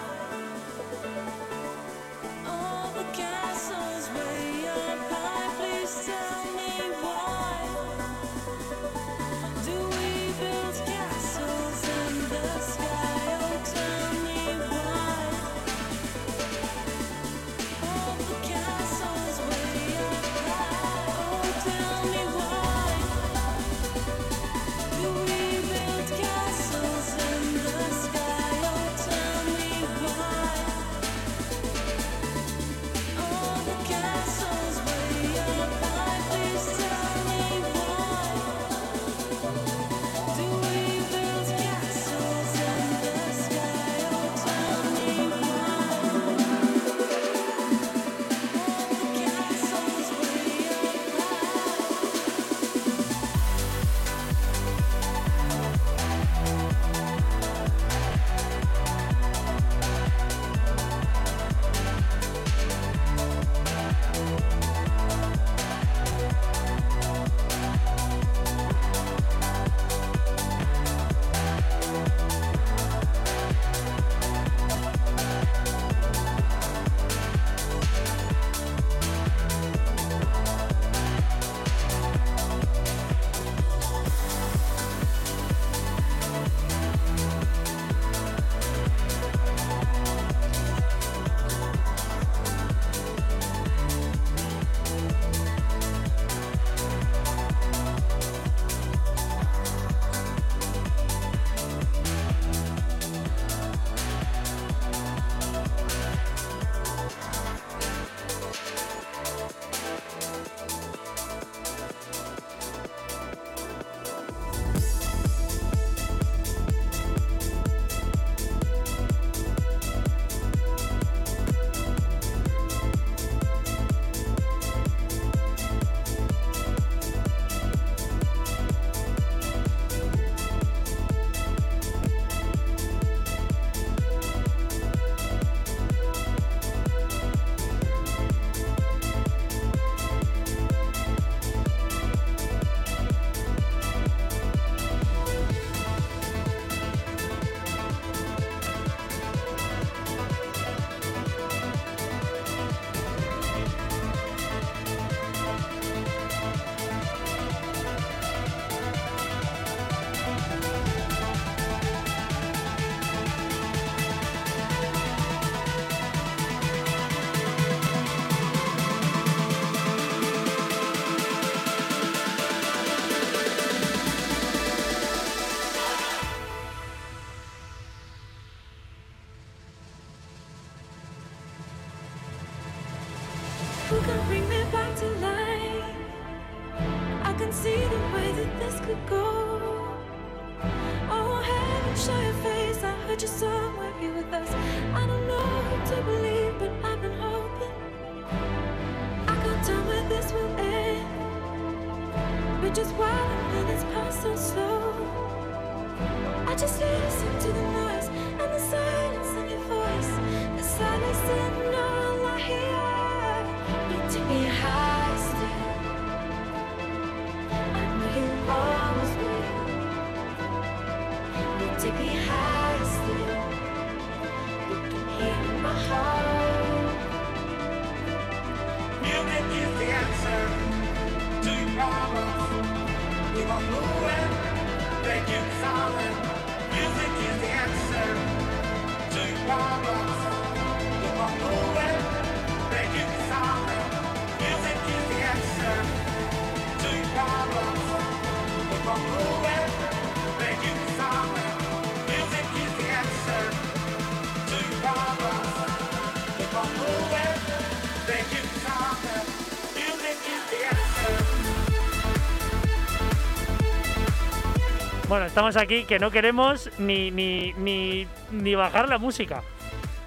Bueno, 265.17 265.29
estamos 265.29 265.57
aquí 265.57 265.83
que 265.85 265.97
no 265.97 266.11
queremos 266.11 266.69
ni, 266.77 267.09
ni, 267.09 267.51
ni, 267.53 268.05
ni 268.31 268.53
bajar 268.53 268.87
la 268.87 268.99
música. 268.99 269.41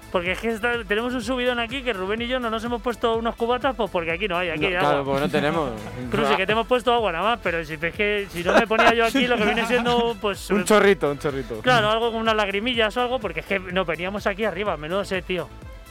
Porque 0.09 0.31
es 0.31 0.39
que 0.39 0.51
está- 0.51 0.85
tenemos 0.85 1.13
un 1.13 1.21
subidón 1.21 1.59
aquí 1.59 1.83
que 1.83 1.91
Rubén 1.91 2.21
y 2.21 2.27
yo 2.29 2.39
no 2.39 2.49
nos 2.49 2.63
hemos 2.63 2.81
puesto 2.81 3.17
unos 3.17 3.35
cubatas, 3.35 3.75
pues 3.75 3.91
porque 3.91 4.11
aquí 4.11 4.29
no 4.29 4.37
hay, 4.37 4.51
aquí 4.51 4.61
No, 4.61 4.67
hay 4.67 4.73
claro, 4.75 4.87
agua. 4.99 5.03
porque 5.03 5.19
no 5.19 5.29
tenemos. 5.29 5.71
Cruce, 6.11 6.37
que 6.37 6.45
te 6.45 6.53
hemos 6.53 6.65
puesto 6.65 6.93
agua 6.93 7.11
nada 7.11 7.31
más, 7.31 7.39
pero 7.43 7.61
si 7.65 7.73
es 7.73 7.93
que 7.93 8.25
si 8.31 8.41
no 8.41 8.53
me 8.53 8.65
ponía 8.65 8.93
yo 8.93 9.03
aquí 9.03 9.27
lo 9.27 9.35
que 9.35 9.43
viene 9.43 9.65
siendo 9.65 10.15
pues 10.21 10.49
Un 10.49 10.63
chorrito, 10.63 11.11
un 11.11 11.19
chorrito. 11.19 11.59
claro, 11.59 11.89
algo 11.91 12.09
con 12.13 12.21
unas 12.21 12.35
lagrimillas 12.37 12.95
o 12.95 13.01
algo, 13.01 13.19
porque 13.19 13.41
es 13.41 13.45
que 13.45 13.59
no 13.59 13.83
veníamos 13.83 14.25
aquí 14.27 14.45
arriba, 14.45 14.77
menudo 14.77 15.03
sé, 15.03 15.21
tío. 15.23 15.49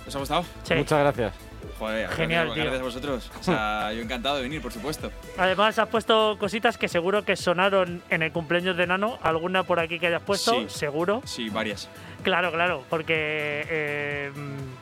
¿Os 0.09 0.17
ha 0.17 0.19
gustado? 0.19 0.45
Sí. 0.63 0.77
Muchas 0.77 0.99
gracias. 1.01 1.35
Joder, 1.79 2.09
Genial, 2.11 2.47
gracias, 2.49 2.55
tío. 2.55 2.63
gracias 2.65 2.81
a 2.81 2.85
vosotros. 2.85 3.31
O 3.41 3.43
sea, 3.43 3.93
yo 3.95 4.03
encantado 4.03 4.37
de 4.37 4.43
venir, 4.43 4.61
por 4.61 4.73
supuesto. 4.73 5.11
Además 5.39 5.79
has 5.79 5.89
puesto 5.89 6.37
cositas 6.39 6.77
que 6.77 6.89
seguro 6.89 7.25
que 7.25 7.37
sonaron 7.37 8.03
en 8.11 8.23
el 8.23 8.33
cumpleaños 8.33 8.77
de 8.77 8.87
Nano, 8.87 9.19
alguna 9.23 9.63
por 9.63 9.81
aquí 9.81 9.99
que 9.99 10.09
hayas 10.09 10.23
puesto, 10.23 10.53
Sí. 10.53 10.67
seguro. 10.69 11.23
Sí, 11.25 11.49
varias. 11.49 11.89
Claro, 12.23 12.53
claro, 12.53 12.85
porque 12.91 13.65
eh, 13.69 14.33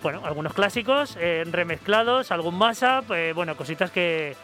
bueno, 0.03 0.23
algunos 0.25 0.53
clásicos 0.55 1.17
eh, 1.21 1.45
remezclados, 1.51 2.33
algún 2.33 2.57
mashup, 2.57 3.13
eh, 3.13 3.33
bueno, 3.33 3.57
cositas 3.57 3.91
que, 3.93 4.35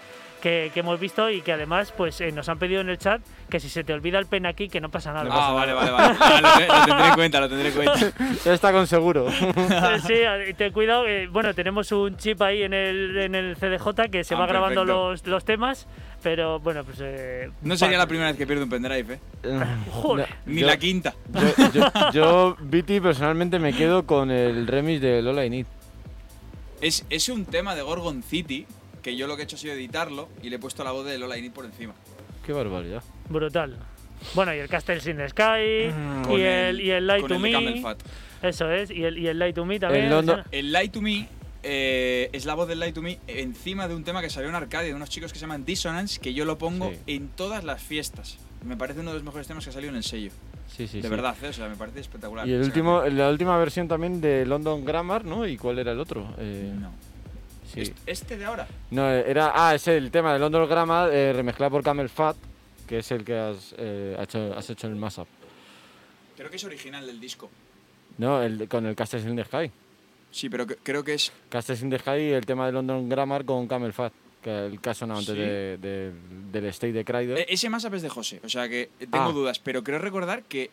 que, 0.44 0.70
que 0.74 0.80
hemos 0.80 1.00
visto 1.00 1.30
y 1.30 1.40
que 1.40 1.52
además 1.52 1.90
pues 1.96 2.20
eh, 2.20 2.30
nos 2.30 2.50
han 2.50 2.58
pedido 2.58 2.82
en 2.82 2.90
el 2.90 2.98
chat 2.98 3.22
que 3.48 3.58
si 3.60 3.70
se 3.70 3.82
te 3.82 3.94
olvida 3.94 4.18
el 4.18 4.26
pen 4.26 4.44
aquí 4.44 4.68
que 4.68 4.78
no 4.78 4.90
pasa 4.90 5.10
nada. 5.14 5.30
Ah, 5.32 5.52
vale, 5.54 5.72
vale, 5.72 5.90
vale. 5.90 6.16
Ah, 6.20 6.40
lo, 6.42 6.48
lo 6.76 6.84
tendré 6.84 7.08
en 7.08 7.14
cuenta, 7.14 7.40
lo 7.40 7.48
tendré 7.48 7.68
en 7.68 7.74
cuenta. 7.74 8.12
Ya 8.44 8.52
está 8.52 8.70
con 8.70 8.86
seguro. 8.86 9.28
Eh, 9.30 9.98
sí, 10.06 10.54
ten 10.58 10.70
cuidado. 10.72 11.06
eh, 11.06 11.28
bueno, 11.28 11.54
tenemos 11.54 11.90
un 11.92 12.16
chip 12.18 12.42
ahí 12.42 12.62
en 12.62 12.74
el, 12.74 13.16
en 13.16 13.34
el 13.34 13.56
CDJ 13.56 14.10
que 14.12 14.22
se 14.22 14.34
Ah, 14.34 14.38
va 14.38 14.46
grabando 14.46 14.84
los, 14.84 15.26
los 15.26 15.44
temas, 15.46 15.86
pero 16.22 16.60
bueno, 16.60 16.84
pues... 16.84 16.98
eh, 17.00 17.50
No 17.62 17.74
sería 17.78 17.96
pa- 17.96 18.02
la 18.02 18.06
primera 18.06 18.28
vez 18.28 18.36
que 18.36 18.46
pierdo 18.46 18.64
un 18.64 18.70
pendrive, 18.70 19.14
¿eh? 19.14 19.18
Joder. 19.92 20.28
Ni 20.44 20.60
Yo- 20.60 20.66
la 20.66 20.76
quinta. 20.76 21.14
Yo, 21.32 21.70
yo, 21.72 22.10
yo, 22.12 22.56
Viti, 22.60 23.00
personalmente 23.00 23.58
me 23.58 23.72
quedo 23.72 24.04
con 24.04 24.30
el 24.30 24.66
remix 24.66 25.00
de 25.00 25.22
Lola 25.22 25.44
y 25.46 25.50
Need. 25.50 25.66
Es, 26.82 27.06
es 27.08 27.30
un 27.30 27.46
tema 27.46 27.74
de 27.74 27.80
Gorgon 27.82 28.22
City 28.22 28.66
que 29.04 29.14
yo 29.16 29.26
lo 29.28 29.36
que 29.36 29.42
he 29.42 29.44
hecho 29.44 29.54
ha 29.54 29.58
sido 29.60 29.74
editarlo 29.74 30.28
y 30.42 30.48
le 30.50 30.56
he 30.56 30.58
puesto 30.58 30.82
la 30.82 30.90
voz 30.90 31.04
de 31.06 31.18
Lola 31.18 31.36
Init 31.38 31.52
por 31.52 31.64
encima. 31.66 31.92
Qué 32.44 32.52
barbaridad. 32.52 33.02
Brutal. 33.28 33.76
Bueno, 34.34 34.54
y 34.54 34.58
el 34.58 34.68
Castles 34.68 35.06
in 35.06 35.18
the 35.18 35.28
Sky, 35.28 35.92
Con 36.26 36.40
y, 36.40 36.42
el, 36.42 36.80
y 36.80 36.90
el 36.90 37.06
Light 37.06 37.20
con 37.20 37.28
to 37.28 37.34
el 37.34 37.40
Me. 37.42 37.52
Camel 37.52 37.82
Fat. 37.82 38.00
Eso 38.42 38.70
es, 38.72 38.90
y 38.90 39.04
el, 39.04 39.18
y 39.18 39.28
el 39.28 39.38
Light 39.38 39.54
to 39.54 39.64
Me 39.66 39.78
también. 39.78 40.04
El 40.06 40.10
London- 40.10 40.40
o 40.40 40.42
sea, 40.42 40.50
El 40.50 40.72
Light 40.72 40.92
to 40.92 41.02
Me 41.02 41.28
eh, 41.62 42.30
es 42.32 42.46
la 42.46 42.54
voz 42.54 42.66
del 42.66 42.80
Light 42.80 42.94
to 42.94 43.02
Me 43.02 43.18
encima 43.26 43.86
de 43.86 43.94
un 43.94 44.04
tema 44.04 44.22
que 44.22 44.30
salió 44.30 44.48
en 44.48 44.54
Arcadia 44.54 44.88
de 44.88 44.94
unos 44.94 45.10
chicos 45.10 45.32
que 45.32 45.38
se 45.38 45.42
llaman 45.42 45.64
Dissonance, 45.66 46.18
que 46.20 46.32
yo 46.32 46.44
lo 46.46 46.56
pongo 46.56 46.90
Sí. 46.90 46.98
en 47.08 47.28
todas 47.28 47.62
las 47.64 47.82
fiestas. 47.82 48.38
Me 48.64 48.76
parece 48.78 49.00
uno 49.00 49.10
de 49.10 49.16
los 49.16 49.24
mejores 49.24 49.46
temas 49.46 49.64
que 49.64 49.70
ha 49.70 49.72
salido 49.74 49.90
en 49.90 49.96
el 49.96 50.04
sello. 50.04 50.30
Sí, 50.68 50.86
sí, 50.88 50.96
de 50.98 51.02
sí. 51.02 51.08
verdad, 51.08 51.36
¿eh? 51.42 51.48
o 51.48 51.52
sea, 51.52 51.68
me 51.68 51.76
parece 51.76 52.00
espectacular. 52.00 52.48
Y 52.48 52.52
el 52.54 52.62
último, 52.62 53.02
la 53.04 53.28
última 53.28 53.58
versión 53.58 53.86
también 53.88 54.22
de 54.22 54.46
London 54.46 54.82
Grammar, 54.84 55.24
¿no? 55.26 55.46
¿Y 55.46 55.58
cuál 55.58 55.78
era 55.78 55.92
el 55.92 56.00
otro? 56.00 56.34
Eh. 56.38 56.72
No. 56.80 56.90
Sí. 57.74 57.94
Este 58.06 58.36
de 58.36 58.44
ahora. 58.44 58.66
No, 58.90 59.10
era. 59.10 59.52
Ah, 59.54 59.74
es 59.74 59.88
el 59.88 60.10
tema 60.10 60.32
de 60.32 60.38
London 60.38 60.68
Grammar 60.68 61.10
eh, 61.12 61.32
remezclado 61.32 61.70
por 61.72 61.82
Camel 61.82 62.08
Fat, 62.08 62.36
que 62.86 62.98
es 62.98 63.10
el 63.10 63.24
que 63.24 63.36
has, 63.38 63.74
eh, 63.78 64.16
hecho, 64.20 64.52
has 64.56 64.68
hecho 64.70 64.86
en 64.86 64.92
el 64.94 64.98
mashup. 64.98 65.26
Creo 66.36 66.50
que 66.50 66.56
es 66.56 66.64
original 66.64 67.06
del 67.06 67.20
disco. 67.20 67.48
No, 68.18 68.42
el, 68.42 68.68
con 68.68 68.86
el 68.86 68.94
Castles 68.94 69.24
in 69.24 69.36
the 69.36 69.44
Sky. 69.44 69.70
Sí, 70.30 70.48
pero 70.48 70.66
que- 70.66 70.76
creo 70.76 71.02
que 71.04 71.14
es. 71.14 71.32
Castles 71.48 71.82
in 71.82 71.90
the 71.90 71.98
Sky 71.98 72.10
y 72.18 72.30
el 72.32 72.44
tema 72.44 72.66
de 72.66 72.72
London 72.72 73.08
Grammar 73.08 73.44
con 73.44 73.66
Camel 73.68 73.92
Fat, 73.92 74.12
que 74.42 74.66
el 74.66 74.80
caso 74.80 75.04
antes 75.04 75.26
Sí. 75.26 75.34
de, 75.34 75.78
de- 75.78 76.12
del 76.52 76.66
State 76.66 76.92
de 76.92 77.04
Cryder. 77.04 77.38
Eh, 77.38 77.46
ese 77.48 77.70
más 77.70 77.84
es 77.84 78.02
de 78.02 78.08
José, 78.08 78.40
o 78.44 78.48
sea 78.48 78.68
que 78.68 78.90
tengo 78.98 79.16
Ah. 79.30 79.32
dudas, 79.32 79.58
pero 79.60 79.82
creo 79.84 79.98
recordar 79.98 80.42
que 80.42 80.70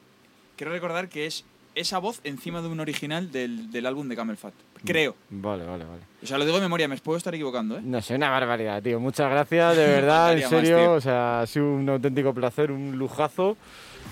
creo 0.57 0.71
recordar 0.71 1.09
que 1.09 1.25
es 1.27 1.45
esa 1.76 1.99
voz 1.99 2.19
encima 2.23 2.61
de 2.61 2.68
un 2.68 2.80
original 2.80 3.31
del, 3.31 3.72
del 3.72 3.85
álbum 3.85 4.07
de 4.10 4.15
Camel 4.15 4.38
Fat. 4.38 4.53
Creo. 4.85 5.15
Vale, 5.30 5.64
vale, 5.65 5.85
vale. 5.85 6.02
O 6.23 6.26
sea, 6.26 6.38
lo 6.38 6.45
digo 6.45 6.57
de 6.57 6.64
memoria, 6.64 6.88
me 6.88 6.98
puedo 6.98 7.18
estar 7.18 7.34
equivocando, 7.34 7.77
¿eh? 7.77 7.81
No 7.84 8.02
sé, 8.02 8.15
una 8.15 8.30
barbaridad, 8.30 8.81
tío. 8.81 8.99
Muchas 8.99 9.30
gracias, 9.30 9.77
de 9.77 9.85
verdad, 9.88 10.34
en 10.34 10.41
más, 10.41 10.49
serio. 10.49 10.93
o 10.93 11.02
sea, 11.02 11.41
ha 11.41 11.48
sido 11.48 11.65
un 11.72 11.88
auténtico 11.89 12.34
placer, 12.34 12.72
un 12.72 12.98
lujazo 12.98 13.57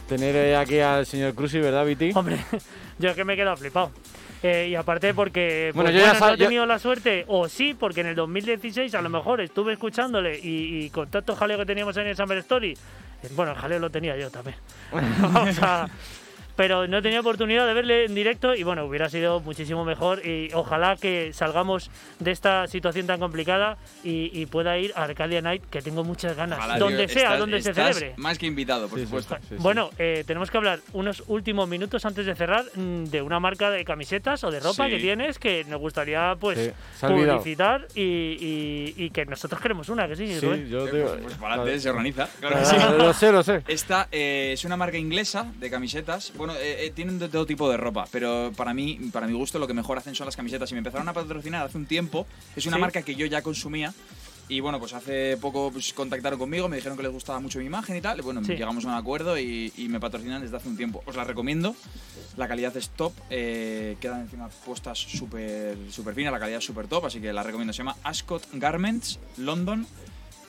tener 0.08 0.56
aquí 0.56 0.80
al 0.80 1.06
señor 1.06 1.34
Cruzy, 1.36 1.60
¿verdad, 1.60 1.86
Viti? 1.86 2.12
Hombre, 2.16 2.38
yo 3.00 3.10
es 3.10 3.16
que 3.16 3.24
me 3.26 3.34
he 3.34 3.36
quedado 3.36 3.58
flipado. 3.58 3.92
Eh, 4.42 4.70
y 4.72 4.76
aparte 4.76 5.14
porque 5.14 5.72
Bueno, 5.76 5.90
pues, 5.90 6.00
yo 6.00 6.06
ya 6.06 6.14
bueno, 6.14 6.28
no 6.28 6.34
he 6.34 6.38
yo- 6.38 6.46
tenido 6.46 6.66
la 6.66 6.80
suerte, 6.80 7.26
o 7.28 7.50
sí, 7.50 7.76
porque 7.78 8.02
en 8.02 8.08
el 8.08 8.16
2016 8.16 8.96
a 8.96 9.02
lo 9.02 9.10
mejor 9.10 9.42
estuve 9.42 9.74
escuchándole 9.74 10.40
y, 10.40 10.86
y 10.86 10.90
con 10.92 11.10
tanto 11.10 11.36
jaleo 11.36 11.58
que 11.58 11.66
teníamos 11.66 11.98
en 11.98 12.08
el 12.08 12.16
Summer 12.16 12.38
Story, 12.38 12.72
eh, 12.72 13.28
bueno, 13.36 13.52
el 13.52 13.58
jaleo 13.58 13.80
lo 13.80 13.90
tenía 13.90 14.16
yo 14.18 14.30
también. 14.32 14.56
o 15.36 15.52
sea, 15.52 15.88
pero 16.60 16.88
no 16.88 16.98
he 16.98 17.02
tenido 17.02 17.22
oportunidad 17.22 17.66
de 17.66 17.74
verle 17.74 18.04
en 18.04 18.14
directo 18.14 18.54
y 18.54 18.64
bueno, 18.64 18.84
hubiera 18.84 19.08
sido 19.10 19.40
muchísimo 19.40 19.86
mejor 19.86 20.26
y 20.26 20.50
ojalá 20.54 20.98
que 20.98 21.32
salgamos 21.32 21.90
de 22.20 22.32
esta 22.32 22.68
situación 22.68 23.08
tan 23.08 23.18
complicada 23.22 23.78
y, 24.04 24.30
y 24.34 24.46
pueda 24.46 24.78
ir 24.78 24.92
a 24.98 25.04
Arcadia 25.04 25.42
Night, 25.42 25.64
que 25.70 25.82
tengo 25.82 26.04
muchas 26.04 26.36
ganas, 26.36 26.60
Ojalá, 26.60 26.76
tío, 26.76 26.84
donde 26.84 27.08
sea, 27.08 27.24
estás- 27.24 27.40
donde 27.40 27.62
se 27.62 27.70
estás 27.70 27.96
celebre. 27.96 28.14
Más 28.18 28.38
que 28.38 28.46
invitado, 28.46 28.90
por 28.90 29.00
Sí, 29.00 29.06
supuesto. 29.06 29.38
sí, 29.40 29.46
sí. 29.52 29.56
Bueno, 29.58 29.90
eh, 29.98 30.26
tenemos 30.28 30.52
que 30.52 30.58
hablar 30.58 30.80
unos 30.92 31.24
últimos 31.28 31.70
minutos 31.70 32.04
antes 32.04 32.26
de 32.26 32.36
cerrar 32.36 32.66
mm, 32.76 33.06
de 33.06 33.22
una 33.22 33.40
marca 33.40 33.70
de 33.72 33.86
camisetas 33.86 34.44
o 34.44 34.52
de 34.52 34.60
ropa 34.60 34.84
Sí. 34.84 34.92
que 34.92 35.00
tienes 35.00 35.40
que 35.40 35.64
nos 35.64 35.80
gustaría 35.80 36.36
pues 36.38 36.74
se 37.00 37.08
publicitar 37.08 37.88
y, 37.96 38.02
y- 38.02 38.94
y 39.06 39.10
que 39.12 39.26
nosotros 39.26 39.62
queremos 39.62 39.88
una, 39.88 40.10
que 40.10 40.18
sí, 40.18 40.28
Sí, 40.38 40.46
Rubén? 40.46 40.68
yo 40.68 40.86
Eh, 40.88 40.92
digo. 40.92 41.08
pues, 41.08 41.22
pues 41.22 41.34
para 41.36 41.54
adelante, 41.54 41.80
se 41.80 41.90
organiza. 41.90 42.28
Claro 42.42 42.66
sí. 42.66 42.76
Lo 42.98 43.14
sé, 43.14 43.32
lo 43.32 43.44
sé. 43.44 43.64
Esta 43.66 44.10
eh, 44.12 44.52
es 44.56 44.66
una 44.66 44.76
marca 44.76 44.98
inglesa 44.98 45.46
de 45.58 45.70
camisetas. 45.70 46.34
Bueno, 46.36 46.49
eh, 46.56 46.86
eh, 46.86 46.92
tienen 46.96 47.20
de 47.20 47.30
todo 47.30 47.46
tipo 47.46 47.70
de 47.70 47.78
ropa, 47.78 48.08
pero 48.12 48.52
para 48.56 48.74
mí, 48.74 49.00
para 49.12 49.28
mi 49.28 49.34
gusto, 49.34 49.60
lo 49.60 49.68
que 49.68 49.74
mejor 49.74 49.98
hacen 49.98 50.16
son 50.16 50.26
las 50.26 50.36
camisetas. 50.36 50.70
Y 50.72 50.74
me 50.74 50.80
empezaron 50.80 51.08
a 51.10 51.14
patrocinar 51.14 51.66
hace 51.66 51.78
un 51.78 51.86
tiempo. 51.86 52.26
Es 52.56 52.66
una 52.66 52.78
Sí. 52.78 52.82
marca 52.82 53.02
que 53.02 53.16
yo 53.16 53.26
ya 53.26 53.42
consumía. 53.42 53.94
Y 54.52 54.62
bueno, 54.62 54.80
pues 54.80 54.94
hace 54.94 55.38
poco 55.38 55.70
pues, 55.72 55.94
contactaron 55.94 56.40
conmigo, 56.40 56.68
me 56.68 56.76
dijeron 56.78 56.98
que 56.98 57.04
les 57.04 57.12
gustaba 57.12 57.40
mucho 57.40 57.60
mi 57.60 57.66
imagen 57.66 57.96
y 57.96 58.02
tal. 58.02 58.18
Y 58.18 58.22
bueno, 58.24 58.44
Sí. 58.44 58.54
llegamos 58.54 58.84
a 58.84 58.88
un 58.88 58.94
acuerdo 58.96 59.38
y, 59.38 59.72
y 59.78 59.88
me 59.90 60.00
patrocinan 60.00 60.42
desde 60.42 60.58
hace 60.58 60.68
un 60.68 60.76
tiempo. 60.76 61.04
Os 61.06 61.16
la 61.16 61.24
recomiendo. 61.24 61.76
La 62.36 62.48
calidad 62.48 62.76
es 62.76 62.90
top. 62.90 63.14
eh, 63.30 63.96
quedan 64.02 64.22
encima 64.22 64.50
puestas 64.66 64.98
súper 64.98 65.78
súper 65.92 66.16
finas, 66.16 66.32
la 66.32 66.40
calidad 66.40 66.58
es 66.58 66.66
súper 66.66 66.88
top. 66.88 67.06
Así 67.06 67.22
que 67.22 67.32
la 67.32 67.44
recomiendo. 67.44 67.74
Se 67.74 67.78
llama 67.80 67.96
Ascot 68.04 68.48
Garments 68.54 69.20
London. 69.38 69.86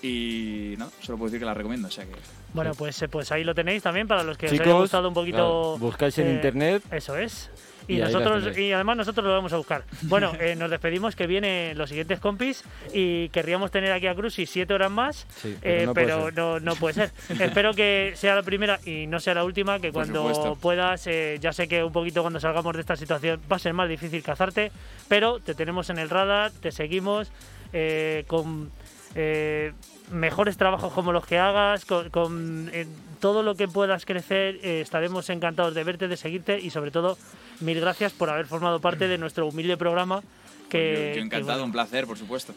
Y 0.03 0.77
no, 0.79 0.91
solo 1.03 1.19
puedo 1.19 1.29
decir 1.31 1.41
que 1.41 1.47
la 1.47 1.53
recomiendo. 1.55 1.89
O 1.89 1.91
sea 1.91 2.05
que 2.07 2.13
Bueno, 2.53 2.73
pues, 2.75 3.01
eh, 3.03 3.09
pues 3.09 3.31
ahí 3.33 3.45
lo 3.45 3.55
tenéis 3.55 3.83
también 3.83 4.09
para 4.09 4.23
los 4.23 4.37
que 4.37 4.47
os 4.47 4.53
haya 4.53 4.73
gustado 4.73 5.09
un 5.09 5.15
poquito. 5.15 5.37
claro, 5.37 5.79
buscáis 5.79 6.19
en 6.19 6.29
eh, 6.29 6.33
internet. 6.35 6.83
Eso 6.91 7.17
es. 7.17 7.51
Y, 7.89 7.99
nosotros 7.99 8.57
y 8.57 8.73
además 8.73 8.97
nosotros 8.99 9.25
lo 9.25 9.33
vamos 9.33 9.53
a 9.53 9.57
buscar. 9.57 9.85
Bueno, 10.03 10.33
eh, 10.41 10.55
nos 10.57 10.71
despedimos 10.71 11.17
que 11.17 11.27
vienen 11.27 11.77
los 11.77 11.89
siguientes 11.89 12.21
compis 12.21 12.63
y 12.93 13.29
querríamos 13.31 13.71
tener 13.71 13.93
aquí 13.93 14.07
a 14.07 14.15
Cruzy 14.15 14.47
siete 14.47 14.75
horas 14.75 14.91
más, 14.91 15.27
Sí, 15.37 15.57
eh, 15.63 15.89
pero 15.89 15.91
no 15.91 15.95
puede 15.95 16.07
pero 16.07 16.25
ser. 16.25 16.35
no, 16.35 16.61
no 16.61 16.75
puede 16.77 16.95
ser. 16.95 17.13
Espero 17.41 17.75
que 17.75 18.13
sea 18.15 18.35
la 18.35 18.43
primera 18.43 18.79
y 18.85 19.07
no 19.07 19.19
sea 19.19 19.35
la 19.35 19.45
última, 19.45 19.81
que 19.81 19.93
cuando 19.93 20.57
puedas, 20.61 21.07
eh, 21.07 21.39
ya 21.41 21.53
sé 21.53 21.67
que 21.69 21.83
un 21.83 21.93
poquito 21.93 22.23
cuando 22.23 22.39
salgamos 22.39 22.75
de 22.75 22.81
esta 22.81 22.97
situación 22.97 23.41
va 23.51 23.57
a 23.57 23.59
ser 23.59 23.73
más 23.73 23.89
difícil 23.89 24.23
cazarte, 24.23 24.71
pero 25.09 25.41
te 25.41 25.55
tenemos 25.55 25.91
en 25.91 25.99
el 25.99 26.11
radar, 26.11 26.53
te 26.53 26.71
seguimos 26.71 27.33
eh, 27.73 28.25
con 28.27 28.71
eh, 29.15 29.73
mejores 30.11 30.57
trabajos 30.57 30.93
como 30.93 31.13
los 31.13 31.25
que 31.27 31.39
hagas, 31.39 31.85
con, 31.85 32.11
con, 32.11 32.71
eh, 32.73 32.87
todo 33.21 33.43
lo 33.43 33.55
que 33.55 33.69
puedas 33.69 34.05
crecer, 34.07 34.59
eh, 34.63 34.81
estaremos 34.81 35.29
encantados 35.31 35.75
de 35.75 35.85
verte, 35.85 36.09
de 36.09 36.17
seguirte 36.17 36.59
y 36.59 36.71
sobre 36.71 36.91
todo 36.91 37.17
mil 37.61 37.81
gracias 37.81 38.13
por 38.13 38.31
haber 38.31 38.47
formado 38.47 38.81
parte 38.81 39.09
de 39.09 39.19
nuestro 39.19 39.47
humilde 39.47 39.77
programa. 39.77 40.23
Que, 40.69 41.13
yo, 41.15 41.19
yo 41.21 41.25
encantado, 41.27 41.41
que, 41.41 41.43
bueno, 41.53 41.65
un 41.65 41.73
placer, 41.73 42.07
por 42.07 42.17
supuesto. 42.17 42.55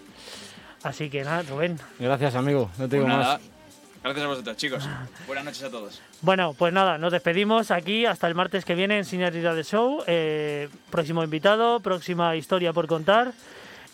así 0.83 1.09
que 1.09 1.23
nada, 1.23 1.41
Rubén. 1.43 1.79
Gracias, 1.99 2.35
amigo. 2.35 2.69
No 2.77 2.87
te 2.87 2.89
Pues 2.89 2.91
digo 2.91 3.07
nada, 3.07 3.33
más. 3.39 3.41
gracias 4.03 4.23
a 4.23 4.27
vosotros, 4.27 4.57
chicos. 4.57 4.89
Buenas 5.27 5.45
noches 5.45 5.63
a 5.63 5.69
todos. 5.71 6.01
Bueno, 6.21 6.53
pues 6.57 6.71
nada, 6.73 6.97
nos 6.97 7.11
despedimos 7.11 7.71
aquí 7.71 8.05
hasta 8.05 8.27
el 8.27 8.35
martes 8.35 8.65
que 8.65 8.75
viene 8.75 8.97
en 8.97 9.05
Señalidad 9.05 9.55
de 9.55 9.63
Show. 9.63 10.03
Eh, 10.07 10.69
próximo 10.91 11.23
invitado, 11.23 11.79
próxima 11.79 12.35
historia 12.35 12.71
por 12.71 12.87
contar. 12.87 13.33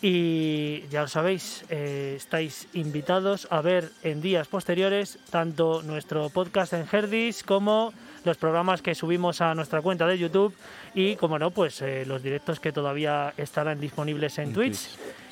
Y 0.02 0.88
ya 0.88 1.02
lo 1.02 1.08
sabéis, 1.08 1.64
eh, 1.68 2.14
estáis 2.16 2.68
invitados 2.72 3.46
a 3.50 3.60
ver 3.60 3.90
en 4.02 4.22
días 4.22 4.48
posteriores 4.48 5.18
tanto 5.30 5.82
nuestro 5.82 6.30
podcast 6.30 6.72
en 6.72 6.86
Herdis 6.90 7.42
como 7.42 7.92
los 8.24 8.38
programas 8.38 8.80
que 8.80 8.94
subimos 8.94 9.40
a 9.40 9.54
nuestra 9.54 9.82
cuenta 9.82 10.06
de 10.06 10.18
YouTube 10.18 10.54
y, 10.94 11.16
como 11.16 11.38
no, 11.38 11.50
pues 11.50 11.82
eh, 11.82 12.04
los 12.06 12.22
directos 12.22 12.60
que 12.60 12.72
todavía 12.72 13.34
estarán 13.36 13.78
disponibles 13.80 14.38
en 14.38 14.48
En 14.48 14.54
Twitch. 14.54 14.88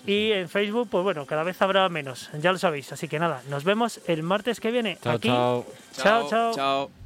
Y 0.07 0.32
en 0.32 0.49
Facebook, 0.49 0.89
pues 0.90 1.05
bueno, 1.05 1.27
cada 1.27 1.43
vez 1.43 1.61
habrá 1.61 1.89
menos, 1.89 2.31
ya 2.40 2.53
lo 2.53 2.59
sabéis. 2.59 2.93
Así 2.93 3.09
que 3.09 3.19
nada, 3.19 3.43
nos 3.51 3.65
vemos 3.65 4.01
el 4.07 4.23
martes 4.23 4.61
que 4.61 4.70
viene 4.70 4.99
Chao, 5.03 5.16
aquí. 5.16 5.28
chao. 5.28 5.66
Chao, 5.93 6.28
chao. 6.28 6.55
Chao. 6.55 6.98